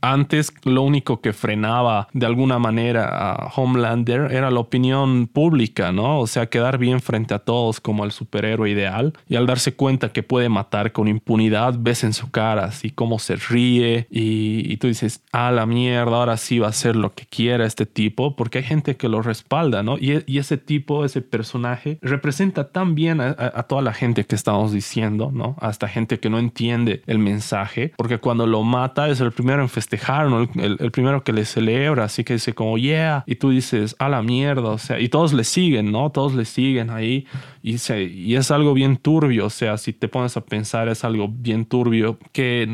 antes 0.00 0.52
lo 0.64 0.82
único 0.82 1.20
que 1.20 1.32
frenaba 1.32 2.08
de 2.12 2.26
alguna 2.26 2.58
manera 2.58 3.08
a 3.08 3.52
Homelander 3.54 4.32
era 4.32 4.50
la 4.50 4.60
opinión 4.60 5.26
pública, 5.26 5.92
¿no? 5.92 6.20
O 6.20 6.26
sea, 6.26 6.46
quedar 6.46 6.78
bien 6.78 7.00
frente 7.00 7.34
a 7.34 7.38
todos 7.40 7.80
como 7.80 8.04
el 8.04 8.12
superhéroe 8.12 8.70
ideal 8.70 9.12
y 9.28 9.36
al 9.36 9.46
darse 9.46 9.74
cuenta 9.74 10.10
que 10.10 10.22
puede 10.22 10.48
matar 10.48 10.92
con 10.92 11.08
impunidad, 11.08 11.74
ves 11.78 12.04
en 12.04 12.12
su 12.12 12.30
cara 12.30 12.64
así 12.64 12.90
como 12.90 13.18
se 13.18 13.36
ríe 13.36 14.06
y, 14.10 14.76
tú 14.76 14.88
dices, 14.88 15.22
ah, 15.32 15.50
la 15.52 15.66
mierda, 15.66 16.16
ahora 16.16 16.36
sí 16.36 16.58
va 16.58 16.66
a 16.66 16.70
hacer 16.70 16.96
lo 16.96 17.14
que 17.14 17.26
quiera 17.26 17.66
este 17.66 17.86
tipo, 17.86 18.36
porque 18.36 18.58
hay 18.58 18.64
gente 18.64 18.96
que 18.96 19.08
lo 19.08 19.22
respalda, 19.22 19.82
¿no? 19.82 19.96
Y, 19.98 20.22
y 20.26 20.38
ese 20.38 20.56
tipo, 20.56 21.04
ese 21.04 21.22
personaje, 21.22 21.98
representa 22.02 22.51
tan 22.52 22.94
bien 22.94 23.20
a, 23.20 23.34
toda 23.64 23.82
la 23.82 23.92
gente 23.92 24.24
que 24.24 24.34
estamos 24.34 24.72
diciendo, 24.72 25.30
¿no? 25.32 25.56
Hasta 25.60 25.88
gente 25.88 26.18
que 26.18 26.30
no 26.30 26.38
entiende 26.38 27.02
el 27.06 27.18
mensaje, 27.18 27.92
porque 27.96 28.18
cuando 28.18 28.46
lo 28.46 28.62
mata 28.62 29.08
es 29.08 29.20
el 29.20 29.32
primero 29.32 29.62
en 29.62 29.68
festejar, 29.68 30.28
¿no? 30.28 30.48
El, 30.54 30.90
primero 30.92 31.24
que 31.24 31.32
le 31.32 31.44
celebra, 31.44 32.04
así 32.04 32.24
que 32.24 32.34
dice 32.34 32.54
como, 32.54 32.78
yeah, 32.78 33.24
y 33.26 33.36
tú 33.36 33.50
dices, 33.50 33.96
a 33.98 34.08
la 34.08 34.22
mierda, 34.22 34.70
o 34.70 34.78
sea, 34.78 35.00
y 35.00 35.08
todos 35.08 35.32
le 35.32 35.44
siguen, 35.44 35.90
¿no? 35.90 36.10
Todos 36.10 36.34
le 36.34 36.44
siguen 36.44 36.90
ahí 36.90 37.26
y, 37.62 37.76
y 37.92 38.36
es 38.36 38.50
algo 38.50 38.74
bien 38.74 38.96
turbio, 38.96 39.46
o 39.46 39.50
sea, 39.50 39.78
si 39.78 39.92
te 39.92 40.08
pones 40.08 40.36
a 40.36 40.44
pensar 40.44 40.88
es 40.88 41.04
algo 41.04 41.28
bien 41.28 41.64
turbio 41.64 42.18
que 42.32 42.68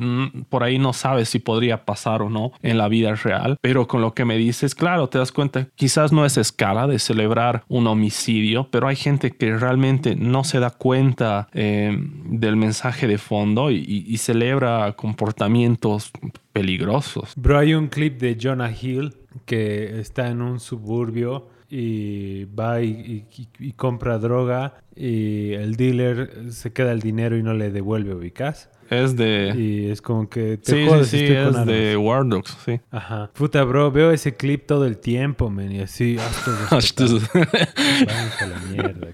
por 0.49 0.63
ahí 0.63 0.79
no 0.79 0.93
sabes 0.93 1.29
si 1.29 1.39
podría 1.39 1.85
pasar 1.85 2.23
o 2.23 2.31
no 2.31 2.53
en 2.63 2.79
la 2.79 2.89
vida 2.89 3.15
real, 3.15 3.59
pero 3.61 3.87
con 3.87 4.01
lo 4.01 4.15
que 4.15 4.25
me 4.25 4.37
dices, 4.37 4.75
claro, 4.75 5.09
te 5.09 5.19
das 5.19 5.33
cuenta, 5.33 5.69
quizás 5.75 6.13
no 6.13 6.25
es 6.25 6.37
escala 6.37 6.87
de 6.87 6.99
celebrar 6.99 7.65
un 7.69 7.87
homicidio, 7.87 8.69
pero 8.71 8.89
hay 8.89 8.97
gente 8.97 9.31
que 9.31 9.57
realmente 9.57 10.17
no 10.17 10.45
se 10.45 10.61
da 10.61 10.71
cuenta 10.71 11.49
eh, 11.53 11.97
del 12.25 12.57
mensaje 12.57 13.07
de 13.07 13.19
fondo 13.19 13.71
y, 13.71 14.19
celebra 14.19 14.93
comportamientos 14.95 16.11
peligrosos. 16.53 17.33
Bro, 17.37 17.59
hay 17.59 17.75
un 17.75 17.87
clip 17.87 18.21
de 18.21 18.37
Jonah 18.41 18.71
Hill 18.71 19.15
que 19.47 20.01
está 20.01 20.29
en 20.29 20.43
un 20.43 20.59
suburbio 20.59 21.47
y 21.71 22.45
va 22.47 22.81
y, 22.81 23.27
compra 23.77 24.19
droga 24.19 24.75
y 24.99 25.53
el 25.55 25.77
dealer 25.77 26.51
se 26.51 26.73
queda 26.73 26.93
el 26.93 27.01
dinero 27.01 27.37
y 27.37 27.43
no 27.43 27.55
le 27.55 27.71
devuelve, 27.71 28.15
ubicas. 28.15 28.69
Es 28.91 29.17
de. 29.17 29.53
Y 29.55 29.91
es 29.91 30.01
como 30.01 30.29
que 30.31 30.57
te 30.57 30.73
sí, 30.73 30.87
jodes, 30.89 31.09
sí, 31.09 31.19
sí, 31.19 31.27
es 31.27 31.67
de 31.67 31.97
War 31.97 32.27
Dogs, 32.27 32.57
sí. 32.65 32.81
Ajá. 32.91 33.31
Puta, 33.35 33.63
bro, 33.65 33.93
veo 33.93 34.13
ese 34.13 34.35
clip 34.35 34.67
todo 34.67 34.87
el 34.87 34.97
tiempo, 34.97 35.51
man. 35.51 35.71
Y 35.73 35.81
así, 35.81 36.17
hasta. 36.19 37.37
la 38.47 38.59
mierda. 38.71 39.09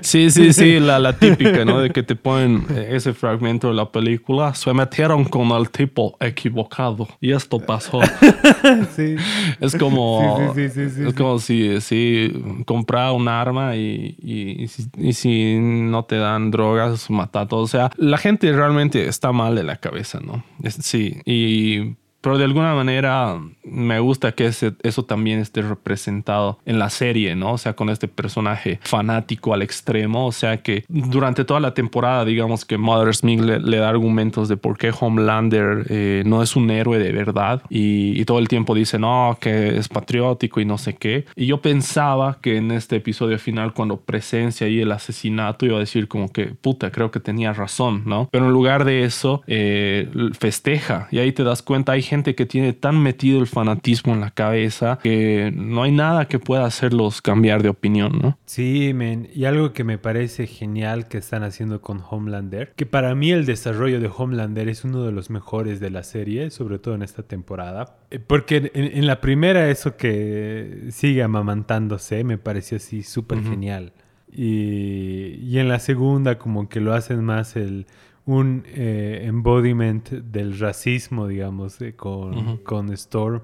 Sí, 0.00 0.30
sí, 0.30 0.52
sí, 0.52 0.78
la, 0.78 1.00
la 1.00 1.16
típica, 1.18 1.64
¿no? 1.64 1.80
De 1.80 1.90
que 1.90 2.04
te 2.04 2.14
ponen 2.14 2.64
eh, 2.70 2.90
ese 2.92 3.12
fragmento 3.12 3.68
de 3.68 3.74
la 3.74 3.90
película. 3.90 4.54
Se 4.54 4.72
metieron 4.72 5.24
con 5.24 5.50
el 5.50 5.70
tipo 5.70 6.16
equivocado. 6.20 7.08
Y 7.20 7.32
esto 7.32 7.58
pasó. 7.58 8.00
sí. 8.94 9.16
Es 9.60 9.74
como. 9.74 10.52
Sí, 10.54 10.68
sí, 10.68 10.88
sí, 10.88 11.02
es 11.08 11.14
como 11.14 11.40
si, 11.40 11.80
si 11.80 12.62
comprar 12.64 13.12
un 13.12 13.26
arma 13.26 13.74
y, 13.74 14.16
y, 14.22 14.68
y, 14.96 15.09
si, 15.12 15.58
no 15.58 16.04
te 16.04 16.16
dan 16.16 16.50
drogas, 16.50 17.10
mata 17.10 17.46
todo. 17.46 17.60
O 17.60 17.68
sea, 17.68 17.90
la 17.96 18.18
gente 18.18 18.52
realmente 18.52 19.08
está 19.08 19.32
mal 19.32 19.54
de 19.54 19.64
la 19.64 19.76
cabeza, 19.76 20.20
¿no? 20.20 20.44
Sí, 20.68 21.20
y 21.24 21.96
pero 22.20 22.38
de 22.38 22.44
alguna 22.44 22.74
manera 22.74 23.38
me 23.64 23.98
gusta 24.00 24.32
que 24.32 24.46
eso 24.46 25.04
también 25.04 25.38
esté 25.38 25.62
representado 25.62 26.58
en 26.66 26.78
la 26.78 26.90
serie, 26.90 27.34
¿no? 27.36 27.52
O 27.52 27.58
sea, 27.58 27.74
con 27.74 27.88
este 27.88 28.08
personaje 28.08 28.78
fanático 28.82 29.54
al 29.54 29.62
extremo. 29.62 30.26
O 30.26 30.32
sea, 30.32 30.58
que 30.58 30.84
durante 30.88 31.44
toda 31.44 31.60
la 31.60 31.74
temporada, 31.74 32.24
digamos 32.24 32.64
que 32.64 32.78
Mother 32.78 33.14
Smith 33.14 33.40
le, 33.40 33.76
da 33.78 33.88
argumentos 33.88 34.48
de 34.48 34.56
por 34.56 34.76
qué 34.76 34.92
Homelander 34.98 35.86
eh, 35.88 36.22
no 36.26 36.42
es 36.42 36.56
un 36.56 36.70
héroe 36.70 36.98
de 36.98 37.12
verdad. 37.12 37.62
Y, 37.68 38.24
todo 38.30 38.38
el 38.38 38.48
tiempo 38.48 38.74
dice, 38.74 38.98
no, 38.98 39.38
que 39.40 39.76
es 39.76 39.88
patriótico 39.88 40.60
y 40.60 40.64
no 40.64 40.78
sé 40.78 40.94
qué. 40.94 41.24
Y 41.34 41.46
yo 41.46 41.60
pensaba 41.60 42.38
que 42.40 42.58
en 42.58 42.70
este 42.70 42.96
episodio 42.96 43.38
final, 43.38 43.72
cuando 43.72 43.96
presencia 43.96 44.66
ahí 44.66 44.80
el 44.80 44.92
asesinato, 44.92 45.66
iba 45.66 45.76
a 45.76 45.80
decir 45.80 46.06
como 46.06 46.30
que, 46.30 46.46
puta, 46.46 46.92
creo 46.92 47.10
que 47.10 47.18
tenía 47.18 47.52
razón, 47.52 48.02
¿no? 48.04 48.28
Pero 48.30 48.46
en 48.46 48.52
lugar 48.52 48.84
de 48.84 49.04
eso, 49.04 49.42
eh, 49.48 50.08
festeja. 50.38 51.08
Y 51.10 51.18
ahí 51.18 51.32
te 51.32 51.42
das 51.42 51.62
cuenta, 51.62 51.92
hay 51.92 52.02
gente 52.10 52.34
que 52.34 52.44
tiene 52.44 52.72
tan 52.72 53.00
metido 53.00 53.38
el 53.38 53.46
fanatismo 53.46 54.12
en 54.12 54.20
la 54.20 54.32
cabeza 54.32 54.98
que 55.00 55.52
no 55.54 55.84
hay 55.84 55.92
nada 55.92 56.26
que 56.26 56.40
pueda 56.40 56.64
hacerlos 56.64 57.22
cambiar 57.22 57.62
de 57.62 57.68
opinión, 57.68 58.18
¿no? 58.20 58.36
Sí, 58.46 58.92
men. 58.94 59.28
Y 59.32 59.44
algo 59.44 59.72
que 59.72 59.84
me 59.84 59.96
parece 59.96 60.48
genial 60.48 61.06
que 61.06 61.18
están 61.18 61.44
haciendo 61.44 61.80
con 61.80 62.02
Homelander, 62.10 62.72
que 62.74 62.84
para 62.84 63.14
mí 63.14 63.30
el 63.30 63.46
desarrollo 63.46 64.00
de 64.00 64.10
Homelander 64.14 64.68
es 64.68 64.84
uno 64.84 65.04
de 65.04 65.12
los 65.12 65.30
mejores 65.30 65.78
de 65.78 65.90
la 65.90 66.02
serie, 66.02 66.50
sobre 66.50 66.80
todo 66.80 66.96
en 66.96 67.02
esta 67.02 67.22
temporada. 67.22 67.96
Eh, 68.10 68.18
porque 68.18 68.72
en, 68.74 69.06
la 69.06 69.20
primera 69.20 69.70
eso 69.70 69.96
que 69.96 70.88
sigue 70.90 71.22
amamantándose 71.22 72.24
me 72.24 72.38
pareció 72.38 72.78
así 72.78 73.04
súper 73.04 73.40
genial. 73.40 73.92
Y, 74.32 75.38
y 75.42 75.58
en 75.58 75.68
la 75.68 75.78
segunda 75.78 76.38
como 76.38 76.68
que 76.68 76.80
lo 76.80 76.92
hacen 76.92 77.24
más 77.24 77.54
el 77.54 77.86
un 78.26 78.64
eh, 78.66 79.22
embodiment 79.24 80.08
del 80.10 80.58
racismo, 80.58 81.26
digamos, 81.26 81.78
con, 81.96 82.58
con 82.58 82.92
Storm, 82.92 83.42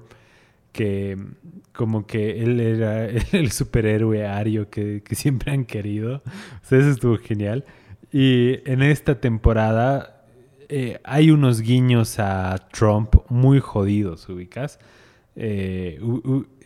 que 0.71 1.17
como 1.73 2.05
que 2.05 2.43
él 2.43 2.59
era 2.59 3.07
el 3.31 3.51
superhéroe 3.51 4.25
ario 4.25 4.69
que, 4.69 5.01
siempre 5.11 5.51
han 5.51 5.65
querido. 5.65 6.17
O 6.25 6.65
sea, 6.65 6.79
eso 6.79 6.89
estuvo 6.89 7.17
genial. 7.17 7.65
Y 8.11 8.59
en 8.69 8.81
esta 8.81 9.19
temporada 9.19 10.25
eh, 10.69 10.99
hay 11.03 11.31
unos 11.31 11.61
guiños 11.61 12.19
a 12.19 12.55
Trump 12.71 13.15
muy 13.29 13.59
jodidos, 13.59 14.27
ubicas. 14.29 14.79
Eh, 15.35 15.99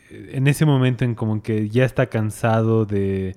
en 0.09 0.47
ese 0.47 0.65
momento 0.65 1.05
en 1.05 1.15
como 1.15 1.41
que 1.41 1.69
ya 1.69 1.85
está 1.85 2.07
cansado 2.07 2.85
de 2.85 3.35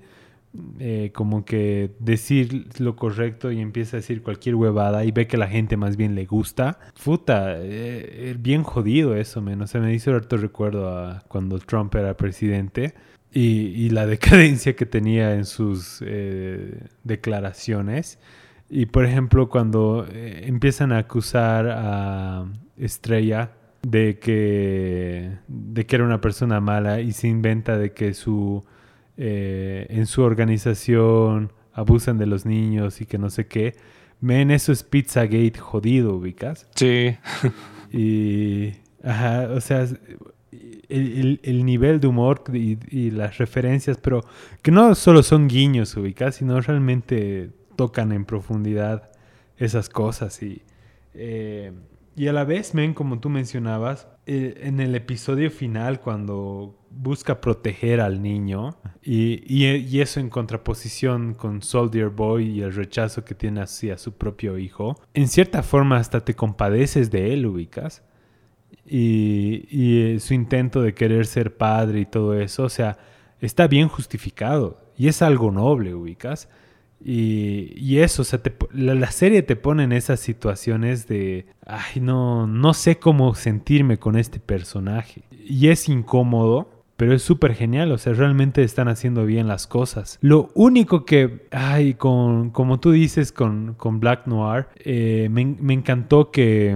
eh, 0.79 1.11
como 1.13 1.45
que 1.45 1.91
decir 1.99 2.67
lo 2.79 2.95
correcto 2.95 3.51
y 3.51 3.59
empieza 3.59 3.97
a 3.97 3.99
decir 3.99 4.21
cualquier 4.21 4.55
huevada 4.55 5.05
y 5.05 5.11
ve 5.11 5.27
que 5.27 5.37
la 5.37 5.47
gente 5.47 5.77
más 5.77 5.97
bien 5.97 6.15
le 6.15 6.25
gusta. 6.25 6.79
Puta, 7.03 7.55
eh, 7.57 8.35
bien 8.39 8.63
jodido 8.63 9.15
eso, 9.15 9.41
men. 9.41 9.61
O 9.61 9.79
me 9.79 9.93
hizo 9.93 10.13
harto 10.13 10.37
recuerdo 10.37 10.89
a 10.89 11.23
cuando 11.27 11.59
Trump 11.59 11.93
era 11.95 12.15
presidente 12.15 12.93
y, 13.31 13.89
la 13.89 14.05
decadencia 14.07 14.75
que 14.75 14.85
tenía 14.85 15.35
en 15.35 15.45
sus 15.45 16.03
eh, 16.05 16.87
declaraciones. 17.03 18.19
Y 18.69 18.87
por 18.87 19.05
ejemplo, 19.05 19.49
cuando 19.49 20.07
empiezan 20.11 20.91
a 20.91 20.97
acusar 20.99 21.67
a 21.69 22.45
Estrella 22.77 23.51
de 23.83 24.17
que, 24.19 25.37
de 25.47 25.85
que 25.85 25.95
era 25.95 26.05
una 26.05 26.19
persona 26.19 26.59
mala 26.59 27.01
y 27.01 27.11
se 27.11 27.27
inventa 27.27 27.77
de 27.77 27.93
que 27.93 28.13
su 28.15 28.63
eh, 29.17 29.87
en 29.89 30.05
su 30.05 30.21
organización 30.21 31.51
abusan 31.73 32.17
de 32.17 32.25
los 32.25 32.45
niños 32.45 33.01
y 33.01 33.05
que 33.05 33.17
no 33.17 33.29
sé 33.29 33.47
qué. 33.47 33.75
Men, 34.21 34.51
eso 34.51 34.71
es 34.71 34.83
Pizzagate 34.83 35.59
jodido, 35.59 36.15
ubicas. 36.15 36.67
Sí. 36.75 37.17
y, 37.91 38.73
ajá, 39.03 39.49
o 39.51 39.61
sea, 39.61 39.87
el, 40.89 41.65
nivel 41.65 41.99
de 41.99 42.07
humor 42.07 42.43
y, 42.53 43.11
las 43.11 43.37
referencias, 43.37 43.97
pero 43.97 44.23
que 44.61 44.71
no 44.71 44.95
solo 44.95 45.23
son 45.23 45.47
guiños, 45.47 45.95
ubicas, 45.97 46.35
sino 46.35 46.59
realmente 46.61 47.51
tocan 47.75 48.11
en 48.11 48.25
profundidad 48.25 49.11
esas 49.57 49.89
cosas 49.89 50.41
y... 50.41 50.61
Eh, 51.13 51.71
y 52.17 52.27
a 52.27 52.33
la 52.33 52.45
vez, 52.45 52.73
men, 52.73 52.93
como 52.93 53.19
tú 53.19 53.29
mencionabas, 53.29 54.07
eh, 54.27 54.61
en 54.63 54.79
el 54.79 54.95
episodio 54.95 55.51
final, 55.51 56.01
cuando 56.01 56.75
busca 56.89 57.41
proteger 57.41 58.01
al 58.01 58.21
niño, 58.21 58.77
y, 59.03 59.99
eso 59.99 60.19
en 60.19 60.29
contraposición 60.29 61.35
con 61.35 61.61
Soldier 61.61 62.09
Boy 62.09 62.49
y 62.49 62.61
el 62.61 62.73
rechazo 62.73 63.23
que 63.23 63.35
tiene 63.35 63.61
hacia 63.61 63.97
su 63.97 64.13
propio 64.13 64.57
hijo, 64.57 64.99
en 65.13 65.27
cierta 65.27 65.61
forma 65.61 65.97
hasta 65.97 66.25
te 66.25 66.33
compadeces 66.33 67.11
de 67.11 67.33
él, 67.33 67.45
ubicas. 67.45 68.03
Y, 68.87 69.67
y 69.69 70.01
eh, 70.01 70.19
su 70.19 70.33
intento 70.33 70.81
de 70.81 70.93
querer 70.93 71.25
ser 71.25 71.55
padre 71.55 72.01
y 72.01 72.05
todo 72.05 72.33
eso, 72.39 72.63
o 72.63 72.69
sea, 72.69 72.97
está 73.41 73.67
bien 73.67 73.87
justificado 73.87 74.91
y 74.97 75.07
es 75.07 75.21
algo 75.21 75.51
noble, 75.51 75.93
ubicas. 75.93 76.49
Y, 77.07 77.99
eso, 77.99 78.23
o 78.23 78.25
sea, 78.25 78.41
la, 78.73 79.11
serie 79.11 79.43
te 79.43 79.55
pone 79.55 79.83
en 79.83 79.91
esas 79.91 80.19
situaciones 80.19 81.07
de, 81.07 81.45
ay, 81.63 82.01
no, 82.01 82.47
no 82.47 82.73
sé 82.73 82.97
cómo 82.97 83.35
sentirme 83.35 83.97
con 83.97 84.17
este 84.17 84.39
personaje. 84.39 85.21
Y 85.31 85.67
es 85.67 85.87
incómodo, 85.87 86.83
pero 86.97 87.13
es 87.13 87.21
súper 87.21 87.53
genial, 87.53 87.91
o 87.91 87.99
sea, 87.99 88.13
realmente 88.13 88.63
están 88.63 88.87
haciendo 88.87 89.23
bien 89.23 89.47
las 89.47 89.67
cosas. 89.67 90.17
Lo 90.21 90.49
único 90.55 91.05
que, 91.05 91.47
ay, 91.51 91.93
con, 91.93 92.49
como 92.49 92.79
tú 92.79 92.91
dices 92.91 93.31
con, 93.31 93.77
Black 93.99 94.25
Noir, 94.25 94.65
eh, 94.77 95.27
me, 95.29 95.73
encantó 95.73 96.31
que, 96.31 96.75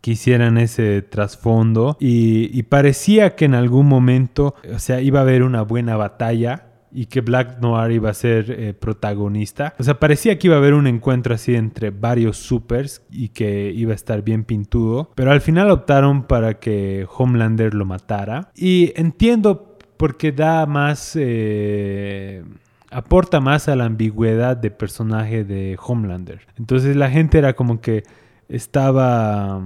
que 0.00 0.10
hicieran 0.12 0.56
ese 0.56 1.02
trasfondo 1.02 1.98
y, 2.00 2.48
y 2.58 2.62
parecía 2.62 3.36
que 3.36 3.44
en 3.44 3.54
algún 3.54 3.88
momento, 3.88 4.54
o 4.74 4.78
sea, 4.78 5.02
iba 5.02 5.18
a 5.18 5.22
haber 5.22 5.42
una 5.42 5.60
buena 5.60 5.98
batalla 5.98 6.66
y 6.92 7.06
que 7.06 7.20
Black 7.20 7.58
Noir 7.60 7.92
iba 7.92 8.10
a 8.10 8.14
ser 8.14 8.50
eh, 8.50 8.74
protagonista. 8.74 9.74
O 9.78 9.82
sea, 9.82 9.98
parecía 9.98 10.38
que 10.38 10.48
iba 10.48 10.56
a 10.56 10.58
haber 10.58 10.74
un 10.74 10.86
encuentro 10.86 11.34
así 11.34 11.54
entre 11.54 11.90
varios 11.90 12.36
supers 12.36 13.02
y 13.10 13.28
que 13.28 13.70
iba 13.70 13.92
a 13.92 13.94
estar 13.94 14.22
bien 14.22 14.44
pintudo, 14.44 15.10
pero 15.14 15.32
al 15.32 15.40
final 15.40 15.70
optaron 15.70 16.24
para 16.24 16.54
que 16.54 17.06
Homelander 17.16 17.74
lo 17.74 17.84
matara. 17.84 18.50
Y 18.54 18.92
entiendo 18.96 19.76
porque 19.96 20.32
da 20.32 20.66
más... 20.66 21.12
Eh, 21.16 22.44
aporta 22.90 23.40
más 23.40 23.68
a 23.68 23.76
la 23.76 23.84
ambigüedad 23.84 24.56
de 24.56 24.70
personaje 24.70 25.44
de 25.44 25.76
Homelander. 25.84 26.46
Entonces 26.56 26.96
la 26.96 27.10
gente 27.10 27.38
era 27.38 27.54
como 27.54 27.80
que 27.80 28.04
estaba 28.48 29.60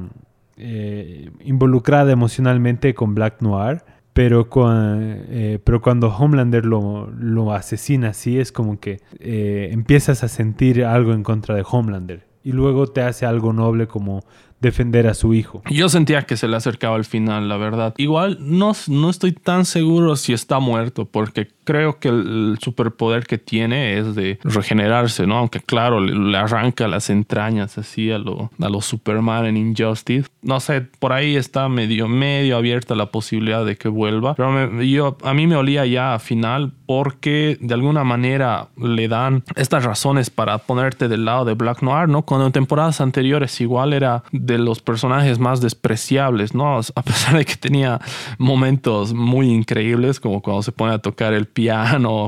eh, 0.57 1.31
involucrada 1.45 2.13
emocionalmente 2.13 2.95
con 2.95 3.15
Black 3.15 3.41
Noir 3.41 3.83
pero, 4.13 4.49
eh, 4.73 5.59
pero 5.63 5.81
cuando 5.81 6.09
Homelander 6.09 6.67
lo, 6.67 7.11
lo, 7.11 7.53
asesina 7.53 8.09
así 8.09 8.39
es 8.39 8.53
como 8.53 8.81
que 8.81 9.01
eh, 9.19 9.69
empiezas 9.73 10.25
a 10.25 10.29
sentir 10.29 10.85
algo 10.85 11.13
en 11.13 11.23
contra 11.23 11.55
de 11.55 11.65
Homelander 11.69 12.27
y 12.43 12.53
luego 12.53 12.87
te 12.87 13.03
hace 13.03 13.27
algo 13.27 13.53
noble 13.53 13.87
como 13.87 14.25
defender 14.61 15.07
a 15.07 15.15
su 15.15 15.35
hijo. 15.35 15.63
Yo 15.71 15.89
sentía 15.89 16.23
que 16.23 16.37
se 16.37 16.49
le 16.49 16.57
acercaba 16.57 16.97
al 16.97 17.05
final, 17.05 17.49
la 17.49 17.57
verdad. 17.57 17.95
Igual 17.97 18.39
no, 18.41 18.73
no 18.89 19.11
estoy 19.11 19.33
tan 19.33 19.65
seguro 19.65 20.17
si 20.17 20.33
está 20.33 20.59
muerto, 20.59 21.07
porque 21.07 21.49
creo 21.71 22.01
que 22.01 22.09
el, 22.09 22.59
superpoder 22.61 23.27
que 23.27 23.39
tiene 23.39 23.97
es 23.97 24.17
de 24.17 24.41
regenerarse, 24.43 25.25
¿no? 25.25 25.39
Aunque 25.39 25.61
claro, 25.61 26.01
le, 26.01 26.37
arranca 26.37 26.89
las 26.89 27.11
entrañas 27.11 27.79
así 27.79 28.11
a 28.11 28.19
lo, 28.19 28.51
a 28.61 28.69
los 28.69 28.85
Superman 28.87 29.47
en 29.47 29.57
Injustice. 29.57 30.29
No 30.43 30.59
sé, 30.59 30.81
por 30.81 31.13
ahí 31.13 31.37
está 31.37 31.69
medio, 31.69 32.09
medio 32.09 32.57
abierta 32.57 32.97
la 32.97 33.07
posibilidad 33.07 33.65
de 33.65 33.77
que 33.77 33.89
vuelva. 33.89 34.35
Pero 34.35 34.83
yo, 34.83 35.17
a 35.23 35.33
mí 35.33 35.47
me 35.47 35.55
olía 35.55 35.87
ya 35.87 36.15
a 36.15 36.19
final 36.19 36.73
porque 36.87 37.57
de 37.61 37.73
alguna 37.73 38.03
manera 38.03 38.67
le 38.77 39.07
dan 39.07 39.45
estas 39.55 39.85
razones 39.85 40.29
para 40.29 40.59
ponerte 40.59 41.07
del 41.07 41.25
lado 41.25 41.45
de 41.45 41.55
Black 41.55 41.83
Noir, 41.83 42.09
¿no? 42.09 42.23
Cuando 42.23 42.47
en 42.47 42.53
temporadas 42.53 43.01
anteriores 43.01 43.61
igual 43.61 43.93
era 43.93 44.25
de 44.33 44.59
los 44.59 44.83
personajes 44.83 45.39
más 45.39 45.61
despreciables, 45.61 46.53
¿no? 46.53 46.81
A 46.97 47.03
pesar 47.03 47.39
de 47.39 47.45
que 47.45 47.55
tenía 47.55 48.01
momentos 48.39 49.15
muy 49.15 49.51
increíbles, 49.53 50.19
como 50.19 50.43
cuando 50.43 50.65
se 50.65 50.73
pone 50.73 50.95
a 50.95 50.99
tocar 50.99 51.33
el 51.33 51.47
piano, 51.47 51.60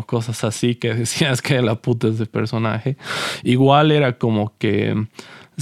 cosas 0.07 0.45
así, 0.45 0.75
que 0.75 0.95
decías 0.95 1.43
que 1.43 1.61
la 1.63 1.77
puta 1.77 2.09
es 2.09 2.19
de 2.19 2.27
personaje. 2.27 2.97
Igual 3.43 3.91
era 3.93 4.19
como 4.19 4.57
que 4.59 5.07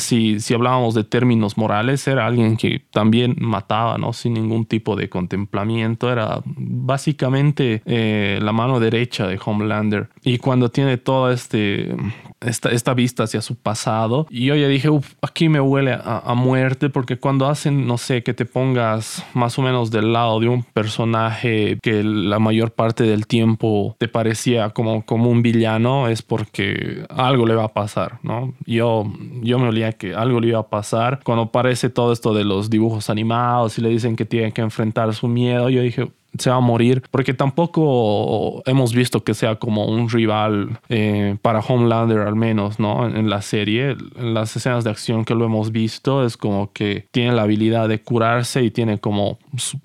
si, 0.01 0.41
si 0.41 0.55
hablábamos 0.55 0.95
de 0.95 1.05
términos 1.05 1.57
morales, 1.57 2.07
era 2.09 2.27
alguien 2.27 2.57
que 2.57 2.83
también 2.91 3.37
mataba, 3.39 3.99
¿no? 3.99 4.13
Sin 4.13 4.35
ningún 4.35 4.67
tipo 4.67 4.97
de 4.97 5.09
contemplamiento. 5.09 6.11
Era 6.11 6.41
básicamente 6.45 7.83
eh, 7.85 8.39
la 8.43 8.53
mano 8.53 8.81
derecha 8.81 9.27
de 9.27 9.39
Homelander. 9.45 10.09
Y 10.25 10.39
cuando 10.39 10.71
tiene 10.71 10.97
toda 10.97 11.33
este, 11.33 11.95
esta, 12.41 12.71
esta 12.71 12.95
vista 12.95 13.25
hacia 13.25 13.41
su 13.43 13.57
pasado, 13.57 14.27
y 14.31 14.47
yo 14.47 14.57
ya 14.57 14.69
dije, 14.69 14.89
aquí 15.23 15.49
me 15.49 15.61
huele 15.61 15.97
a, 16.03 16.35
muerte, 16.35 16.89
porque 16.89 17.19
cuando 17.19 17.47
hacen, 17.47 17.87
no 17.87 17.99
sé, 17.99 18.23
que 18.23 18.33
te 18.33 18.47
pongas 18.47 19.25
más 19.35 19.59
o 19.59 19.63
menos 19.63 19.91
del 19.91 20.13
lado 20.13 20.41
de 20.41 20.49
un 20.49 20.63
personaje 20.63 21.79
que 21.83 22.03
la 22.03 22.39
mayor 22.39 22.73
parte 22.73 23.05
del 23.05 23.27
tiempo 23.27 23.95
te 23.99 24.09
parecía 24.09 24.71
como, 24.71 25.05
como 25.05 25.29
un 25.29 25.43
villano, 25.43 26.09
es 26.09 26.23
porque 26.23 27.05
algo 27.11 27.47
le 27.47 27.55
va 27.55 27.65
a 27.65 27.75
pasar, 27.75 28.19
¿no? 28.23 28.55
Yo, 28.65 29.05
yo 29.43 29.59
me 29.59 29.69
olía 29.69 29.90
que 29.93 30.15
algo 30.15 30.41
le 30.41 30.49
iba 30.49 30.61
a 30.61 30.69
pasar. 30.69 31.21
Cuando 31.25 31.45
aparece 31.45 31.91
todo 31.91 32.13
esto 32.13 32.35
de 32.35 32.45
los 32.45 32.71
dibujos 32.71 33.11
animados 33.11 33.79
y 33.79 33.83
le 33.83 33.89
dicen 33.89 34.17
que 34.17 34.25
tiene 34.25 34.53
que 34.53 34.63
enfrentar 34.63 35.15
su 35.15 35.29
miedo, 35.29 35.69
yo 35.71 35.83
dije, 35.83 36.09
se 36.39 36.51
va 36.51 36.57
a 36.57 36.61
morir, 36.61 37.03
porque 37.11 37.35
tampoco 37.35 38.63
hemos 38.67 38.95
visto 38.95 39.25
que 39.25 39.35
sea 39.35 39.57
como 39.57 39.87
un 39.87 40.09
rival 40.09 40.79
eh, 40.89 41.37
para 41.43 41.61
Homelander 41.61 42.21
al 42.21 42.37
menos, 42.37 42.79
¿no? 42.79 43.07
En, 43.07 43.29
la 43.29 43.43
serie, 43.43 43.97
en 44.17 44.35
las 44.35 44.55
escenas 44.57 44.85
de 44.85 44.91
acción 44.91 45.25
que 45.25 45.35
lo 45.35 45.45
hemos 45.45 45.73
visto, 45.73 46.25
es 46.25 46.37
como 46.37 46.73
que 46.73 47.07
tiene 47.11 47.33
la 47.33 47.43
habilidad 47.43 47.89
de 47.89 48.01
curarse 48.01 48.63
y 48.63 48.71
tiene 48.71 48.99
como 48.99 49.39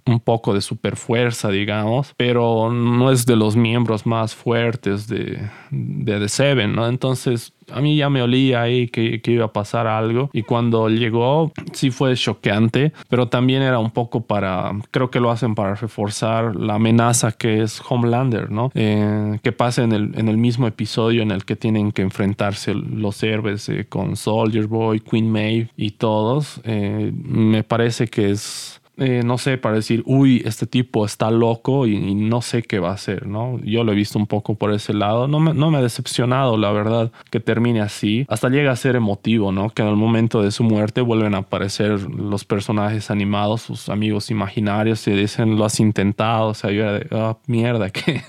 un 0.05 0.19
poco 0.19 0.53
de 0.53 0.61
super 0.61 0.95
fuerza, 0.95 1.49
digamos, 1.49 2.13
pero 2.15 2.71
no 2.71 3.11
es 3.11 3.25
de 3.25 3.35
los 3.35 3.55
miembros 3.55 4.05
más 4.05 4.35
fuertes 4.35 5.07
de, 5.07 5.49
de 5.71 6.19
The 6.19 6.29
Seven, 6.29 6.75
¿no? 6.75 6.87
Entonces 6.87 7.53
a 7.71 7.81
mí 7.81 7.97
ya 7.97 8.09
me 8.09 8.21
olía 8.21 8.61
ahí 8.61 8.87
que, 8.87 9.21
iba 9.25 9.45
a 9.45 9.53
pasar 9.53 9.87
algo 9.87 10.29
y 10.31 10.43
cuando 10.43 10.89
llegó 10.89 11.51
sí 11.73 11.91
fue 11.91 12.15
choqueante, 12.15 12.93
pero 13.09 13.27
también 13.27 13.61
era 13.61 13.79
un 13.79 13.91
poco 13.91 14.21
para, 14.21 14.71
creo 14.91 15.09
que 15.09 15.19
lo 15.19 15.31
hacen 15.31 15.55
para 15.55 15.75
reforzar 15.75 16.55
la 16.55 16.75
amenaza 16.75 17.31
que 17.31 17.61
es 17.61 17.81
Homelander, 17.87 18.51
¿no? 18.51 18.71
Eh, 18.75 19.39
que 19.43 19.51
pasa 19.51 19.83
en 19.83 19.91
el, 19.91 20.17
en 20.17 20.29
el 20.29 20.37
mismo 20.37 20.67
episodio 20.67 21.21
en 21.21 21.31
el 21.31 21.45
que 21.45 21.55
tienen 21.55 21.91
que 21.91 22.01
enfrentarse 22.01 22.73
los 22.73 23.21
héroes 23.23 23.67
eh, 23.69 23.85
con 23.87 24.15
Soldier 24.15 24.67
Boy, 24.67 24.99
Queen 24.99 25.29
Maeve 25.29 25.69
y 25.75 25.91
todos. 25.91 26.61
Eh, 26.63 27.11
me 27.13 27.63
parece 27.63 28.07
que 28.07 28.31
es 28.31 28.81
eh, 28.97 29.23
no 29.25 29.37
sé, 29.37 29.57
para 29.57 29.75
decir, 29.75 30.03
uy, 30.05 30.41
este 30.45 30.67
tipo 30.67 31.05
está 31.05 31.29
loco 31.29 31.85
y, 31.85 32.15
no 32.15 32.41
sé 32.41 32.63
qué 32.63 32.79
va 32.79 32.91
a 32.91 32.93
hacer, 32.93 33.27
¿no? 33.27 33.59
Yo 33.61 33.83
lo 33.83 33.91
he 33.91 33.95
visto 33.95 34.17
un 34.17 34.25
poco 34.25 34.55
por 34.55 34.71
ese 34.71 34.93
lado. 34.93 35.27
No 35.27 35.39
me, 35.39 35.53
no 35.53 35.69
me 35.69 35.79
ha 35.79 35.81
decepcionado, 35.81 36.57
la 36.57 36.71
verdad, 36.71 37.11
que 37.29 37.41
termine 37.41 37.81
así. 37.81 38.25
Hasta 38.29 38.49
llega 38.49 38.71
a 38.71 38.75
ser 38.75 38.95
emotivo, 38.95 39.51
¿no? 39.51 39.69
Que 39.69 39.81
en 39.81 39.89
el 39.89 39.97
momento 39.97 40.41
de 40.41 40.51
su 40.51 40.63
muerte 40.63 41.01
vuelven 41.01 41.35
a 41.35 41.39
aparecer 41.39 42.01
los 42.09 42.45
personajes 42.45 43.11
animados, 43.11 43.63
sus 43.63 43.89
amigos 43.89 44.31
imaginarios, 44.31 45.05
y 45.07 45.11
dicen, 45.11 45.57
lo 45.57 45.65
has 45.65 45.79
intentado. 45.81 46.49
O 46.49 46.53
sea, 46.53 46.71
yo 46.71 46.83
era 46.83 46.93
de, 46.93 47.07
oh, 47.11 47.37
mierda, 47.47 47.89
qué, 47.91 48.21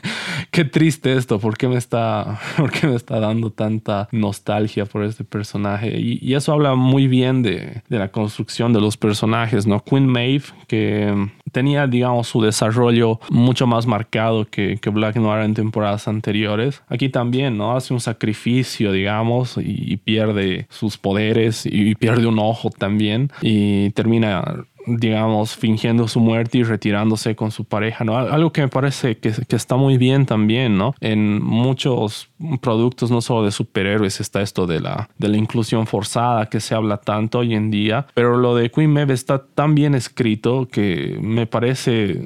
qué 0.51 0.65
triste 0.65 1.13
esto. 1.15 1.39
¿Por 1.39 1.57
qué, 1.57 1.69
me 1.69 1.77
está, 1.77 2.41
¿Por 2.57 2.73
qué 2.73 2.89
me 2.89 2.97
está 2.97 3.21
dando 3.21 3.51
tanta 3.51 4.09
nostalgia 4.11 4.85
por 4.85 5.05
este 5.05 5.23
personaje? 5.23 5.97
Y, 5.97 6.19
y 6.21 6.35
eso 6.35 6.53
habla 6.53 6.75
muy 6.75 7.07
bien 7.07 7.43
de, 7.43 7.83
de 7.89 7.99
la 7.99 8.09
construcción 8.09 8.73
de 8.73 8.81
los 8.81 8.97
personajes, 8.97 9.67
¿no? 9.67 9.85
Queen 9.85 10.07
Maeve 10.07 10.56
que 10.67 11.29
tenía, 11.53 11.87
digamos, 11.87 12.29
su 12.29 12.43
desarrollo 12.43 13.21
mucho 13.31 13.67
más 13.67 13.87
marcado 13.87 14.47
que, 14.47 14.79
que, 14.79 14.91
Black 14.91 15.17
Noir 15.17 15.45
en 15.45 15.55
temporadas 15.55 16.09
anteriores. 16.09 16.83
Aquí 16.89 17.09
también, 17.09 17.57
¿no? 17.57 17.77
Hace 17.77 17.95
un 17.95 18.01
sacrificio, 18.01 18.93
digamos, 18.93 19.57
y, 19.59 19.97
pierde 19.97 20.67
sus 20.69 20.99
poderes 20.99 21.67
y 21.67 21.95
pierde 21.95 22.27
un 22.27 22.39
ojo 22.39 22.71
también 22.71 23.31
y 23.41 23.91
termina 23.91 24.67
digamos, 24.87 25.57
fingiendo 25.57 26.09
su 26.09 26.21
muerte 26.21 26.59
y 26.59 26.63
retirándose 26.63 27.35
con 27.35 27.51
su 27.51 27.65
pareja, 27.65 28.05
¿no? 28.05 28.17
Algo 28.17 28.53
que 28.53 28.63
me 28.63 28.69
parece 28.69 29.19
que, 29.19 29.35
está 29.49 29.77
muy 29.77 29.99
bien 29.99 30.27
también, 30.27 30.79
¿no? 30.79 30.95
En 31.01 31.43
muchos 31.43 32.31
productos, 32.61 33.11
no 33.11 33.21
solo 33.21 33.45
de 33.45 33.51
superhéroes, 33.51 34.21
está 34.21 34.43
esto 34.43 34.67
de 34.67 34.81
la, 34.81 35.09
de 35.19 35.29
la 35.29 35.37
inclusión 35.37 35.87
forzada 35.87 36.47
que 36.47 36.61
se 36.61 36.75
habla 36.75 36.99
tanto 36.99 37.41
hoy 37.41 37.55
en 37.55 37.71
día, 37.71 38.07
pero 38.15 38.37
lo 38.37 38.55
de 38.55 38.71
Queen 38.71 38.93
Maeve 38.93 39.15
está 39.15 39.45
tan 39.45 39.75
bien 39.75 39.95
escrito 39.95 40.69
que 40.71 41.19
me 41.21 41.47
parece 41.47 42.21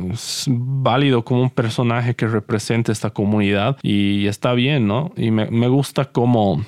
válido 0.46 1.24
como 1.24 1.42
un 1.42 1.50
personaje 1.50 2.14
que 2.14 2.26
representa 2.26 2.92
esta 2.92 3.10
comunidad 3.10 3.76
y 3.82 4.26
está 4.26 4.52
bien, 4.52 4.86
¿no? 4.86 5.12
Y 5.16 5.30
me, 5.30 5.68
gusta 5.70 6.06
como 6.06 6.64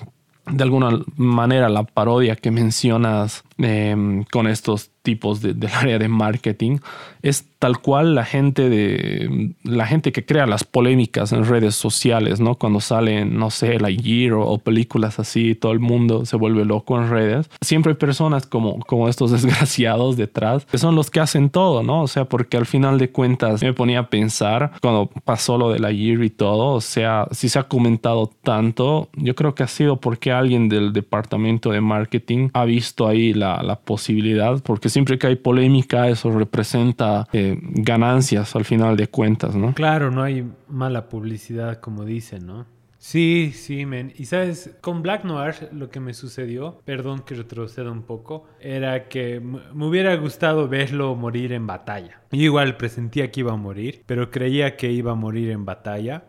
de 0.47 0.63
alguna 0.63 0.91
manera 1.17 1.69
la 1.69 1.83
parodia 1.83 2.37
que 2.37 2.53
mencionas 2.53 3.45
eh, 3.59 4.25
con 4.31 4.47
estos 4.47 4.92
tipos 5.03 5.41
de, 5.41 5.55
del 5.55 5.71
área 5.73 5.99
de 5.99 6.09
marketing 6.09 6.79
es 7.23 7.45
tal 7.63 7.79
cual 7.79 8.17
la 8.17 8.25
gente 8.25 8.69
de 8.69 9.53
la 9.63 9.87
gente 9.87 10.11
que 10.11 10.25
crea 10.25 10.47
las 10.47 10.65
polémicas 10.65 11.31
en 11.31 11.45
redes 11.45 11.77
sociales, 11.77 12.41
¿no? 12.41 12.57
Cuando 12.57 12.81
salen, 12.81 13.39
no 13.39 13.51
sé, 13.51 13.79
la 13.79 13.89
Year 13.89 14.33
o, 14.33 14.59
películas 14.59 15.21
así, 15.21 15.55
todo 15.55 15.71
el 15.71 15.79
mundo 15.79 16.27
se 16.27 16.37
vuelve 16.37 16.65
loco 16.65 17.01
en 17.01 17.09
redes. 17.09 17.49
Siempre 17.61 17.93
hay 17.93 17.99
personas 17.99 18.47
como, 18.47 18.81
como 18.81 19.09
estos 19.09 19.31
desgraciados 19.31 20.17
detrás, 20.17 20.65
que 20.65 20.77
son 20.77 20.97
los 20.97 21.09
que 21.09 21.21
hacen 21.21 21.51
todo, 21.51 21.85
¿no? 21.85 22.03
O 22.03 22.09
sea, 22.09 22.25
porque 22.25 22.57
al 22.57 22.67
final 22.67 22.99
de 22.99 23.11
cuentas 23.11 23.63
me 23.63 23.73
ponía 23.73 24.01
a 24.01 24.11
pensar 24.11 24.73
cuando 24.83 25.09
pasó 25.25 25.57
lo 25.57 25.71
de 25.71 25.79
la 25.79 25.93
Year 25.93 26.25
y 26.25 26.31
todo, 26.31 26.75
o 26.75 26.81
sea, 26.81 27.29
si 27.31 27.49
se 27.49 27.61
ha 27.61 27.69
comentado 27.69 28.29
tanto, 28.43 29.09
yo 29.15 29.37
creo 29.37 29.55
que 29.55 29.63
ha 29.63 29.69
sido 29.69 30.01
porque 30.01 30.33
alguien 30.33 30.69
del 30.69 30.93
departamento 30.93 31.71
de 31.71 31.81
marketing 31.81 32.49
ha 32.55 32.65
visto 32.65 33.07
ahí 33.07 33.33
la, 33.33 33.63
la 33.63 33.77
posibilidad, 33.77 34.61
porque 34.65 34.89
siempre 34.89 35.17
que 35.17 35.29
hay 35.29 35.37
polémica, 35.37 36.09
eso 36.09 36.37
representa 36.37 37.29
eh, 37.33 37.52
ganancias 37.61 38.55
al 38.57 38.65
final 38.65 38.97
de 38.97 39.09
cuentas, 39.09 39.55
¿no? 39.55 39.75
Claro, 39.75 40.11
no 40.11 40.23
hay 40.23 40.51
mala 40.69 41.09
publicidad, 41.09 41.81
como 41.81 42.05
dicen, 42.05 42.47
¿no? 42.47 42.67
Sí, 43.03 43.51
sí, 43.53 43.85
men. 43.85 44.13
Y 44.17 44.27
sabes, 44.27 44.77
con 44.81 45.03
Black 45.03 45.25
Noir 45.25 45.71
lo 45.73 45.91
que 45.91 45.99
me 45.99 46.15
sucedió, 46.15 46.81
perdón 46.85 47.23
que 47.27 47.35
retroceda 47.35 47.91
un 47.91 48.03
poco, 48.03 48.47
era 48.61 49.09
que 49.09 49.41
me 49.41 49.87
hubiera 49.87 50.15
gustado 50.15 50.69
verlo 50.69 51.17
morir 51.17 51.53
en 51.53 51.67
batalla. 51.67 52.21
Yo 52.31 52.43
igual 52.43 52.77
presentía 52.77 53.33
que 53.33 53.41
iba 53.41 53.53
a 53.53 53.57
morir, 53.57 54.05
pero 54.07 54.31
creía 54.31 54.77
que 54.77 54.93
iba 54.93 55.11
a 55.11 55.17
morir 55.17 55.51
en 55.51 55.65
batalla. 55.65 56.27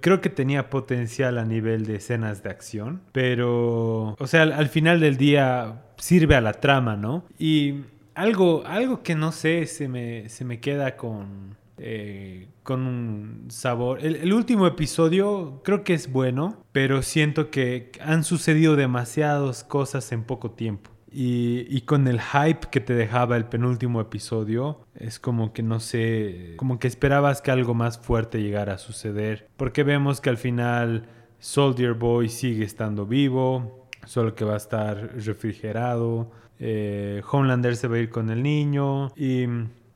creo 0.00 0.20
que 0.20 0.28
tenía 0.28 0.70
potencial 0.70 1.38
a 1.38 1.44
nivel 1.44 1.86
de 1.86 1.94
escenas 1.94 2.42
de 2.42 2.50
acción, 2.50 3.02
pero, 3.12 4.16
o 4.18 4.26
sea, 4.26 4.42
al 4.42 4.68
final 4.68 4.98
del 4.98 5.16
día 5.16 5.84
sirve 5.98 6.34
a 6.34 6.40
la 6.40 6.54
trama, 6.54 6.96
¿no? 6.96 7.26
Y 7.38 7.74
algo, 8.14 8.64
algo 8.66 9.02
que 9.02 9.14
no 9.14 9.32
sé, 9.32 9.66
se 9.66 9.88
me, 9.88 10.28
se 10.28 10.44
me 10.44 10.60
queda 10.60 10.96
con, 10.96 11.56
eh, 11.78 12.48
con 12.62 12.86
un 12.86 13.46
sabor. 13.50 14.04
El, 14.04 14.16
el, 14.16 14.32
último 14.32 14.66
episodio 14.66 15.60
creo 15.64 15.84
que 15.84 15.94
es 15.94 16.12
bueno, 16.12 16.64
pero 16.72 17.02
siento 17.02 17.50
que 17.50 17.92
han 18.00 18.24
sucedido 18.24 18.76
demasiadas 18.76 19.64
cosas 19.64 20.12
en 20.12 20.24
poco 20.24 20.50
tiempo. 20.50 20.90
Y, 21.14 21.66
y, 21.68 21.82
con 21.82 22.08
el 22.08 22.22
hype 22.22 22.68
que 22.70 22.80
te 22.80 22.94
dejaba 22.94 23.36
el 23.36 23.44
penúltimo 23.44 24.00
episodio, 24.00 24.86
es 24.94 25.18
como 25.20 25.52
que 25.52 25.62
no 25.62 25.78
sé, 25.78 26.54
como 26.56 26.78
que 26.78 26.88
esperabas 26.88 27.42
que 27.42 27.50
algo 27.50 27.74
más 27.74 27.98
fuerte 27.98 28.40
llegara 28.40 28.74
a 28.74 28.78
suceder. 28.78 29.46
Porque 29.58 29.82
vemos 29.82 30.22
que 30.22 30.30
al 30.30 30.38
final 30.38 31.06
Soldier 31.38 31.92
Boy 31.92 32.30
sigue 32.30 32.64
estando 32.64 33.04
vivo, 33.04 33.88
solo 34.06 34.34
que 34.34 34.44
va 34.44 34.54
a 34.54 34.58
estar 34.58 35.16
refrigerado. 35.16 36.30
Eh, 36.64 37.22
Homelander 37.28 37.74
se 37.74 37.88
va 37.88 37.96
a 37.96 37.98
ir 37.98 38.10
con 38.10 38.30
el 38.30 38.42
niño. 38.42 39.12
Y, 39.16 39.46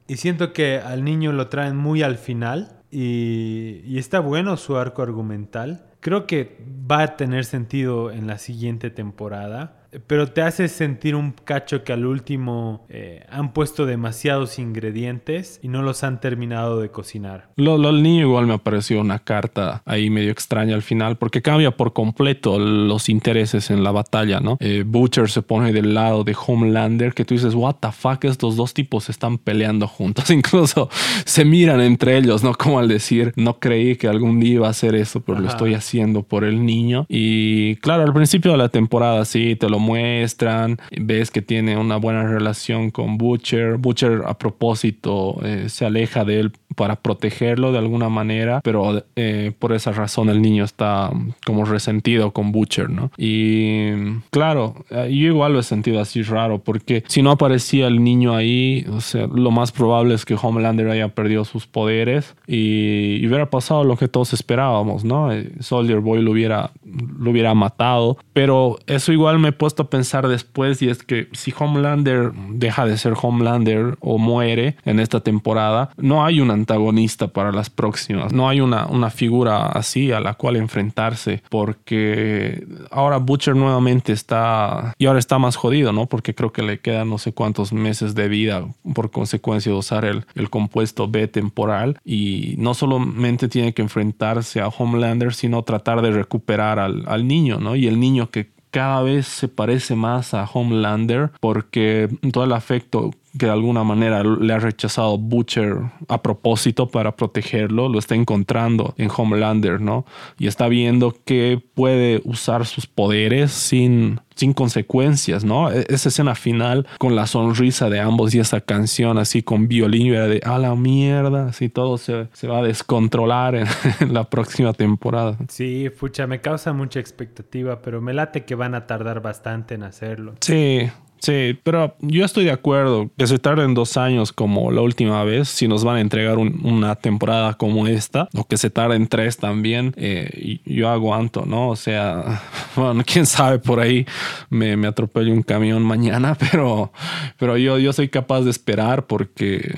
siento 0.08 0.52
que 0.52 0.78
al 0.78 1.04
niño 1.04 1.32
lo 1.32 1.48
traen 1.48 1.76
muy 1.76 2.02
al 2.02 2.16
final. 2.16 2.82
Y 2.90 3.98
está 3.98 4.20
bueno 4.20 4.56
su 4.56 4.76
arco 4.76 5.02
argumental. 5.02 5.86
Creo 6.00 6.26
que 6.26 6.58
va 6.90 7.02
a 7.02 7.16
tener 7.16 7.44
sentido 7.44 8.10
en 8.10 8.26
la 8.26 8.38
siguiente 8.38 8.90
temporada 8.90 9.75
pero 10.06 10.28
te 10.28 10.42
hace 10.42 10.68
sentir 10.68 11.14
un 11.14 11.32
cacho 11.32 11.84
que 11.84 11.92
al 11.92 12.06
último 12.06 12.86
eh, 12.88 13.24
han 13.30 13.52
puesto 13.52 13.86
demasiados 13.86 14.58
ingredientes 14.58 15.60
y 15.62 15.68
no 15.68 15.82
los 15.82 16.04
han 16.04 16.20
terminado 16.20 16.80
de 16.80 16.90
cocinar. 16.90 17.48
Lo, 17.56 17.78
lo 17.78 17.92
niño 17.92 18.22
igual 18.22 18.46
me 18.46 18.54
apareció 18.54 19.00
una 19.00 19.18
carta 19.18 19.82
ahí 19.84 20.10
medio 20.10 20.30
extraña 20.30 20.74
al 20.74 20.82
final 20.82 21.16
porque 21.16 21.42
cambia 21.42 21.70
por 21.70 21.92
completo 21.92 22.58
los 22.58 23.08
intereses 23.08 23.70
en 23.70 23.82
la 23.82 23.90
batalla, 23.92 24.40
¿no? 24.40 24.56
Eh, 24.60 24.84
Butcher 24.86 25.30
se 25.30 25.42
pone 25.42 25.72
del 25.72 25.94
lado 25.94 26.24
de 26.24 26.36
Homelander 26.46 27.14
que 27.14 27.24
tú 27.24 27.34
dices, 27.34 27.54
what 27.54 27.76
the 27.80 27.92
fuck, 27.92 28.24
estos 28.24 28.56
dos 28.56 28.74
tipos 28.74 29.08
están 29.08 29.38
peleando 29.38 29.86
juntos, 29.86 30.30
incluso 30.30 30.88
se 31.24 31.44
miran 31.44 31.80
entre 31.80 32.16
ellos, 32.16 32.42
¿no? 32.42 32.54
Como 32.54 32.78
al 32.78 32.88
decir, 32.88 33.32
no 33.36 33.58
creí 33.58 33.96
que 33.96 34.08
algún 34.08 34.40
día 34.40 34.54
iba 34.54 34.66
a 34.66 34.70
hacer 34.70 34.94
eso, 34.94 35.20
pero 35.20 35.40
lo 35.40 35.48
estoy 35.48 35.74
haciendo 35.74 36.22
por 36.22 36.44
el 36.44 36.64
niño. 36.64 37.06
Y 37.08 37.76
claro, 37.76 38.02
al 38.02 38.12
principio 38.12 38.52
de 38.52 38.58
la 38.58 38.68
temporada 38.68 39.24
sí, 39.24 39.56
te 39.56 39.68
lo 39.68 39.75
muestran, 39.78 40.78
ves 40.98 41.30
que 41.30 41.42
tiene 41.42 41.76
una 41.76 41.96
buena 41.96 42.24
relación 42.24 42.90
con 42.90 43.18
Butcher. 43.18 43.76
Butcher 43.76 44.22
a 44.26 44.38
propósito 44.38 45.38
eh, 45.44 45.68
se 45.68 45.84
aleja 45.84 46.24
de 46.24 46.40
él 46.40 46.52
para 46.76 46.96
protegerlo 46.96 47.72
de 47.72 47.78
alguna 47.78 48.08
manera, 48.08 48.60
pero 48.62 49.04
eh, 49.16 49.52
por 49.58 49.72
esa 49.72 49.92
razón 49.92 50.28
el 50.28 50.40
niño 50.40 50.64
está 50.64 51.10
como 51.44 51.64
resentido 51.64 52.30
con 52.30 52.52
Butcher, 52.52 52.90
¿no? 52.90 53.10
Y 53.16 53.90
claro, 54.30 54.84
eh, 54.90 55.08
yo 55.10 55.26
igual 55.26 55.54
lo 55.54 55.60
he 55.60 55.64
sentido 55.64 56.00
así 56.00 56.22
raro, 56.22 56.58
porque 56.58 57.02
si 57.08 57.22
no 57.22 57.30
aparecía 57.30 57.86
el 57.86 58.04
niño 58.04 58.36
ahí, 58.36 58.86
o 58.92 59.00
sea, 59.00 59.26
lo 59.26 59.50
más 59.50 59.72
probable 59.72 60.14
es 60.14 60.24
que 60.24 60.36
Homelander 60.40 60.88
haya 60.90 61.08
perdido 61.08 61.44
sus 61.44 61.66
poderes 61.66 62.36
y, 62.46 63.16
y 63.16 63.26
hubiera 63.26 63.50
pasado 63.50 63.84
lo 63.84 63.96
que 63.96 64.08
todos 64.08 64.32
esperábamos, 64.32 65.04
¿no? 65.04 65.30
Soldier 65.60 66.00
Boy 66.00 66.22
lo 66.22 66.32
hubiera, 66.32 66.72
lo 66.84 67.30
hubiera 67.30 67.54
matado, 67.54 68.18
pero 68.32 68.78
eso 68.86 69.12
igual 69.12 69.38
me 69.38 69.48
he 69.48 69.52
puesto 69.52 69.84
a 69.84 69.90
pensar 69.90 70.28
después 70.28 70.82
y 70.82 70.88
es 70.88 71.02
que 71.02 71.28
si 71.32 71.54
Homelander 71.58 72.32
deja 72.50 72.84
de 72.84 72.98
ser 72.98 73.14
Homelander 73.20 73.96
o 74.00 74.18
muere 74.18 74.76
en 74.84 75.00
esta 75.00 75.20
temporada, 75.20 75.90
no 75.96 76.24
hay 76.24 76.40
un 76.40 76.50
antagonista 76.66 77.28
para 77.28 77.52
las 77.52 77.70
próximas, 77.70 78.32
no 78.32 78.48
hay 78.48 78.60
una, 78.60 78.86
una 78.86 79.10
figura 79.10 79.66
así 79.66 80.10
a 80.10 80.20
la 80.20 80.34
cual 80.34 80.56
enfrentarse 80.56 81.42
porque 81.48 82.66
ahora 82.90 83.18
Butcher 83.18 83.54
nuevamente 83.54 84.12
está 84.12 84.94
y 84.98 85.06
ahora 85.06 85.20
está 85.20 85.38
más 85.38 85.54
jodido, 85.56 85.92
¿no? 85.92 86.06
Porque 86.06 86.34
creo 86.34 86.52
que 86.52 86.62
le 86.62 86.80
quedan 86.80 87.08
no 87.08 87.18
sé 87.18 87.32
cuántos 87.32 87.72
meses 87.72 88.14
de 88.14 88.28
vida 88.28 88.66
por 88.94 89.10
consecuencia 89.10 89.70
de 89.70 89.78
usar 89.78 90.04
el, 90.04 90.24
el 90.34 90.50
compuesto 90.50 91.08
B 91.08 91.28
temporal 91.28 92.00
y 92.04 92.56
no 92.58 92.74
solamente 92.74 93.48
tiene 93.48 93.72
que 93.72 93.82
enfrentarse 93.82 94.60
a 94.60 94.68
Homelander, 94.68 95.34
sino 95.34 95.62
tratar 95.62 96.02
de 96.02 96.10
recuperar 96.10 96.78
al, 96.78 97.04
al 97.06 97.28
niño, 97.28 97.58
¿no? 97.60 97.76
Y 97.76 97.86
el 97.86 98.00
niño 98.00 98.30
que 98.30 98.56
cada 98.70 99.00
vez 99.02 99.26
se 99.26 99.48
parece 99.48 99.94
más 99.94 100.34
a 100.34 100.44
Homelander 100.44 101.30
porque 101.40 102.08
todo 102.30 102.44
el 102.44 102.52
afecto 102.52 103.12
que 103.38 103.46
de 103.46 103.52
alguna 103.52 103.84
manera 103.84 104.22
le 104.22 104.52
ha 104.52 104.58
rechazado 104.58 105.18
Butcher 105.18 105.78
a 106.08 106.22
propósito 106.22 106.88
para 106.88 107.16
protegerlo, 107.16 107.88
lo 107.88 107.98
está 107.98 108.14
encontrando 108.14 108.94
en 108.96 109.10
Homelander, 109.14 109.80
¿no? 109.80 110.04
Y 110.38 110.46
está 110.46 110.68
viendo 110.68 111.14
que 111.24 111.62
puede 111.74 112.20
usar 112.24 112.66
sus 112.66 112.86
poderes 112.86 113.52
sin, 113.52 114.20
sin 114.34 114.52
consecuencias, 114.52 115.44
¿no? 115.44 115.70
E-, 115.70 115.86
esa 115.88 116.08
escena 116.08 116.34
final 116.34 116.86
con 116.98 117.16
la 117.16 117.26
sonrisa 117.26 117.90
de 117.90 118.00
ambos 118.00 118.34
y 118.34 118.38
esa 118.38 118.60
canción 118.60 119.18
así 119.18 119.42
con 119.42 119.68
violín 119.68 120.14
era 120.14 120.26
de 120.26 120.40
a 120.44 120.58
la 120.58 120.74
mierda, 120.74 121.48
así 121.48 121.68
todo 121.68 121.98
se, 121.98 122.28
se 122.32 122.46
va 122.46 122.58
a 122.58 122.62
descontrolar 122.62 123.54
en, 123.54 123.66
en, 124.00 124.14
la 124.14 124.24
próxima 124.24 124.72
temporada. 124.72 125.36
Sí, 125.48 125.90
fucha, 125.94 126.26
me 126.26 126.40
causa 126.40 126.72
mucha 126.72 127.00
expectativa, 127.00 127.82
pero 127.82 128.00
me 128.00 128.14
late 128.14 128.44
que 128.44 128.54
van 128.54 128.74
a 128.74 128.86
tardar 128.86 129.20
bastante 129.20 129.74
en 129.74 129.82
hacerlo. 129.82 130.34
Sí, 130.40 130.88
Sí, 131.26 131.58
pero 131.64 131.96
yo 132.02 132.24
estoy 132.24 132.44
de 132.44 132.52
acuerdo 132.52 133.10
que 133.18 133.26
se 133.26 133.40
tarden 133.40 133.74
dos 133.74 133.96
años 133.96 134.32
como 134.32 134.70
la 134.70 134.80
última 134.80 135.24
vez, 135.24 135.48
si 135.48 135.66
nos 135.66 135.82
van 135.82 135.96
a 135.96 136.00
entregar 136.00 136.38
un, 136.38 136.60
una 136.64 136.94
temporada 136.94 137.54
como 137.54 137.88
esta, 137.88 138.28
o 138.32 138.46
que 138.46 138.56
se 138.56 138.70
tarden 138.70 139.08
tres 139.08 139.36
también, 139.36 139.92
eh, 139.96 140.60
yo 140.64 140.88
aguanto, 140.88 141.44
¿no? 141.44 141.70
O 141.70 141.74
sea, 141.74 142.42
bueno, 142.76 143.02
quién 143.04 143.26
sabe, 143.26 143.58
por 143.58 143.80
ahí 143.80 144.06
me, 144.50 144.76
me 144.76 144.86
atropello 144.86 145.32
un 145.32 145.42
camión 145.42 145.82
mañana, 145.82 146.36
pero, 146.52 146.92
pero 147.40 147.56
yo, 147.56 147.76
yo 147.80 147.92
soy 147.92 148.08
capaz 148.08 148.42
de 148.42 148.50
esperar 148.52 149.06
porque 149.06 149.74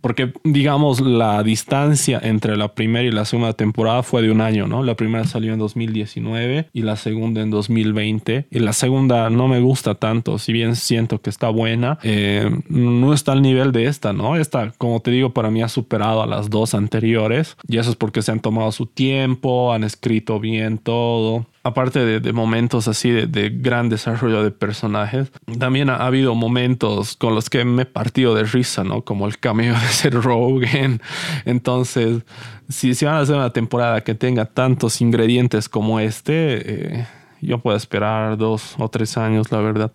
porque 0.00 0.32
digamos 0.44 1.00
la 1.00 1.42
distancia 1.42 2.20
entre 2.22 2.56
la 2.56 2.74
primera 2.74 3.06
y 3.06 3.10
la 3.10 3.24
segunda 3.24 3.52
temporada 3.52 4.02
fue 4.02 4.22
de 4.22 4.30
un 4.30 4.40
año, 4.40 4.66
¿no? 4.66 4.82
La 4.82 4.94
primera 4.94 5.24
salió 5.24 5.52
en 5.52 5.58
2019 5.58 6.68
y 6.72 6.82
la 6.82 6.96
segunda 6.96 7.42
en 7.42 7.50
2020. 7.50 8.46
Y 8.50 8.58
la 8.58 8.72
segunda 8.72 9.30
no 9.30 9.48
me 9.48 9.60
gusta 9.60 9.94
tanto, 9.94 10.38
si 10.38 10.52
bien 10.52 10.76
siento 10.76 11.20
que 11.20 11.30
está 11.30 11.48
buena, 11.48 11.98
eh, 12.02 12.50
no 12.68 13.12
está 13.12 13.32
al 13.32 13.42
nivel 13.42 13.72
de 13.72 13.86
esta, 13.86 14.12
¿no? 14.12 14.36
Esta, 14.36 14.72
como 14.78 15.00
te 15.00 15.10
digo, 15.10 15.30
para 15.30 15.50
mí 15.50 15.62
ha 15.62 15.68
superado 15.68 16.22
a 16.22 16.26
las 16.26 16.50
dos 16.50 16.74
anteriores 16.74 17.56
y 17.68 17.78
eso 17.78 17.90
es 17.90 17.96
porque 17.96 18.22
se 18.22 18.32
han 18.32 18.40
tomado 18.40 18.72
su 18.72 18.86
tiempo, 18.86 19.72
han 19.72 19.84
escrito 19.84 20.40
bien 20.40 20.78
todo 20.78 21.46
aparte 21.64 21.98
de, 22.04 22.20
de, 22.20 22.32
momentos 22.32 22.86
así 22.88 23.10
de, 23.10 23.26
de, 23.26 23.50
gran 23.50 23.88
desarrollo 23.88 24.44
de 24.44 24.50
personajes, 24.50 25.32
también 25.58 25.90
ha, 25.90 25.96
ha, 25.96 26.06
habido 26.06 26.34
momentos 26.34 27.16
con 27.16 27.34
los 27.34 27.50
que 27.50 27.64
me 27.64 27.82
he 27.82 27.86
partido 27.86 28.34
de 28.34 28.44
risa, 28.44 28.84
¿no? 28.84 29.02
Como 29.02 29.26
el 29.26 29.38
cameo 29.38 29.72
de 29.74 29.88
ser 29.88 30.12
Rogan. 30.14 31.00
Entonces, 31.46 32.22
si, 32.68 32.94
si 32.94 33.04
van 33.06 33.16
a 33.16 33.20
hacer 33.20 33.34
una 33.34 33.50
temporada 33.50 34.02
que 34.02 34.14
tenga 34.14 34.44
tantos 34.44 35.00
ingredientes 35.00 35.68
como 35.68 35.98
este, 36.00 36.98
eh, 36.98 37.06
yo 37.40 37.58
puedo 37.58 37.76
esperar 37.76 38.36
dos 38.36 38.74
o 38.78 38.88
tres 38.88 39.16
años, 39.16 39.50
la 39.50 39.60
verdad. 39.60 39.92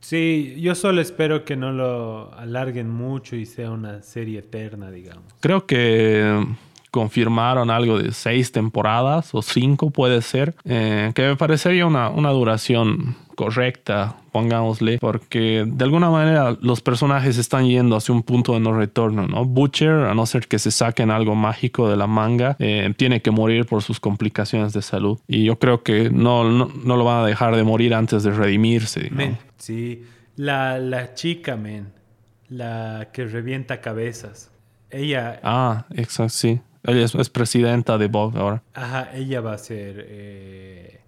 Sí, 0.00 0.56
yo 0.58 0.74
solo 0.74 1.00
espero 1.00 1.44
que 1.44 1.54
no 1.54 1.70
lo 1.70 2.34
alarguen 2.34 2.90
mucho 2.90 3.36
y 3.36 3.46
sea 3.46 3.70
una 3.70 4.02
serie 4.02 4.40
eterna, 4.40 4.90
digamos. 4.90 5.32
Creo 5.40 5.64
que 5.64 6.44
confirmaron 6.92 7.70
algo 7.70 7.98
de 7.98 8.12
seis 8.12 8.52
temporadas 8.52 9.34
o 9.34 9.40
cinco 9.42 9.90
puede 9.90 10.20
ser, 10.20 10.54
eh, 10.64 11.10
que 11.14 11.22
me 11.22 11.36
parecería 11.36 11.86
una, 11.86 12.10
una 12.10 12.30
duración 12.30 13.16
correcta, 13.34 14.16
pongámosle, 14.30 14.98
porque 14.98 15.64
de 15.66 15.84
alguna 15.84 16.10
manera 16.10 16.54
los 16.60 16.82
personajes 16.82 17.38
están 17.38 17.66
yendo 17.66 17.96
hacia 17.96 18.14
un 18.14 18.22
punto 18.22 18.52
de 18.52 18.60
no 18.60 18.74
retorno, 18.74 19.26
¿no? 19.26 19.46
Butcher, 19.46 20.04
a 20.04 20.14
no 20.14 20.26
ser 20.26 20.46
que 20.46 20.58
se 20.58 20.70
saquen 20.70 21.10
algo 21.10 21.34
mágico 21.34 21.88
de 21.88 21.96
la 21.96 22.06
manga, 22.06 22.56
eh, 22.58 22.92
tiene 22.96 23.22
que 23.22 23.30
morir 23.30 23.64
por 23.64 23.82
sus 23.82 23.98
complicaciones 23.98 24.74
de 24.74 24.82
salud. 24.82 25.18
Y 25.26 25.44
yo 25.44 25.58
creo 25.58 25.82
que 25.82 26.10
no, 26.10 26.44
no, 26.44 26.70
no 26.84 26.96
lo 26.96 27.04
van 27.04 27.24
a 27.24 27.26
dejar 27.26 27.56
de 27.56 27.64
morir 27.64 27.94
antes 27.94 28.22
de 28.22 28.32
redimirse. 28.32 29.10
sí, 29.56 30.04
la, 30.36 30.78
la 30.78 31.14
chica, 31.14 31.56
men, 31.56 31.90
la 32.50 33.08
que 33.14 33.24
revienta 33.24 33.80
cabezas. 33.80 34.50
Ella. 34.90 35.40
Ah, 35.42 35.86
exacto, 35.94 36.28
sí. 36.28 36.60
Ella 36.84 37.04
es, 37.04 37.14
es, 37.14 37.30
presidenta 37.30 37.98
de 37.98 38.08
Vogue 38.08 38.38
ahora. 38.38 38.62
Ajá, 38.74 39.10
ella 39.14 39.40
va 39.40 39.54
a 39.54 39.58
ser 39.58 40.04
eh, 40.08 41.02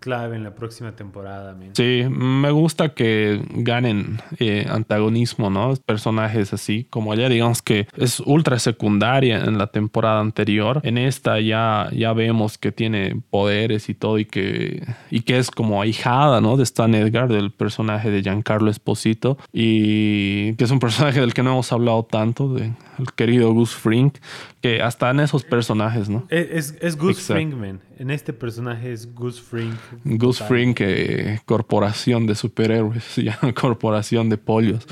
clave 0.00 0.36
en 0.36 0.44
la 0.44 0.54
próxima 0.54 0.92
temporada. 0.92 1.54
Man. 1.54 1.70
Sí, 1.74 2.04
me 2.08 2.50
gusta 2.50 2.94
que 2.94 3.42
ganen 3.50 4.20
eh, 4.38 4.66
antagonismo, 4.68 5.50
¿no? 5.50 5.74
Personajes 5.84 6.52
así 6.52 6.86
como 6.88 7.14
ella, 7.14 7.28
digamos 7.28 7.62
que 7.62 7.88
es 7.96 8.20
ultra 8.20 8.58
secundaria 8.58 9.44
en 9.44 9.58
la 9.58 9.68
temporada 9.68 10.20
anterior. 10.20 10.80
En 10.84 10.98
esta 10.98 11.40
ya, 11.40 11.88
ya 11.92 12.12
vemos 12.12 12.58
que 12.58 12.72
tiene 12.72 13.20
poderes 13.30 13.88
y 13.88 13.94
todo 13.94 14.18
y 14.18 14.24
que, 14.24 14.82
y 15.10 15.20
que 15.22 15.38
es 15.38 15.50
como 15.50 15.82
ahijada, 15.82 16.40
¿no? 16.40 16.56
De 16.56 16.62
Stan 16.62 16.94
Edgar, 16.94 17.28
del 17.28 17.50
personaje 17.50 18.10
de 18.10 18.22
Giancarlo 18.22 18.70
Esposito 18.70 19.36
y 19.52 20.54
que 20.54 20.64
es 20.64 20.70
un 20.70 20.78
personaje 20.80 21.20
del 21.20 21.34
que 21.34 21.42
no 21.42 21.50
hemos 21.50 21.72
hablado 21.72 22.04
tanto, 22.04 22.54
de 22.54 22.72
el 22.98 23.12
querido 23.14 23.52
Gus 23.52 23.74
Fring, 23.74 24.12
que 24.60 24.82
hasta 24.82 25.10
en 25.10 25.20
esos 25.20 25.44
personajes, 25.44 26.08
¿no? 26.08 26.26
Es, 26.30 26.74
es 26.80 26.96
Gus 26.96 27.20
Fring, 27.20 27.54
man. 27.54 27.80
en 27.96 28.10
este 28.10 28.32
personaje 28.32 28.92
es 28.92 29.14
Gus 29.14 29.40
Fring. 29.40 29.72
Gus 30.04 30.40
Fring, 30.40 30.74
eh, 30.80 31.38
corporación 31.44 32.26
de 32.26 32.34
superhéroes, 32.34 33.16
ya, 33.16 33.38
corporación 33.54 34.28
de 34.28 34.36
pollos. 34.36 34.84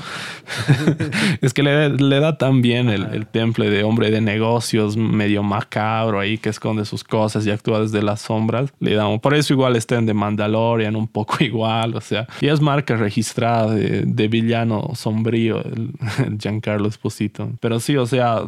es 1.41 1.53
que 1.53 1.63
le, 1.63 1.89
le, 1.89 2.19
da 2.19 2.37
tan 2.37 2.61
bien 2.61 2.89
el, 2.89 3.03
el, 3.07 3.27
temple 3.27 3.69
de 3.69 3.83
hombre 3.83 4.09
de 4.09 4.21
negocios, 4.21 4.95
medio 4.95 5.43
macabro 5.43 6.19
ahí, 6.19 6.37
que 6.37 6.49
esconde 6.49 6.85
sus 6.85 7.03
cosas 7.03 7.45
y 7.45 7.51
actúa 7.51 7.81
desde 7.81 8.01
las 8.01 8.21
sombras. 8.21 8.73
Le 8.79 8.95
damos, 8.95 9.19
por 9.19 9.33
eso 9.33 9.53
igual 9.53 9.75
está 9.75 9.97
en 9.97 10.05
The 10.05 10.13
Mandalorian, 10.13 10.95
un 10.95 11.09
poco 11.09 11.37
igual, 11.43 11.95
o 11.95 12.01
sea, 12.01 12.25
y 12.39 12.47
es 12.47 12.61
marca 12.61 12.95
registrada 12.95 13.73
de, 13.73 14.27
villano 14.27 14.91
sombrío, 14.93 15.61
el, 15.63 15.91
el 16.25 16.37
Giancarlo 16.37 16.87
Esposito. 16.87 17.51
Pero 17.59 17.79
sí, 17.79 17.97
o 17.97 18.05
sea, 18.05 18.41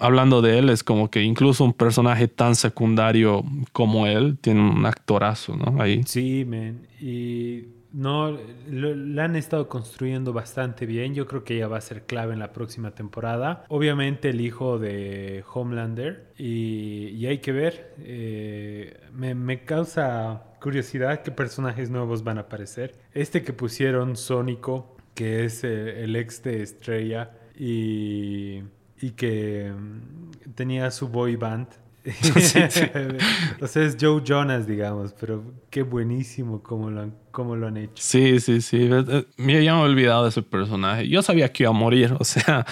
hablando 0.00 0.42
de 0.42 0.59
es 0.68 0.84
como 0.84 1.10
que 1.10 1.22
incluso 1.22 1.64
un 1.64 1.72
personaje 1.72 2.28
tan 2.28 2.54
secundario 2.54 3.44
como 3.72 4.06
él 4.06 4.36
tiene 4.40 4.60
un 4.60 4.84
actorazo, 4.84 5.56
¿no? 5.56 5.80
Ahí. 5.80 6.02
Sí, 6.04 6.44
man. 6.44 6.86
Y 7.00 7.64
no, 7.92 8.38
lo, 8.68 9.22
han 9.22 9.36
estado 9.36 9.68
construyendo 9.68 10.32
bastante 10.32 10.86
bien. 10.86 11.14
Yo 11.14 11.26
creo 11.26 11.44
que 11.44 11.56
ella 11.56 11.68
va 11.68 11.78
a 11.78 11.80
ser 11.80 12.04
clave 12.04 12.32
en 12.32 12.38
la 12.38 12.52
próxima 12.52 12.92
temporada. 12.92 13.64
Obviamente 13.68 14.30
el 14.30 14.40
hijo 14.40 14.78
de 14.78 15.44
Homelander. 15.52 16.32
Y, 16.38 17.26
hay 17.26 17.38
que 17.38 17.52
ver. 17.52 17.94
Eh, 17.98 19.00
me, 19.12 19.64
causa 19.64 20.44
curiosidad 20.60 21.22
qué 21.22 21.30
personajes 21.30 21.90
nuevos 21.90 22.22
van 22.22 22.38
a 22.38 22.42
aparecer. 22.42 22.94
Este 23.12 23.42
que 23.42 23.52
pusieron 23.52 24.16
Sónico, 24.16 24.96
que 25.14 25.44
es 25.44 25.64
eh, 25.64 26.04
el 26.04 26.14
ex 26.16 26.42
de 26.42 26.62
Estrella. 26.62 27.32
Y, 27.58 28.62
y 29.00 29.12
que 29.12 29.72
mm, 29.72 30.52
tenía 30.54 30.90
su 30.90 31.08
boy 31.08 31.36
band. 31.36 31.68
o 33.60 33.66
sea, 33.66 33.84
es 33.84 33.96
Joe 34.00 34.22
Jonas, 34.24 34.66
digamos, 34.66 35.14
pero 35.18 35.42
qué 35.70 35.82
buenísimo 35.82 36.62
cómo 36.62 36.90
lo 36.90 37.02
han 37.02 37.14
cómo 37.30 37.56
lo 37.56 37.66
han 37.68 37.76
hecho. 37.76 37.92
Sí, 37.96 38.40
sí, 38.40 38.60
sí. 38.60 38.88
Eh, 38.90 39.24
ya 39.36 39.74
me 39.74 39.80
he 39.80 39.84
olvidado 39.84 40.24
de 40.24 40.30
ese 40.30 40.42
personaje. 40.42 41.08
Yo 41.08 41.22
sabía 41.22 41.52
que 41.52 41.64
iba 41.64 41.70
a 41.70 41.74
morir. 41.74 42.14
O 42.20 42.24
sea, 42.24 42.66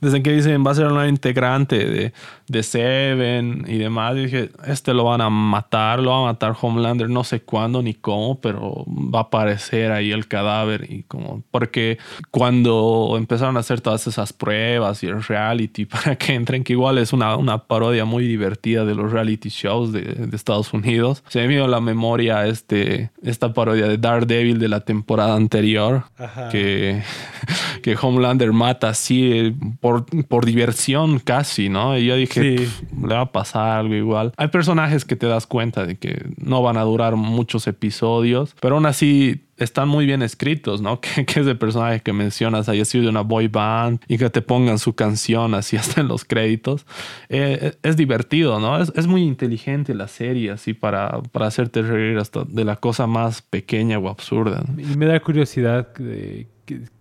desde 0.00 0.22
que 0.22 0.32
dicen 0.32 0.64
va 0.64 0.70
a 0.70 0.74
ser 0.74 0.86
una 0.86 1.08
integrante 1.08 1.84
de, 1.84 2.12
de 2.46 2.62
Seven 2.62 3.64
y 3.66 3.78
demás, 3.78 4.14
dije, 4.14 4.50
este 4.64 4.94
lo 4.94 5.04
van 5.04 5.20
a 5.20 5.28
matar, 5.28 5.98
lo 5.98 6.10
va 6.12 6.18
a 6.18 6.32
matar 6.32 6.54
Homelander, 6.60 7.10
no 7.10 7.24
sé 7.24 7.42
cuándo 7.42 7.82
ni 7.82 7.94
cómo, 7.94 8.40
pero 8.40 8.84
va 8.86 9.20
a 9.20 9.22
aparecer 9.22 9.90
ahí 9.90 10.12
el 10.12 10.28
cadáver. 10.28 10.86
Y 10.90 11.02
como, 11.02 11.42
porque 11.50 11.98
cuando 12.30 13.16
empezaron 13.18 13.56
a 13.56 13.60
hacer 13.60 13.80
todas 13.80 14.06
esas 14.06 14.32
pruebas 14.32 15.02
y 15.02 15.08
el 15.08 15.22
reality 15.22 15.84
para 15.86 16.16
que 16.16 16.34
entren, 16.34 16.62
que 16.62 16.74
igual 16.74 16.98
es 16.98 17.12
una, 17.12 17.36
una 17.36 17.66
parodia 17.66 18.04
muy 18.04 18.26
divertida 18.26 18.84
de 18.84 18.94
los 18.94 19.10
reality 19.10 19.48
shows 19.48 19.92
de, 19.92 20.02
de 20.02 20.36
Estados 20.36 20.72
Unidos, 20.72 21.24
se 21.28 21.40
me 21.40 21.48
vino 21.48 21.64
a 21.64 21.68
la 21.68 21.80
memoria 21.80 22.46
este, 22.46 23.10
esta 23.22 23.52
parodia 23.52 23.88
de 23.88 23.98
Daredevil 24.02 24.58
de 24.58 24.68
la 24.68 24.80
temporada 24.80 25.34
anterior, 25.34 26.04
que, 26.50 27.02
que 27.82 27.96
Homelander 28.00 28.52
mata 28.52 28.90
así 28.90 29.32
eh, 29.32 29.54
por, 29.80 30.04
por 30.26 30.44
diversión 30.44 31.18
casi, 31.18 31.70
¿no? 31.70 31.96
Y 31.96 32.06
yo 32.06 32.16
dije, 32.16 32.68
le 33.00 33.14
va 33.14 33.22
a 33.22 33.32
pasar 33.32 33.78
algo 33.78 33.94
igual. 33.94 34.32
Hay 34.36 34.48
personajes 34.48 35.06
que 35.06 35.16
te 35.16 35.26
das 35.26 35.46
cuenta 35.46 35.86
de 35.86 35.96
que 35.96 36.26
no 36.36 36.62
van 36.62 36.76
a 36.76 36.82
durar 36.82 37.16
muchos 37.16 37.66
episodios, 37.66 38.54
pero 38.60 38.74
aún 38.74 38.86
así 38.86 39.46
están 39.56 39.88
muy 39.88 40.06
bien 40.06 40.22
escritos, 40.22 40.80
¿no? 40.80 41.00
Que, 41.14 41.26
que 41.26 41.40
ese 41.40 41.54
personaje 41.54 42.00
que 42.00 42.12
mencionas 42.12 42.68
haya 42.68 42.84
sido 42.84 43.04
de 43.04 43.10
una 43.10 43.22
boy 43.22 43.48
band 43.48 44.00
y 44.08 44.18
que 44.18 44.30
te 44.30 44.40
pongan 44.40 44.78
su 44.78 44.94
canción 44.94 45.54
así 45.54 45.76
hasta 45.82 46.00
en 46.00 46.08
los 46.08 46.24
créditos. 46.24 46.86
Eh, 47.28 47.74
es 47.82 47.96
divertido, 47.96 48.60
¿no? 48.60 48.80
Es, 48.80 48.92
es, 48.94 49.06
muy 49.06 49.22
inteligente 49.22 49.94
la 49.94 50.08
serie 50.08 50.52
así 50.52 50.74
para, 50.74 51.22
para 51.32 51.46
hacerte 51.46 51.82
reír 51.82 52.18
hasta 52.18 52.44
de 52.44 52.64
la 52.64 52.76
cosa 52.76 53.06
más 53.06 53.42
pequeña 53.42 53.98
o 53.98 54.08
absurda. 54.08 54.64
Y 54.78 54.96
me 54.96 55.06
da 55.06 55.20
curiosidad 55.20 55.92
de 55.94 56.46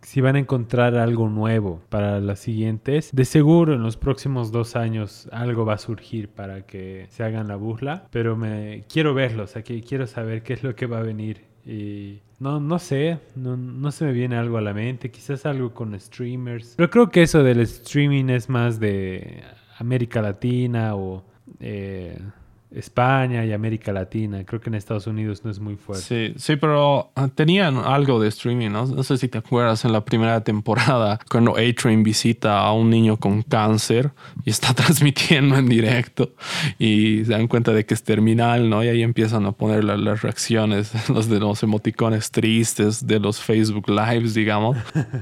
si 0.01 0.21
van 0.21 0.35
a 0.35 0.39
encontrar 0.39 0.95
algo 0.95 1.29
nuevo 1.29 1.81
para 1.89 2.19
las 2.19 2.39
siguientes. 2.39 3.11
De 3.13 3.25
seguro 3.25 3.73
en 3.73 3.83
los 3.83 3.97
próximos 3.97 4.51
dos 4.51 4.75
años 4.75 5.29
algo 5.31 5.65
va 5.65 5.75
a 5.75 5.77
surgir 5.77 6.29
para 6.29 6.65
que 6.65 7.07
se 7.09 7.23
hagan 7.23 7.47
la 7.47 7.55
burla, 7.55 8.07
pero 8.11 8.35
me 8.35 8.83
quiero 8.91 9.13
verlo, 9.13 9.43
o 9.43 9.47
sea, 9.47 9.63
que 9.63 9.81
quiero 9.81 10.07
saber 10.07 10.43
qué 10.43 10.53
es 10.53 10.63
lo 10.63 10.75
que 10.75 10.87
va 10.87 10.99
a 10.99 11.03
venir 11.03 11.50
y 11.65 12.21
no, 12.39 12.59
no 12.59 12.79
sé, 12.79 13.19
no, 13.35 13.55
no, 13.55 13.91
se 13.91 14.05
me 14.05 14.13
viene 14.13 14.35
algo 14.35 14.57
a 14.57 14.61
la 14.61 14.73
mente, 14.73 15.11
quizás 15.11 15.45
algo 15.45 15.73
con 15.73 15.99
streamers. 15.99 16.73
Pero 16.75 16.89
creo 16.89 17.09
que 17.09 17.21
eso 17.21 17.43
del 17.43 17.59
streaming 17.61 18.29
es 18.29 18.49
más 18.49 18.79
de 18.79 19.43
América 19.77 20.21
Latina 20.21 20.95
o 20.95 21.23
eh, 21.59 22.17
España 22.73 23.45
y 23.45 23.51
América 23.51 23.91
Latina. 23.91 24.43
Creo 24.45 24.61
que 24.61 24.69
en 24.69 24.75
Estados 24.75 25.05
Unidos 25.07 25.43
no 25.43 25.51
es 25.51 25.59
muy 25.59 25.75
fuerte. 25.75 26.03
Sí, 26.03 26.33
sí, 26.37 26.55
pero 26.55 27.11
ah, 27.15 27.27
tenían 27.33 27.77
algo 27.77 28.19
de 28.21 28.29
streaming, 28.29 28.69
¿no? 28.69 28.85
No 28.85 29.03
sé 29.03 29.17
si 29.17 29.27
te 29.27 29.37
acuerdas 29.37 29.83
en 29.83 29.91
la 29.91 30.05
primera 30.05 30.41
temporada 30.41 31.19
cuando 31.29 31.57
A-Train 31.57 32.01
visita 32.03 32.59
a 32.59 32.71
un 32.71 32.89
niño 32.89 33.17
con 33.17 33.41
cáncer 33.41 34.11
y 34.45 34.51
está 34.51 34.73
transmitiendo 34.73 35.57
en 35.57 35.67
directo 35.67 36.33
y 36.79 37.25
se 37.25 37.31
dan 37.31 37.47
cuenta 37.47 37.73
de 37.73 37.85
que 37.85 37.93
es 37.93 38.03
terminal, 38.03 38.69
¿no? 38.69 38.83
Y 38.83 38.87
ahí 38.87 39.03
empiezan 39.03 39.45
a 39.45 39.51
poner 39.51 39.83
las 39.83 40.21
reacciones, 40.21 41.09
los 41.09 41.27
de 41.27 41.39
los 41.39 41.61
emoticones 41.63 42.31
tristes, 42.31 43.05
de 43.05 43.19
los 43.19 43.41
Facebook 43.41 43.89
Lives, 43.89 44.33
digamos. 44.33 44.77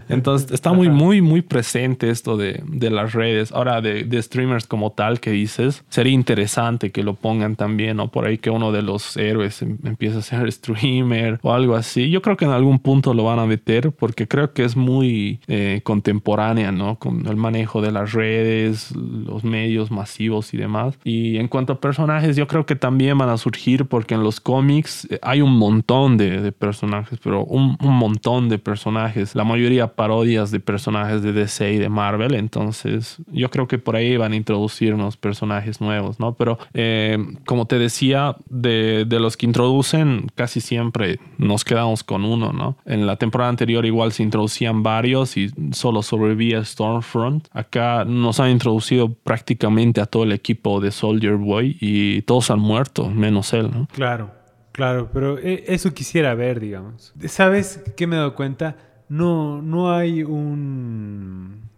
Entonces 0.07 0.51
está 0.51 0.71
muy, 0.71 0.89
muy, 0.89 1.21
muy 1.21 1.41
presente 1.41 2.11
esto 2.11 2.37
de, 2.37 2.61
de 2.67 2.91
las 2.91 3.13
redes. 3.13 3.51
Ahora, 3.51 3.81
de, 3.81 4.03
de 4.03 4.21
streamers 4.21 4.67
como 4.67 4.91
tal 4.91 5.19
que 5.19 5.31
dices, 5.31 5.83
sería 5.89 6.13
interesante 6.13 6.91
que 6.91 7.01
lo 7.01 7.15
pongan 7.15 7.38
también, 7.55 7.99
o 7.99 8.09
por 8.09 8.25
ahí 8.25 8.37
que 8.37 8.49
uno 8.49 8.71
de 8.71 8.81
los 8.81 9.17
héroes 9.17 9.61
em, 9.61 9.77
empiece 9.83 10.17
a 10.17 10.21
ser 10.21 10.51
streamer 10.51 11.39
o 11.41 11.53
algo 11.53 11.75
así. 11.75 12.09
Yo 12.09 12.21
creo 12.21 12.37
que 12.37 12.45
en 12.45 12.51
algún 12.51 12.79
punto 12.79 13.13
lo 13.13 13.23
van 13.23 13.39
a 13.39 13.45
meter 13.45 13.91
porque 13.91 14.27
creo 14.27 14.53
que 14.53 14.63
es 14.63 14.75
muy 14.75 15.39
eh, 15.47 15.81
contemporánea, 15.83 16.71
¿no? 16.71 16.97
Con 16.97 17.25
el 17.27 17.35
manejo 17.35 17.81
de 17.81 17.91
las 17.91 18.13
redes, 18.13 18.95
los 18.95 19.43
medios 19.43 19.91
masivos 19.91 20.53
y 20.53 20.57
demás. 20.57 20.97
Y 21.03 21.37
en 21.37 21.47
cuanto 21.47 21.73
a 21.73 21.79
personajes, 21.79 22.35
yo 22.35 22.47
creo 22.47 22.65
que 22.65 22.75
también 22.75 23.17
van 23.17 23.29
a 23.29 23.37
surgir 23.37 23.85
porque 23.85 24.15
en 24.15 24.23
los 24.23 24.39
cómics 24.39 25.07
eh, 25.09 25.19
hay 25.21 25.41
un 25.41 25.57
montón 25.57 26.17
de, 26.17 26.51
personajes, 26.51 27.19
pero 27.23 27.43
un, 27.45 27.77
un, 27.81 27.95
montón 27.95 28.49
de 28.49 28.57
personajes, 28.57 29.35
la 29.35 29.43
mayoría 29.43 29.87
parodias 29.87 30.51
de 30.51 30.59
personajes 30.59 31.21
de 31.21 31.33
DC 31.33 31.73
y 31.73 31.77
de 31.77 31.89
Marvel. 31.89 32.33
Entonces, 32.33 33.17
yo 33.31 33.49
creo 33.49 33.67
que 33.67 33.77
por 33.77 33.95
ahí 33.95 34.17
van 34.17 34.33
a 34.33 34.35
introducir 34.35 34.93
unos 34.93 35.17
personajes 35.17 35.81
nuevos, 35.81 36.19
¿no? 36.19 36.33
Pero 36.33 36.57
eh, 36.73 37.17
como 37.45 37.65
te 37.65 37.79
decía, 37.79 38.35
de, 38.49 39.05
los 39.09 39.37
que 39.37 39.45
introducen, 39.45 40.27
casi 40.35 40.61
siempre 40.61 41.19
nos 41.37 41.63
quedamos 41.63 42.03
con 42.03 42.25
uno, 42.25 42.53
¿no? 42.53 42.77
En 42.85 43.05
la 43.07 43.17
temporada 43.17 43.49
anterior 43.49 43.85
igual 43.85 44.11
se 44.11 44.23
introducían 44.23 44.83
varios 44.83 45.37
y 45.37 45.51
solo 45.71 46.01
sobrevivía 46.01 46.63
Stormfront. 46.63 47.47
Acá 47.51 48.05
nos 48.05 48.39
han 48.39 48.51
introducido 48.51 49.13
prácticamente 49.13 50.01
a 50.01 50.05
todo 50.05 50.23
el 50.23 50.31
equipo 50.31 50.79
de 50.79 50.91
Soldier 50.91 51.35
Boy 51.35 51.77
y 51.79 52.21
todos 52.23 52.51
han 52.51 52.59
muerto, 52.59 53.09
menos 53.09 53.53
él, 53.53 53.69
¿no? 53.71 53.87
Claro, 53.93 54.31
claro, 54.71 55.09
pero 55.13 55.37
eh, 55.37 55.65
eso 55.67 55.93
quisiera 55.93 56.33
ver, 56.35 56.59
digamos. 56.59 57.13
¿Sabes 57.27 57.83
qué 57.95 58.07
me 58.07 58.15
he 58.15 58.19
dado 58.19 58.35
cuenta? 58.35 58.77
No, 59.09 59.61
no 59.61 59.93
hay 59.93 60.23
un... 60.23 61.69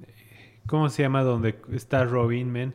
¿Cómo 0.67 0.89
se 0.89 1.03
llama? 1.03 1.23
Donde 1.23 1.55
está 1.71 2.05
Robin, 2.05 2.51
man 2.51 2.73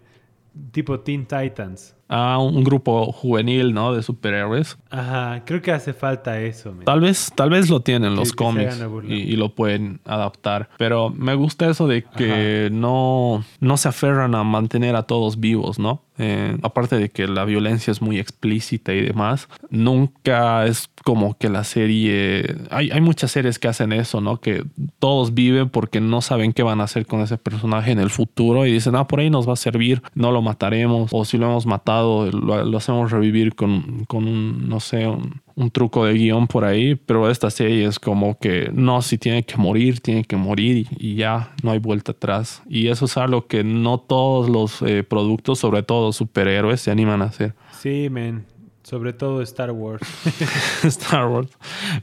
tipo 0.72 1.00
Teen 1.00 1.26
Titans. 1.26 1.95
Ah, 2.08 2.38
un 2.38 2.62
grupo 2.62 3.10
juvenil, 3.12 3.74
¿no? 3.74 3.92
De 3.92 4.02
superhéroes. 4.02 4.78
Ajá, 4.90 5.42
creo 5.44 5.60
que 5.60 5.72
hace 5.72 5.92
falta 5.92 6.40
eso. 6.40 6.72
Tal 6.84 7.00
vez, 7.00 7.32
tal 7.34 7.50
vez 7.50 7.68
lo 7.68 7.80
tienen 7.80 8.14
los 8.14 8.32
cómics 8.32 8.80
y, 9.08 9.36
lo 9.36 9.54
pueden 9.54 10.00
adaptar. 10.04 10.68
Pero 10.78 11.10
me 11.10 11.34
gusta 11.34 11.68
eso 11.68 11.88
de 11.88 12.04
que 12.04 12.68
no, 12.72 13.44
no 13.60 13.76
se 13.76 13.88
aferran 13.88 14.34
a 14.34 14.44
mantener 14.44 14.94
a 14.94 15.02
todos 15.02 15.40
vivos, 15.40 15.78
¿no? 15.78 16.02
Eh, 16.18 16.56
aparte 16.62 16.96
de 16.96 17.10
que 17.10 17.26
la 17.26 17.44
violencia 17.44 17.90
es 17.90 18.00
muy 18.00 18.18
explícita 18.18 18.94
y 18.94 19.02
demás, 19.02 19.48
nunca 19.70 20.66
es 20.66 20.88
como 21.04 21.36
que 21.36 21.48
la 21.48 21.64
serie... 21.64 22.56
Hay, 22.70 23.00
muchas 23.00 23.30
series 23.30 23.58
que 23.58 23.68
hacen 23.68 23.92
eso, 23.92 24.20
¿no? 24.20 24.40
Que 24.40 24.64
todos 24.98 25.34
viven 25.34 25.68
porque 25.68 26.00
no 26.00 26.20
saben 26.22 26.52
qué 26.52 26.62
van 26.62 26.80
a 26.80 26.84
hacer 26.84 27.06
con 27.06 27.20
ese 27.20 27.38
personaje 27.38 27.92
en 27.92 27.98
el 27.98 28.10
futuro 28.10 28.66
y 28.66 28.72
dicen, 28.72 28.96
ah, 28.96 29.06
por 29.06 29.20
ahí 29.20 29.30
nos 29.30 29.48
va 29.48 29.52
a 29.52 29.56
servir, 29.56 30.02
no 30.14 30.32
lo 30.32 30.42
mataremos, 30.42 31.10
o 31.12 31.24
si 31.24 31.38
lo 31.38 31.46
hemos 31.46 31.66
matado, 31.66 32.30
lo, 32.30 32.76
hacemos 32.76 33.10
revivir 33.10 33.54
con, 33.54 34.04
con 34.06 34.26
un, 34.26 34.68
no 34.68 34.80
sé, 34.80 35.06
un, 35.06 35.40
un 35.56 35.70
truco 35.70 36.04
de 36.04 36.12
guion 36.12 36.46
por 36.46 36.64
ahí, 36.64 36.94
pero 36.94 37.30
esta 37.30 37.50
serie 37.50 37.86
es 37.86 37.98
como 37.98 38.38
que 38.38 38.70
no, 38.72 39.00
si 39.00 39.16
tiene 39.16 39.42
que 39.44 39.56
morir, 39.56 40.00
tiene 40.00 40.22
que 40.22 40.36
morir 40.36 40.86
y, 40.98 41.16
ya 41.16 41.54
no 41.62 41.70
hay 41.70 41.78
vuelta 41.78 42.12
atrás. 42.12 42.62
Y 42.68 42.88
eso 42.88 43.06
es 43.06 43.16
algo 43.16 43.46
que 43.46 43.64
no 43.64 43.98
todos 43.98 44.50
los 44.50 44.82
eh, 44.82 45.02
productos, 45.02 45.58
sobre 45.58 45.82
todo 45.82 46.12
superhéroes, 46.12 46.82
se 46.82 46.90
animan 46.90 47.22
a 47.22 47.26
hacer. 47.26 47.54
Sí, 47.72 48.08
men. 48.10 48.44
Sobre 48.82 49.12
todo 49.14 49.42
Star 49.42 49.72
Wars. 49.72 50.06
Star 50.84 51.26
Wars. 51.26 51.48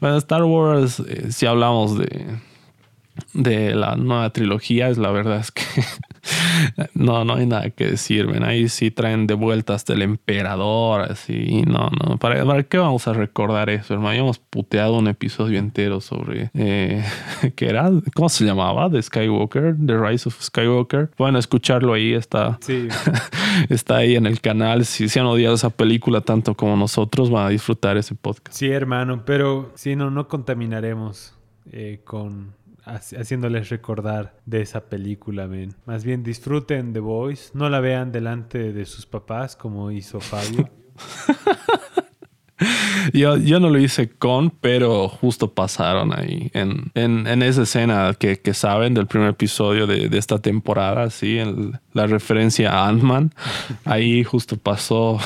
Bueno, 0.02 0.18
Star 0.18 0.44
Wars, 0.44 1.00
eh, 1.08 1.32
si 1.32 1.46
hablamos 1.46 1.98
de, 1.98 2.40
de 3.34 3.76
la 3.76 3.96
nueva 3.96 4.30
trilogía, 4.32 4.90
es 4.90 4.98
la 4.98 5.12
verdad 5.12 5.40
es 5.40 5.52
que 5.52 5.64
no, 6.94 7.26
no 7.26 7.36
hay 7.36 7.46
nada 7.46 7.70
que 7.70 7.86
decir, 7.86 8.28
ven. 8.28 8.44
Ahí 8.44 8.70
sí 8.70 8.92
traen 8.92 9.28
de 9.28 9.34
vuelta 9.34 9.74
hasta 9.74 9.94
el 9.94 10.02
emperador, 10.02 11.02
así. 11.02 11.64
No, 11.68 11.90
no. 11.90 12.18
¿Para, 12.18 12.46
¿Para 12.46 12.64
qué 12.64 12.78
vamos 12.78 13.08
a 13.08 13.14
recordar 13.14 13.70
eso, 13.70 13.94
hermano? 13.94 14.14
hemos 14.14 14.40
puteado 14.40 14.98
un 14.98 15.08
episodio 15.08 15.60
entero 15.60 16.02
sobre. 16.02 16.52
Eh, 16.54 17.04
¿Qué 17.56 17.68
era? 17.68 17.90
¿Cómo 18.16 18.30
se 18.30 18.46
llamaba? 18.46 18.90
The 18.90 19.02
Skywalker, 19.02 19.76
The 19.86 19.98
Rise 19.98 20.30
of 20.30 20.42
Skywalker. 20.42 21.12
Bueno, 21.18 21.40
escucharlo 21.40 21.94
ahí 21.94 22.14
está. 22.14 22.58
Sí. 22.62 22.88
está 23.70 23.98
ahí 23.98 24.16
en 24.16 24.26
el 24.26 24.40
canal. 24.42 24.86
Si 24.86 25.10
se 25.10 25.20
han 25.20 25.26
odiado 25.26 25.56
esa 25.56 25.70
película 25.70 26.22
tanto 26.22 26.56
como 26.56 26.78
nosotros, 26.78 27.30
van 27.30 27.48
a 27.48 27.50
disfrutar 27.50 27.98
ese 27.98 28.16
podcast. 28.16 28.56
Sí, 28.58 28.70
hermano, 28.70 29.24
pero 29.26 29.72
si 29.76 29.96
no, 29.96 30.10
no 30.10 30.28
contaminaremos 30.28 31.36
eh, 31.72 32.02
con 32.04 32.54
haciéndoles 32.86 33.70
recordar 33.70 34.40
de 34.46 34.62
esa 34.62 34.90
película, 34.90 35.48
ven. 35.48 35.76
Más 35.86 36.04
bien 36.04 36.24
disfruten 36.24 36.94
The 36.94 37.00
Voice, 37.00 37.52
no 37.54 37.70
la 37.70 37.80
vean 37.80 38.12
delante 38.12 38.74
de 38.74 38.86
sus 38.86 39.06
papás 39.06 39.56
como 39.56 39.92
hizo 39.92 40.20
Fabio. 40.20 40.70
yo, 43.14 43.38
yo 43.38 43.60
no 43.60 43.70
lo 43.70 43.80
hice 43.80 44.10
con, 44.10 44.50
pero 44.50 45.08
justo 45.08 45.54
pasaron 45.54 46.18
ahí 46.18 46.50
en, 46.54 46.92
en, 46.96 47.42
esa 47.42 47.64
escena 47.64 48.14
que, 48.18 48.40
que, 48.40 48.54
saben 48.54 48.94
del 48.94 49.08
primer 49.08 49.30
episodio 49.30 49.88
de, 49.88 50.10
de 50.10 50.18
esta 50.18 50.40
temporada, 50.40 51.10
sí, 51.10 51.40
en 51.40 51.80
la 51.94 52.08
referencia 52.08 52.72
a 52.72 52.88
Ant-Man. 52.88 53.34
Ahí 53.86 54.24
justo 54.24 54.58
pasó 54.58 55.20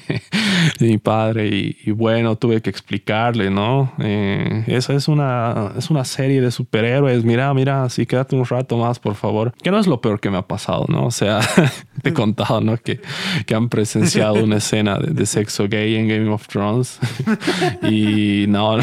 mi 0.80 0.98
padre 0.98 1.48
y, 1.84 1.90
bueno, 1.90 2.36
tuve 2.36 2.60
que 2.60 2.70
explicarle, 2.70 3.50
¿no? 3.50 3.92
Eh, 3.98 4.64
esa 4.66 4.94
es 4.94 5.08
una, 5.08 5.72
es 5.76 5.90
una 5.90 6.04
serie 6.04 6.40
de 6.40 6.50
superhéroes. 6.50 7.24
Mira, 7.24 7.52
mira, 7.54 7.84
así 7.84 8.06
quédate 8.06 8.36
un 8.36 8.44
rato 8.44 8.76
más, 8.76 8.98
por 8.98 9.14
favor. 9.14 9.52
Que 9.62 9.70
no 9.70 9.78
es 9.78 9.86
lo 9.86 10.00
peor 10.00 10.20
que 10.20 10.30
me 10.30 10.38
ha 10.38 10.42
pasado, 10.42 10.84
¿no? 10.88 11.06
O 11.06 11.10
sea, 11.10 11.40
te 12.02 12.10
he 12.10 12.12
contado, 12.12 12.60
¿no? 12.60 12.76
Que, 12.76 13.00
que 13.46 13.54
han 13.54 13.68
presenciado 13.68 14.34
una 14.44 14.56
escena 14.56 14.98
de, 14.98 15.26
sexo 15.26 15.66
gay 15.68 15.96
en 15.96 16.08
Game 16.08 16.28
of 16.28 16.46
Thrones. 16.46 16.98
y 17.82 18.44
no, 18.48 18.78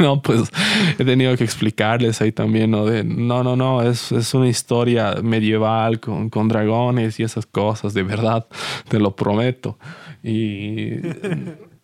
no, 0.00 0.22
pues 0.22 0.50
he 0.98 1.04
tenido 1.04 1.36
que 1.36 1.44
explicarles 1.44 2.20
ahí 2.20 2.32
también, 2.32 2.70
¿no? 2.70 2.86
De, 2.86 3.04
no, 3.04 3.44
no, 3.44 3.56
no, 3.56 3.82
es, 3.82 4.10
es 4.12 4.34
una 4.34 4.48
historia 4.48 5.16
medieval 5.22 6.00
con 6.00 6.45
dragones 6.48 7.18
y 7.20 7.22
esas 7.22 7.46
cosas, 7.46 7.94
de 7.94 8.02
verdad, 8.02 8.46
te 8.88 8.98
lo 8.98 9.16
prometo. 9.16 9.78
Y 10.22 10.96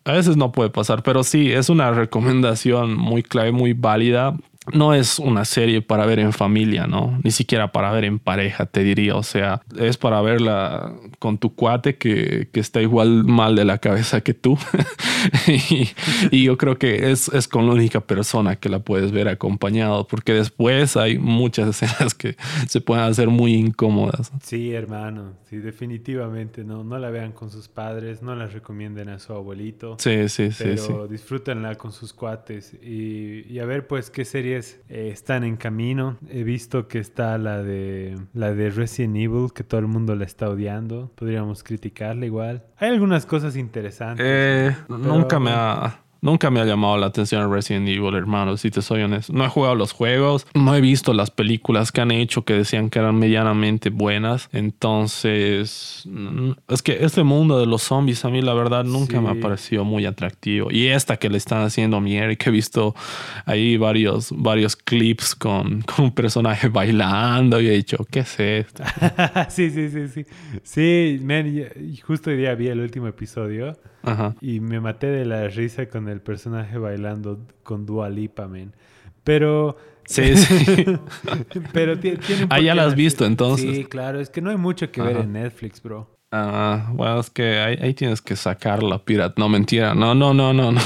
a 0.04 0.12
veces 0.12 0.36
no 0.36 0.52
puede 0.52 0.70
pasar, 0.70 1.02
pero 1.02 1.22
sí, 1.24 1.52
es 1.52 1.68
una 1.68 1.90
recomendación 1.92 2.96
muy 2.96 3.22
clave, 3.22 3.52
muy 3.52 3.72
válida 3.72 4.36
no 4.72 4.94
es 4.94 5.18
una 5.18 5.44
serie 5.44 5.82
para 5.82 6.06
ver 6.06 6.20
en 6.20 6.32
familia, 6.32 6.86
¿no? 6.86 7.18
Ni 7.24 7.32
siquiera 7.32 7.72
para 7.72 7.90
ver 7.90 8.04
en 8.04 8.18
pareja, 8.18 8.66
te 8.66 8.84
diría. 8.84 9.16
O 9.16 9.22
sea, 9.22 9.62
es 9.76 9.96
para 9.96 10.20
verla 10.22 10.94
con 11.18 11.38
tu 11.38 11.54
cuate 11.54 11.96
que, 11.96 12.48
está 12.52 12.80
igual 12.80 13.24
mal 13.24 13.56
de 13.56 13.64
la 13.64 13.78
cabeza 13.78 14.20
que 14.20 14.34
tú. 14.34 14.56
y, 16.30 16.44
yo 16.44 16.56
creo 16.58 16.78
que 16.78 17.10
es, 17.10 17.28
es, 17.28 17.48
con 17.48 17.66
la 17.66 17.72
única 17.72 18.00
persona 18.00 18.56
que 18.56 18.68
la 18.68 18.78
puedes 18.78 19.10
ver 19.10 19.28
acompañado, 19.28 20.06
porque 20.06 20.32
después 20.32 20.96
hay 20.96 21.18
muchas 21.18 21.68
escenas 21.82 22.14
que 22.14 22.36
se 22.68 22.80
pueden 22.80 23.04
hacer 23.04 23.28
muy 23.28 23.54
incómodas. 23.54 24.30
Sí, 24.42 24.72
hermano, 24.72 25.32
sí, 25.50 25.56
definitivamente. 25.56 26.62
No, 26.62 26.84
no 26.84 26.98
la 26.98 27.10
vean 27.10 27.32
con 27.32 27.50
sus 27.50 27.66
padres, 27.66 28.22
no 28.22 28.36
la 28.36 28.46
recomienden 28.46 29.08
a 29.08 29.18
su 29.18 29.32
abuelito. 29.32 29.96
Sí, 29.98 30.28
sí, 30.28 30.52
sí. 30.52 30.64
Pero 30.64 31.08
disfrútenla 31.08 31.74
con 31.74 31.90
sus 31.90 32.12
cuates 32.12 32.74
y, 32.74 33.44
y 33.52 33.58
a 33.58 33.64
ver, 33.64 33.88
pues, 33.88 34.08
qué 34.10 34.24
serie 34.24 34.51
eh, 34.56 35.10
están 35.12 35.44
en 35.44 35.56
camino. 35.56 36.18
He 36.28 36.42
visto 36.42 36.88
que 36.88 36.98
está 36.98 37.38
la 37.38 37.62
de 37.62 38.18
la 38.32 38.52
de 38.52 38.70
Resident 38.70 39.16
Evil, 39.16 39.48
que 39.54 39.64
todo 39.64 39.80
el 39.80 39.86
mundo 39.86 40.14
la 40.14 40.24
está 40.24 40.48
odiando. 40.48 41.10
Podríamos 41.14 41.62
criticarla 41.62 42.26
igual. 42.26 42.64
Hay 42.76 42.90
algunas 42.90 43.26
cosas 43.26 43.56
interesantes. 43.56 44.24
Eh, 44.26 44.76
nunca 44.88 45.38
me 45.38 45.50
ha 45.52 46.02
Nunca 46.22 46.52
me 46.52 46.60
ha 46.60 46.64
llamado 46.64 46.96
la 46.98 47.06
atención 47.06 47.52
Resident 47.52 47.88
Evil, 47.88 48.14
hermano, 48.14 48.56
si 48.56 48.70
te 48.70 48.80
soy 48.80 49.02
honesto. 49.02 49.32
No 49.32 49.44
he 49.44 49.48
jugado 49.48 49.74
los 49.74 49.90
juegos, 49.90 50.46
no 50.54 50.72
he 50.76 50.80
visto 50.80 51.12
las 51.14 51.32
películas 51.32 51.90
que 51.90 52.00
han 52.00 52.12
hecho 52.12 52.44
que 52.44 52.54
decían 52.54 52.90
que 52.90 53.00
eran 53.00 53.16
medianamente 53.16 53.90
buenas. 53.90 54.48
Entonces, 54.52 56.04
mm, 56.06 56.52
es 56.68 56.82
que 56.82 56.98
este 57.04 57.24
mundo 57.24 57.58
de 57.58 57.66
los 57.66 57.82
zombies 57.82 58.24
a 58.24 58.28
mí 58.28 58.40
la 58.40 58.54
verdad 58.54 58.84
nunca 58.84 59.20
me 59.20 59.30
ha 59.30 59.34
parecido 59.34 59.84
muy 59.84 60.06
atractivo. 60.06 60.70
Y 60.70 60.86
esta 60.86 61.16
que 61.16 61.28
le 61.28 61.38
están 61.38 61.64
haciendo 61.64 61.96
a 61.96 62.00
mi 62.00 62.16
Eric, 62.16 62.46
he 62.46 62.50
visto 62.52 62.94
ahí 63.44 63.76
varios, 63.76 64.30
varios 64.30 64.76
clips 64.76 65.34
con, 65.34 65.82
con 65.96 66.04
un 66.04 66.12
personaje 66.12 66.68
bailando 66.68 67.60
y 67.60 67.66
he 67.66 67.72
dicho, 67.72 68.06
¿qué 68.08 68.20
es 68.20 68.38
esto? 68.38 68.84
sí, 69.48 69.70
sí, 69.70 69.88
sí, 69.88 70.06
sí. 70.06 70.24
Sí, 70.62 71.20
man, 71.24 71.52
justo 72.06 72.30
hoy 72.30 72.36
día 72.36 72.54
vi 72.54 72.68
el 72.68 72.78
último 72.78 73.08
episodio. 73.08 73.76
Y 74.40 74.60
me 74.60 74.80
maté 74.80 75.08
de 75.08 75.24
la 75.24 75.48
risa 75.48 75.86
con 75.88 76.08
el 76.08 76.20
personaje 76.20 76.78
bailando 76.78 77.40
con 77.62 77.86
Dua 77.86 78.08
Lipa, 78.10 78.48
man. 78.48 78.74
Pero... 79.24 79.76
Sí, 80.04 80.36
sí. 80.36 80.84
pero 81.72 81.98
tiene... 81.98 82.18
Ah, 82.50 82.60
ya 82.60 82.74
la 82.74 82.84
has 82.84 82.96
visto 82.96 83.24
entonces. 83.24 83.76
Sí, 83.76 83.84
claro. 83.84 84.20
Es 84.20 84.30
que 84.30 84.40
no 84.40 84.50
hay 84.50 84.56
mucho 84.56 84.90
que 84.90 85.00
ver 85.00 85.16
en 85.18 85.32
Netflix, 85.32 85.82
bro. 85.82 86.11
Ah, 86.34 86.88
bueno, 86.92 87.20
es 87.20 87.28
que 87.28 87.58
ahí, 87.58 87.92
tienes 87.92 88.22
que 88.22 88.36
sacar 88.36 88.82
la 88.82 88.98
pirata. 88.98 89.34
No, 89.36 89.50
mentira. 89.50 89.94
No, 89.94 90.14
no, 90.14 90.32
no, 90.32 90.54
no, 90.54 90.72
no. 90.72 90.80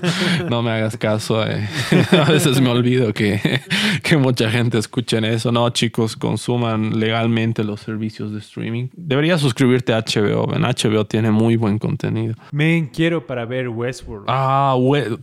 no 0.48 0.62
me 0.62 0.70
hagas 0.70 0.96
caso. 0.96 1.44
Eh. 1.44 1.68
A 2.12 2.30
veces 2.30 2.60
me 2.60 2.70
olvido 2.70 3.12
que, 3.12 3.60
que 4.04 4.16
mucha 4.16 4.48
gente 4.48 4.78
escuche 4.78 5.12
eso. 5.18 5.50
No, 5.50 5.68
chicos, 5.70 6.16
consuman 6.16 7.00
legalmente 7.00 7.64
los 7.64 7.80
servicios 7.80 8.32
de 8.32 8.38
streaming. 8.38 8.88
Deberías 8.94 9.40
suscribirte 9.40 9.92
a 9.92 10.02
HBO. 10.02 10.54
En 10.54 10.62
HBO 10.62 11.04
tiene 11.04 11.32
muy 11.32 11.56
buen 11.56 11.78
contenido. 11.80 12.36
Me 12.52 12.88
quiero 12.92 13.26
para 13.26 13.44
ver 13.44 13.68
Westworld. 13.68 14.26
Ah, 14.28 14.76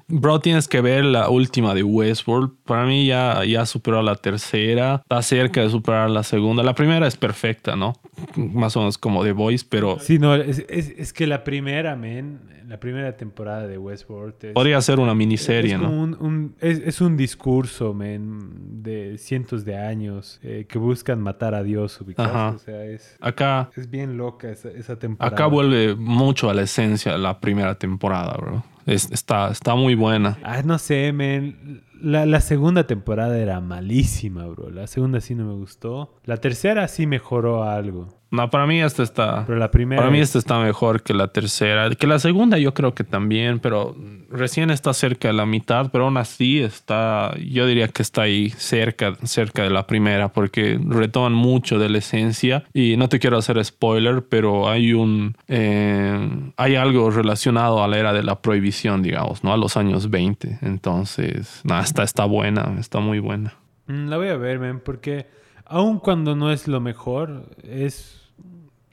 bro, 0.07 0.39
tienes 0.41 0.67
que 0.67 0.81
ver 0.81 1.05
la 1.05 1.29
última 1.29 1.73
de 1.73 1.83
Westworld. 1.83 2.51
Para 2.65 2.85
mí 2.85 3.05
ya, 3.05 3.45
ya 3.45 3.65
superó 3.65 4.01
la 4.01 4.15
tercera. 4.15 4.95
Está 5.03 5.21
cerca 5.21 5.61
de 5.61 5.69
superar 5.69 6.09
la 6.09 6.23
segunda. 6.23 6.63
La 6.63 6.75
primera 6.75 7.07
es 7.07 7.15
perfecta, 7.15 7.77
¿no? 7.77 7.93
Más 8.35 8.75
o 8.75 8.79
menos 8.81 8.97
como 8.97 9.23
The 9.23 9.31
Voice 9.31 9.68
pero... 9.69 9.99
Sí, 9.99 10.19
no, 10.19 10.35
es, 10.35 10.65
es, 10.67 11.13
que 11.13 11.27
la 11.27 11.43
primera, 11.43 11.95
men, 11.95 12.39
la 12.67 12.79
primera 12.79 13.15
temporada 13.15 13.67
de 13.67 13.77
Westworld... 13.77 14.53
Podría 14.53 14.81
ser 14.81 14.99
una 14.99 15.13
miniserie, 15.13 15.75
es 15.75 15.79
¿no? 15.79 15.89
Un, 15.89 16.55
es, 16.59 17.01
un 17.01 17.15
discurso, 17.15 17.93
men, 17.93 18.83
de 18.83 19.17
cientos 19.17 19.65
de 19.65 19.77
años 19.77 20.39
eh, 20.43 20.65
que 20.67 20.77
buscan 20.79 21.21
matar 21.21 21.53
a 21.53 21.63
Dios, 21.63 21.99
Ajá. 22.17 22.49
O 22.49 22.57
sea, 22.57 22.83
es... 22.85 23.15
Acá... 23.21 23.69
Es 23.75 23.89
bien 23.89 24.17
loca 24.17 24.49
esa, 24.49 24.69
esa 24.69 24.97
temporada. 24.97 25.35
Acá 25.35 25.45
vuelve 25.45 25.95
mucho 25.95 26.49
a 26.49 26.53
la 26.53 26.63
esencia 26.63 27.17
la 27.17 27.39
primera 27.39 27.75
temporada, 27.75 28.33
bro. 28.37 28.63
está, 28.85 29.51
está 29.51 29.75
muy 29.75 29.95
buena. 29.95 30.37
Ah, 30.43 30.61
no 30.63 30.77
sé, 30.79 31.13
men. 31.13 31.83
La, 32.01 32.25
la, 32.25 32.39
segunda 32.39 32.87
temporada 32.87 33.37
era 33.37 33.59
malísima, 33.59 34.45
bro. 34.47 34.69
La 34.69 34.87
segunda 34.87 35.19
sí 35.19 35.35
no 35.35 35.45
me 35.45 35.53
gustó. 35.53 36.15
La 36.23 36.37
tercera 36.37 36.87
sí 36.87 37.05
mejoró 37.05 37.63
algo. 37.63 38.18
No, 38.31 38.49
para 38.49 38.67
mí 38.67 38.81
esta 38.81 39.01
está. 39.01 39.43
Pero 39.47 39.57
la 39.57 39.71
primera. 39.71 40.01
Para 40.01 40.11
mí 40.11 40.19
esta 40.19 40.37
está 40.37 40.59
mejor 40.59 41.01
que 41.01 41.13
la 41.13 41.29
tercera. 41.29 41.89
Que 41.89 42.05
la 42.05 42.19
segunda 42.19 42.57
yo 42.59 42.73
creo 42.73 42.93
que 42.93 43.03
también, 43.03 43.59
pero 43.59 43.95
recién 44.29 44.69
está 44.69 44.93
cerca 44.93 45.29
de 45.29 45.33
la 45.33 45.45
mitad, 45.45 45.89
pero 45.91 46.05
aún 46.05 46.17
así 46.17 46.59
está. 46.59 47.33
Yo 47.39 47.65
diría 47.65 47.87
que 47.87 48.03
está 48.03 48.23
ahí 48.23 48.51
cerca, 48.51 49.15
cerca 49.23 49.63
de 49.63 49.71
la 49.71 49.87
primera, 49.87 50.29
porque 50.29 50.79
retoman 50.83 51.33
mucho 51.33 51.79
de 51.79 51.89
la 51.89 51.97
esencia. 51.97 52.63
Y 52.73 52.97
no 52.97 53.09
te 53.09 53.19
quiero 53.19 53.37
hacer 53.37 53.63
spoiler, 53.65 54.23
pero 54.23 54.69
hay 54.69 54.93
un. 54.93 55.35
Eh, 55.47 56.51
hay 56.55 56.75
algo 56.75 57.09
relacionado 57.09 57.83
a 57.83 57.87
la 57.87 57.97
era 57.97 58.13
de 58.13 58.21
la 58.21 58.41
prohibición, 58.41 59.01
digamos, 59.01 59.43
¿no? 59.43 59.53
A 59.53 59.57
los 59.57 59.75
años 59.75 60.09
20. 60.11 60.59
Entonces, 60.61 61.61
nada, 61.63 61.81
esta 61.81 62.03
está 62.03 62.25
buena, 62.25 62.75
está 62.79 62.99
muy 62.99 63.17
buena. 63.17 63.55
Mm, 63.87 64.07
la 64.07 64.17
voy 64.17 64.27
a 64.27 64.37
ver, 64.37 64.59
man, 64.59 64.81
porque 64.85 65.38
aun 65.69 65.99
cuando 65.99 66.35
no 66.35 66.51
es 66.51 66.67
lo 66.67 66.81
mejor, 66.81 67.49
es 67.63 68.19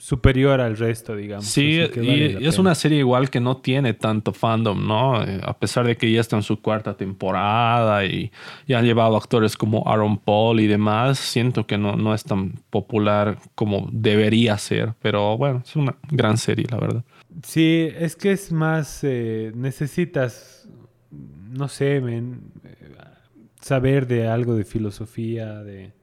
superior 0.06 0.60
al 0.60 0.76
resto, 0.76 1.16
digamos. 1.16 1.46
Sí, 1.46 1.80
y 2.00 2.46
es 2.46 2.58
una 2.58 2.76
serie 2.76 2.98
igual 2.98 3.28
que 3.28 3.40
no 3.40 3.56
tiene 3.56 3.94
tanto 3.94 4.32
fandom, 4.32 4.86
¿no? 4.86 5.24
Eh, 5.24 5.40
a 5.42 5.58
pesar 5.58 5.84
de 5.86 5.96
que 5.96 6.10
ya 6.12 6.20
está 6.20 6.36
en 6.36 6.42
su 6.42 6.60
cuarta 6.60 6.96
temporada 6.96 8.04
y, 8.04 8.30
han 8.72 8.84
llevado 8.84 9.16
actores 9.16 9.56
como 9.56 9.88
Aaron 9.88 10.18
Paul 10.18 10.60
y 10.60 10.66
demás, 10.66 11.18
siento 11.18 11.66
que 11.66 11.78
no, 11.78 11.96
no 11.96 12.14
es 12.14 12.22
tan 12.22 12.52
popular 12.70 13.38
como 13.54 13.88
debería 13.90 14.56
ser, 14.58 14.92
pero 15.00 15.36
bueno, 15.38 15.62
es 15.64 15.74
una 15.74 15.96
gran 16.10 16.36
serie, 16.36 16.66
la 16.70 16.78
verdad. 16.78 17.04
Sí, 17.42 17.88
es 17.98 18.14
que 18.14 18.32
es 18.32 18.52
más, 18.52 19.00
eh, 19.02 19.50
necesitas, 19.54 20.68
no 21.10 21.68
sé, 21.68 22.00
men, 22.00 22.52
eh, 22.64 22.92
saber 23.60 24.06
de 24.06 24.28
algo 24.28 24.54
de 24.54 24.64
filosofía, 24.64 25.64
de 25.64 25.95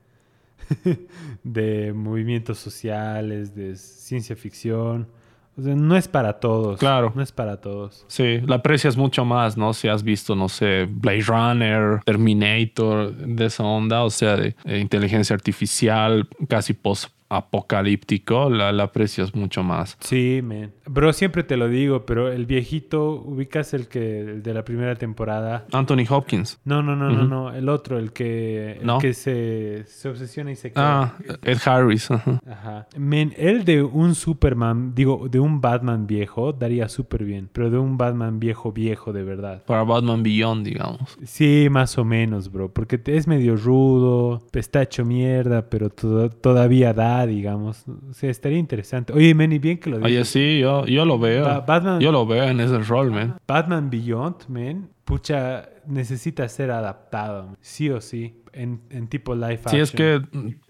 de 1.44 1.94
movimientos 1.94 2.58
sociales, 2.60 3.56
de 3.56 3.76
ciencia 3.76 4.36
ficción. 4.36 5.08
no 5.56 5.96
es 5.96 6.08
para 6.08 6.40
todos. 6.40 6.80
Claro. 6.80 7.12
No 7.16 7.22
es 7.22 7.32
para 7.32 7.62
todos. 7.62 8.06
Sí, 8.08 8.40
la 8.46 8.56
aprecias 8.56 8.98
mucho 8.98 9.26
más, 9.26 9.58
¿no? 9.58 9.74
Si 9.74 9.88
has 9.88 10.04
visto, 10.04 10.36
no 10.36 10.50
sé, 10.50 10.88
Blade 10.90 11.24
Runner, 11.24 12.02
Terminator, 12.06 13.14
de 13.16 13.46
esa 13.46 13.64
onda, 13.64 14.04
o 14.04 14.10
sea, 14.10 14.38
de, 14.38 14.56
inteligencia 14.66 15.34
artificial, 15.36 16.28
casi 16.48 16.74
post 16.74 17.10
apocalíptico, 17.38 18.50
la, 18.50 18.72
la 18.72 18.84
aprecias 18.84 19.34
mucho 19.36 19.64
más. 19.64 19.98
Sí, 20.00 20.42
man. 20.44 20.72
Bro, 20.86 21.14
siempre 21.14 21.44
te 21.44 21.58
lo 21.58 21.68
digo, 21.68 22.06
pero 22.06 22.32
el 22.32 22.46
viejito, 22.46 23.12
ubicas 23.14 23.74
el 23.74 23.88
que 23.88 24.20
el 24.22 24.44
de 24.44 24.54
la 24.54 24.64
primera 24.64 24.96
temporada. 24.96 25.66
Anthony 25.72 26.06
Hopkins. 26.10 26.60
No, 26.66 26.82
no, 26.84 26.96
no, 26.96 27.10
no, 27.10 27.24
no. 27.26 27.54
El 27.54 27.70
otro, 27.70 27.98
el 27.98 28.12
que, 28.14 28.74
el 28.80 28.86
¿No? 28.86 29.00
que 29.00 29.14
se, 29.14 29.84
se 29.88 30.10
obsesiona 30.10 30.52
y 30.52 30.56
se. 30.56 30.72
Ah, 30.76 31.14
Ed 31.44 31.58
Harris. 31.66 32.12
ajá. 32.12 32.40
Ajá. 32.50 32.88
Men, 32.98 33.34
él 33.38 33.66
de 33.66 33.84
un 33.84 34.16
Superman, 34.16 34.94
digo, 34.96 35.28
de 35.30 35.40
un 35.40 35.62
Batman 35.62 36.08
viejo, 36.08 36.54
daría 36.54 36.90
súper 36.90 37.24
bien. 37.24 37.50
Pero 37.52 37.70
de 37.70 37.78
un 37.78 37.98
Batman 37.98 38.40
viejo, 38.40 38.72
viejo, 38.72 39.14
de 39.14 39.24
verdad. 39.24 39.64
Para 39.66 39.84
Batman 39.84 40.24
Beyond, 40.24 40.66
digamos. 40.66 41.18
Sí, 41.24 41.68
más 41.72 41.98
o 41.98 42.06
menos, 42.06 42.52
bro. 42.52 42.72
Porque 42.74 43.00
es 43.06 43.28
medio 43.28 43.56
rudo, 43.56 44.42
está 44.54 44.82
hecho 44.84 45.06
mierda, 45.06 45.70
pero 45.70 45.90
to- 45.90 46.30
todavía 46.30 46.94
da, 46.94 47.23
digamos. 47.26 47.86
O 48.10 48.14
sea, 48.14 48.30
estaría 48.30 48.58
interesante. 48.58 49.14
Oye, 49.14 49.34
men, 49.36 49.52
y 49.52 49.60
bien 49.60 49.78
que 49.80 49.90
lo 49.90 49.98
dices. 49.98 50.12
Oye, 50.12 50.26
sí, 50.26 50.60
yo, 50.60 50.86
yo 50.86 51.06
lo 51.06 51.18
veo. 51.20 51.46
Ba- 51.46 51.62
Batman- 51.62 52.00
Yo 52.00 52.12
lo 52.12 52.26
veo 52.26 52.44
en 52.46 52.60
ese 52.60 52.78
rol, 52.80 53.12
man. 53.12 53.36
Batman 53.48 53.90
Beyond, 53.90 54.48
man, 54.50 54.90
pucha, 55.06 55.70
necesita 55.88 56.48
ser 56.50 56.72
adaptado, 56.72 57.46
man. 57.48 57.58
sí 57.62 57.90
o 57.90 58.00
sí, 58.02 58.36
en, 58.54 58.82
en 58.90 59.08
tipo 59.08 59.34
live 59.36 59.58
Sí, 59.68 59.80
action. 59.80 59.82
es 59.82 59.92
que 59.92 60.22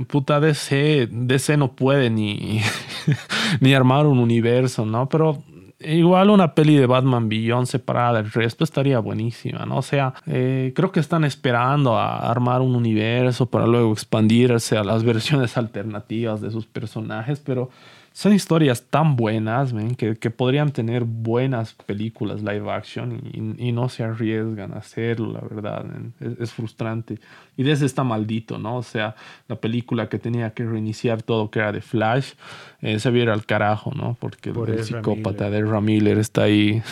puta 0.08 0.40
DC, 0.40 1.08
DC 1.12 1.58
no 1.58 1.76
puede 1.76 2.10
ni, 2.10 2.62
ni 3.60 3.74
armar 3.74 4.06
un 4.08 4.20
universo, 4.20 4.86
¿no? 4.86 5.10
Pero 5.10 5.44
igual 5.86 6.30
una 6.30 6.54
peli 6.56 6.76
de 6.76 6.86
Batman 6.86 7.30
Beyond 7.30 7.68
separada 7.68 8.22
del 8.22 8.32
resto 8.32 8.64
estaría 8.64 9.00
buenísima, 9.00 9.66
¿no? 9.66 9.78
O 9.78 9.82
sea, 9.82 10.14
eh, 10.26 10.74
creo 10.76 10.92
que 10.92 11.00
están 11.00 11.24
esperando 11.24 11.98
a 11.98 12.30
armar 12.30 12.62
un 12.62 12.76
universo 12.76 13.46
para 13.46 13.68
luego 13.68 13.92
expandirse 13.92 14.78
a 14.78 14.84
las 14.84 15.04
versiones 15.06 15.58
alternativas 15.58 16.42
de 16.42 16.52
sus 16.52 16.66
personajes, 16.66 17.40
pero 17.40 17.70
son 18.14 18.32
historias 18.32 18.84
tan 18.84 19.16
buenas, 19.16 19.74
man, 19.74 19.96
que, 19.96 20.16
que 20.16 20.30
podrían 20.30 20.72
tener 20.72 21.04
buenas 21.04 21.74
películas 21.74 22.44
live 22.44 22.72
action 22.72 23.20
y, 23.34 23.68
y 23.70 23.72
no 23.72 23.90
se 23.90 24.04
arriesgan 24.04 24.72
a 24.74 24.78
hacerlo, 24.78 25.34
la 25.34 25.42
verdad. 25.42 25.84
Es, 26.20 26.40
es 26.40 26.54
frustrante. 26.54 27.18
Y 27.58 27.64
desde 27.64 27.88
está 27.88 28.04
maldito, 28.04 28.60
¿no? 28.60 28.78
O 28.78 28.84
sea, 28.84 29.16
la 29.48 29.56
película 29.56 30.10
que 30.10 30.20
tenía 30.20 30.54
que 30.54 30.64
reiniciar 30.64 31.24
todo, 31.24 31.50
que 31.50 31.58
era 31.60 31.72
de 31.72 31.82
Flash, 31.82 32.34
eh, 32.82 33.00
se 33.00 33.10
viera 33.10 33.34
al 33.34 33.48
carajo, 33.48 33.92
¿no? 33.96 34.16
Porque 34.20 34.52
Por 34.52 34.70
el 34.70 34.84
psicópata 34.84 35.50
de 35.50 35.60
Ezra 35.60 35.82
Miller 35.82 36.20
está 36.20 36.44
ahí 36.44 36.84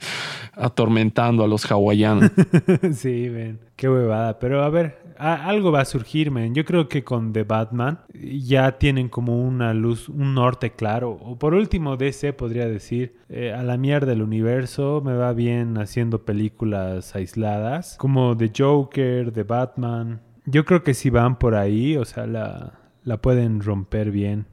atormentando 0.54 1.44
a 1.44 1.48
los 1.48 1.70
hawaianos. 1.70 2.30
sí, 2.94 3.28
man, 3.30 3.58
qué 3.76 3.88
huevada. 3.88 4.38
Pero 4.38 4.62
a 4.62 4.70
ver, 4.70 4.99
algo 5.20 5.70
va 5.70 5.80
a 5.80 5.84
surgir, 5.84 6.30
man. 6.30 6.54
Yo 6.54 6.64
creo 6.64 6.88
que 6.88 7.04
con 7.04 7.32
The 7.32 7.44
Batman 7.44 8.00
ya 8.14 8.78
tienen 8.78 9.08
como 9.08 9.40
una 9.40 9.74
luz, 9.74 10.08
un 10.08 10.34
norte 10.34 10.72
claro. 10.72 11.12
O 11.12 11.38
por 11.38 11.54
último, 11.54 11.96
DC 11.96 12.32
podría 12.32 12.66
decir, 12.66 13.16
eh, 13.28 13.52
a 13.52 13.62
la 13.62 13.76
mierda 13.76 14.12
el 14.12 14.22
universo, 14.22 15.02
me 15.04 15.14
va 15.14 15.32
bien 15.32 15.78
haciendo 15.78 16.24
películas 16.24 17.14
aisladas, 17.14 17.96
como 17.98 18.36
The 18.36 18.50
Joker, 18.56 19.32
The 19.32 19.42
Batman. 19.42 20.20
Yo 20.46 20.64
creo 20.64 20.82
que 20.82 20.94
si 20.94 21.10
van 21.10 21.38
por 21.38 21.54
ahí, 21.54 21.96
o 21.96 22.04
sea, 22.04 22.26
la, 22.26 22.80
la 23.04 23.18
pueden 23.18 23.60
romper 23.60 24.10
bien. 24.10 24.46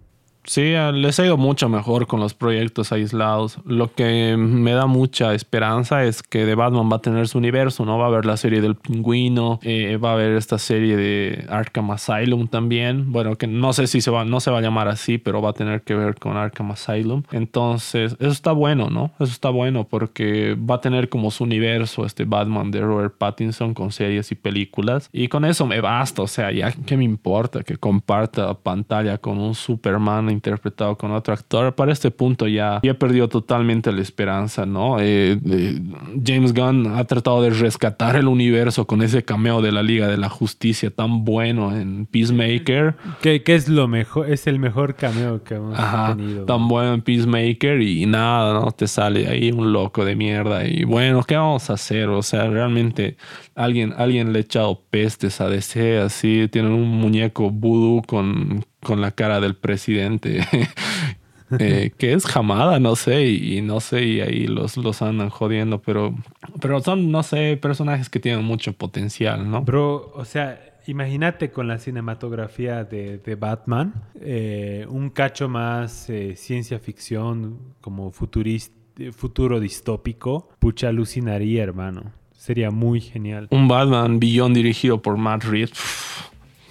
Sí, 0.47 0.61
eh, 0.61 0.93
les 0.93 1.19
ha 1.19 1.25
ido 1.25 1.35
mucho 1.35 1.67
mejor 1.67 2.07
con 2.07 2.21
los 2.21 2.33
proyectos 2.33 2.93
aislados. 2.93 3.59
Lo 3.65 3.93
que 3.93 4.37
me 4.37 4.71
da 4.71 4.85
mucha 4.85 5.33
esperanza 5.33 6.05
es 6.05 6.23
que 6.23 6.45
The 6.45 6.55
Batman 6.55 6.89
va 6.89 6.95
a 6.95 7.01
tener 7.01 7.27
su 7.27 7.37
universo, 7.37 7.83
¿no? 7.83 7.97
Va 7.97 8.05
a 8.05 8.07
haber 8.07 8.25
la 8.25 8.37
serie 8.37 8.61
del 8.61 8.75
pingüino, 8.75 9.59
eh, 9.61 9.97
va 9.97 10.11
a 10.11 10.13
haber 10.13 10.37
esta 10.37 10.57
serie 10.57 10.95
de 10.95 11.45
Arkham 11.49 11.91
Asylum 11.91 12.47
también. 12.47 13.11
Bueno, 13.11 13.35
que 13.35 13.45
no 13.45 13.73
sé 13.73 13.87
si 13.87 13.99
se 13.99 14.09
va, 14.09 14.23
no 14.23 14.39
se 14.39 14.49
va 14.49 14.59
a 14.59 14.61
llamar 14.61 14.87
así, 14.87 15.17
pero 15.17 15.41
va 15.41 15.49
a 15.49 15.53
tener 15.53 15.81
que 15.81 15.95
ver 15.95 16.15
con 16.15 16.37
Arkham 16.37 16.71
Asylum. 16.71 17.23
Entonces, 17.33 18.15
eso 18.17 18.31
está 18.31 18.53
bueno, 18.53 18.89
¿no? 18.89 19.11
Eso 19.19 19.33
está 19.33 19.49
bueno 19.49 19.83
porque 19.83 20.55
va 20.55 20.75
a 20.75 20.81
tener 20.81 21.09
como 21.09 21.29
su 21.29 21.43
universo 21.43 22.05
este 22.05 22.23
Batman 22.23 22.71
de 22.71 22.79
Robert 22.79 23.17
Pattinson 23.17 23.73
con 23.73 23.91
series 23.91 24.31
y 24.31 24.35
películas. 24.35 25.09
Y 25.11 25.27
con 25.27 25.43
eso 25.43 25.65
me 25.65 25.81
basta, 25.81 26.21
o 26.21 26.27
sea, 26.27 26.53
ya 26.53 26.71
que 26.71 26.95
me 26.95 27.03
importa 27.03 27.63
que 27.63 27.75
comparta 27.75 28.53
pantalla 28.53 29.17
con 29.17 29.39
un 29.39 29.53
Superman 29.53 30.36
interpretado 30.37 30.97
con 30.97 31.11
otro 31.11 31.33
actor. 31.33 31.73
Para 31.75 31.91
este 31.91 32.11
punto 32.11 32.47
ya, 32.47 32.79
ya 32.83 32.91
he 32.91 32.93
perdido 32.93 33.27
totalmente 33.27 33.91
la 33.91 34.01
esperanza, 34.01 34.65
¿no? 34.65 34.99
Eh, 34.99 35.37
eh, 35.45 35.81
James 36.25 36.53
Gunn 36.53 36.87
ha 36.95 37.03
tratado 37.03 37.41
de 37.41 37.49
rescatar 37.49 38.15
el 38.15 38.27
universo 38.27 38.85
con 38.87 39.01
ese 39.01 39.23
cameo 39.23 39.61
de 39.61 39.71
la 39.71 39.83
Liga 39.83 40.07
de 40.07 40.17
la 40.17 40.29
Justicia 40.29 40.89
tan 40.89 41.25
bueno 41.25 41.75
en 41.75 42.05
Peacemaker. 42.05 42.95
¿Qué, 43.21 43.43
qué 43.43 43.55
es 43.55 43.67
lo 43.67 43.87
mejor? 43.87 44.29
Es 44.29 44.47
el 44.47 44.59
mejor 44.59 44.95
cameo 44.95 45.43
que 45.43 45.55
hemos 45.55 45.77
Ajá, 45.77 46.15
tenido. 46.15 46.45
tan 46.45 46.67
bueno 46.67 46.93
en 46.93 47.01
Peacemaker 47.01 47.81
y 47.81 48.05
nada, 48.05 48.53
¿no? 48.53 48.71
Te 48.71 48.87
sale 48.87 49.27
ahí 49.27 49.51
un 49.51 49.73
loco 49.73 50.05
de 50.05 50.15
mierda. 50.15 50.65
Y 50.67 50.83
bueno, 50.83 51.23
¿qué 51.23 51.35
vamos 51.35 51.69
a 51.69 51.73
hacer? 51.73 52.09
O 52.09 52.21
sea, 52.21 52.47
realmente 52.47 53.17
alguien, 53.55 53.93
alguien 53.97 54.31
le 54.33 54.39
ha 54.39 54.41
echado 54.41 54.83
pestes 54.89 55.41
a 55.41 55.49
DC, 55.49 55.99
así. 55.99 56.47
Tienen 56.51 56.71
un 56.71 56.87
muñeco 56.87 57.49
vudú 57.49 58.01
con, 58.05 58.65
con 58.87 59.01
la 59.01 59.11
cara 59.11 59.41
del 59.41 59.55
presidente. 59.55 60.47
eh, 61.59 61.91
que 61.97 62.13
es 62.13 62.25
jamada, 62.25 62.79
no 62.79 62.95
sé, 62.95 63.25
y, 63.25 63.57
y 63.57 63.61
no 63.61 63.81
sé, 63.81 64.05
y 64.05 64.21
ahí 64.21 64.47
los, 64.47 64.77
los 64.77 65.01
andan 65.01 65.29
jodiendo, 65.29 65.79
pero, 65.81 66.15
pero 66.61 66.79
son, 66.79 67.11
no 67.11 67.21
sé, 67.21 67.57
personajes 67.61 68.09
que 68.09 68.21
tienen 68.21 68.45
mucho 68.45 68.71
potencial, 68.71 69.51
¿no? 69.51 69.61
Bro, 69.61 70.13
o 70.15 70.23
sea, 70.23 70.57
imagínate 70.87 71.51
con 71.51 71.67
la 71.67 71.77
cinematografía 71.79 72.85
de, 72.85 73.17
de 73.17 73.35
Batman, 73.35 73.93
eh, 74.21 74.85
un 74.89 75.09
cacho 75.09 75.49
más 75.49 76.09
eh, 76.09 76.35
ciencia 76.37 76.79
ficción, 76.79 77.59
como 77.81 78.11
futurist, 78.11 78.73
eh, 78.97 79.11
futuro 79.11 79.59
distópico, 79.59 80.49
pucha, 80.59 80.87
alucinaría, 80.87 81.63
hermano. 81.63 82.13
Sería 82.31 82.71
muy 82.71 83.01
genial. 83.01 83.47
Un 83.51 83.67
Batman 83.67 84.19
Beyond 84.19 84.55
dirigido 84.55 85.01
por 85.01 85.17
Matt 85.17 85.43
Reeves. 85.43 85.73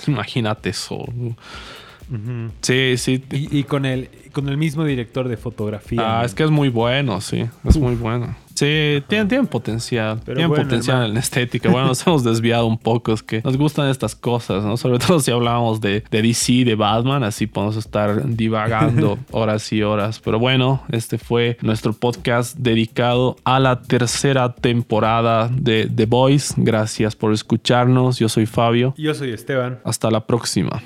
imagínate 0.07 0.71
eso. 0.71 1.05
Sí, 2.63 2.97
sí. 2.97 3.25
y, 3.31 3.59
y 3.59 3.65
con, 3.65 3.85
el, 3.85 4.09
con 4.33 4.49
el 4.49 4.57
mismo 4.57 4.85
director 4.85 5.29
de 5.29 5.37
fotografía. 5.37 6.21
Ah, 6.21 6.25
es 6.25 6.35
que 6.35 6.45
es 6.45 6.51
muy 6.51 6.69
bueno, 6.69 7.21
sí. 7.21 7.47
Es 7.65 7.77
muy 7.77 7.95
bueno. 7.95 8.35
Sí, 8.57 9.03
tienen, 9.09 9.29
tienen 9.29 9.47
potencial. 9.47 10.21
Pero 10.25 10.37
tienen 10.37 10.49
bueno, 10.49 10.65
potencial 10.65 10.97
hermano. 10.97 11.13
en 11.13 11.19
estética. 11.19 11.71
Bueno, 11.71 11.89
nos 11.89 12.07
hemos 12.07 12.25
desviado 12.25 12.67
un 12.67 12.79
poco. 12.79 13.13
Es 13.13 13.23
que 13.23 13.43
nos 13.45 13.57
gustan 13.59 13.89
estas 13.91 14.15
cosas, 14.15 14.65
¿no? 14.65 14.79
Sobre 14.79 14.99
todo 14.99 15.21
si 15.21 15.31
hablábamos 15.31 15.81
de, 15.83 16.05
de 16.11 16.23
DC, 16.23 16.65
de 16.65 16.75
Batman. 16.75 17.23
Así 17.23 17.47
podemos 17.47 17.77
estar 17.77 18.27
divagando 18.27 19.19
horas 19.31 19.71
y 19.73 19.83
horas. 19.83 20.21
Pero 20.21 20.39
bueno, 20.39 20.83
este 20.91 21.19
fue 21.19 21.59
nuestro 21.61 21.93
podcast 21.93 22.57
dedicado 22.57 23.37
a 23.45 23.61
la 23.61 23.83
tercera 23.83 24.55
temporada 24.55 25.49
de 25.53 25.91
The 25.95 26.07
Boys. 26.07 26.55
Gracias 26.57 27.15
por 27.15 27.35
escucharnos. 27.35 28.19
Yo 28.19 28.31
soy 28.31 28.47
Fabio. 28.47 28.95
Yo 28.97 29.13
soy 29.13 29.33
Esteban. 29.33 29.81
Hasta 29.85 30.11
la 30.11 30.27
próxima. 30.27 30.83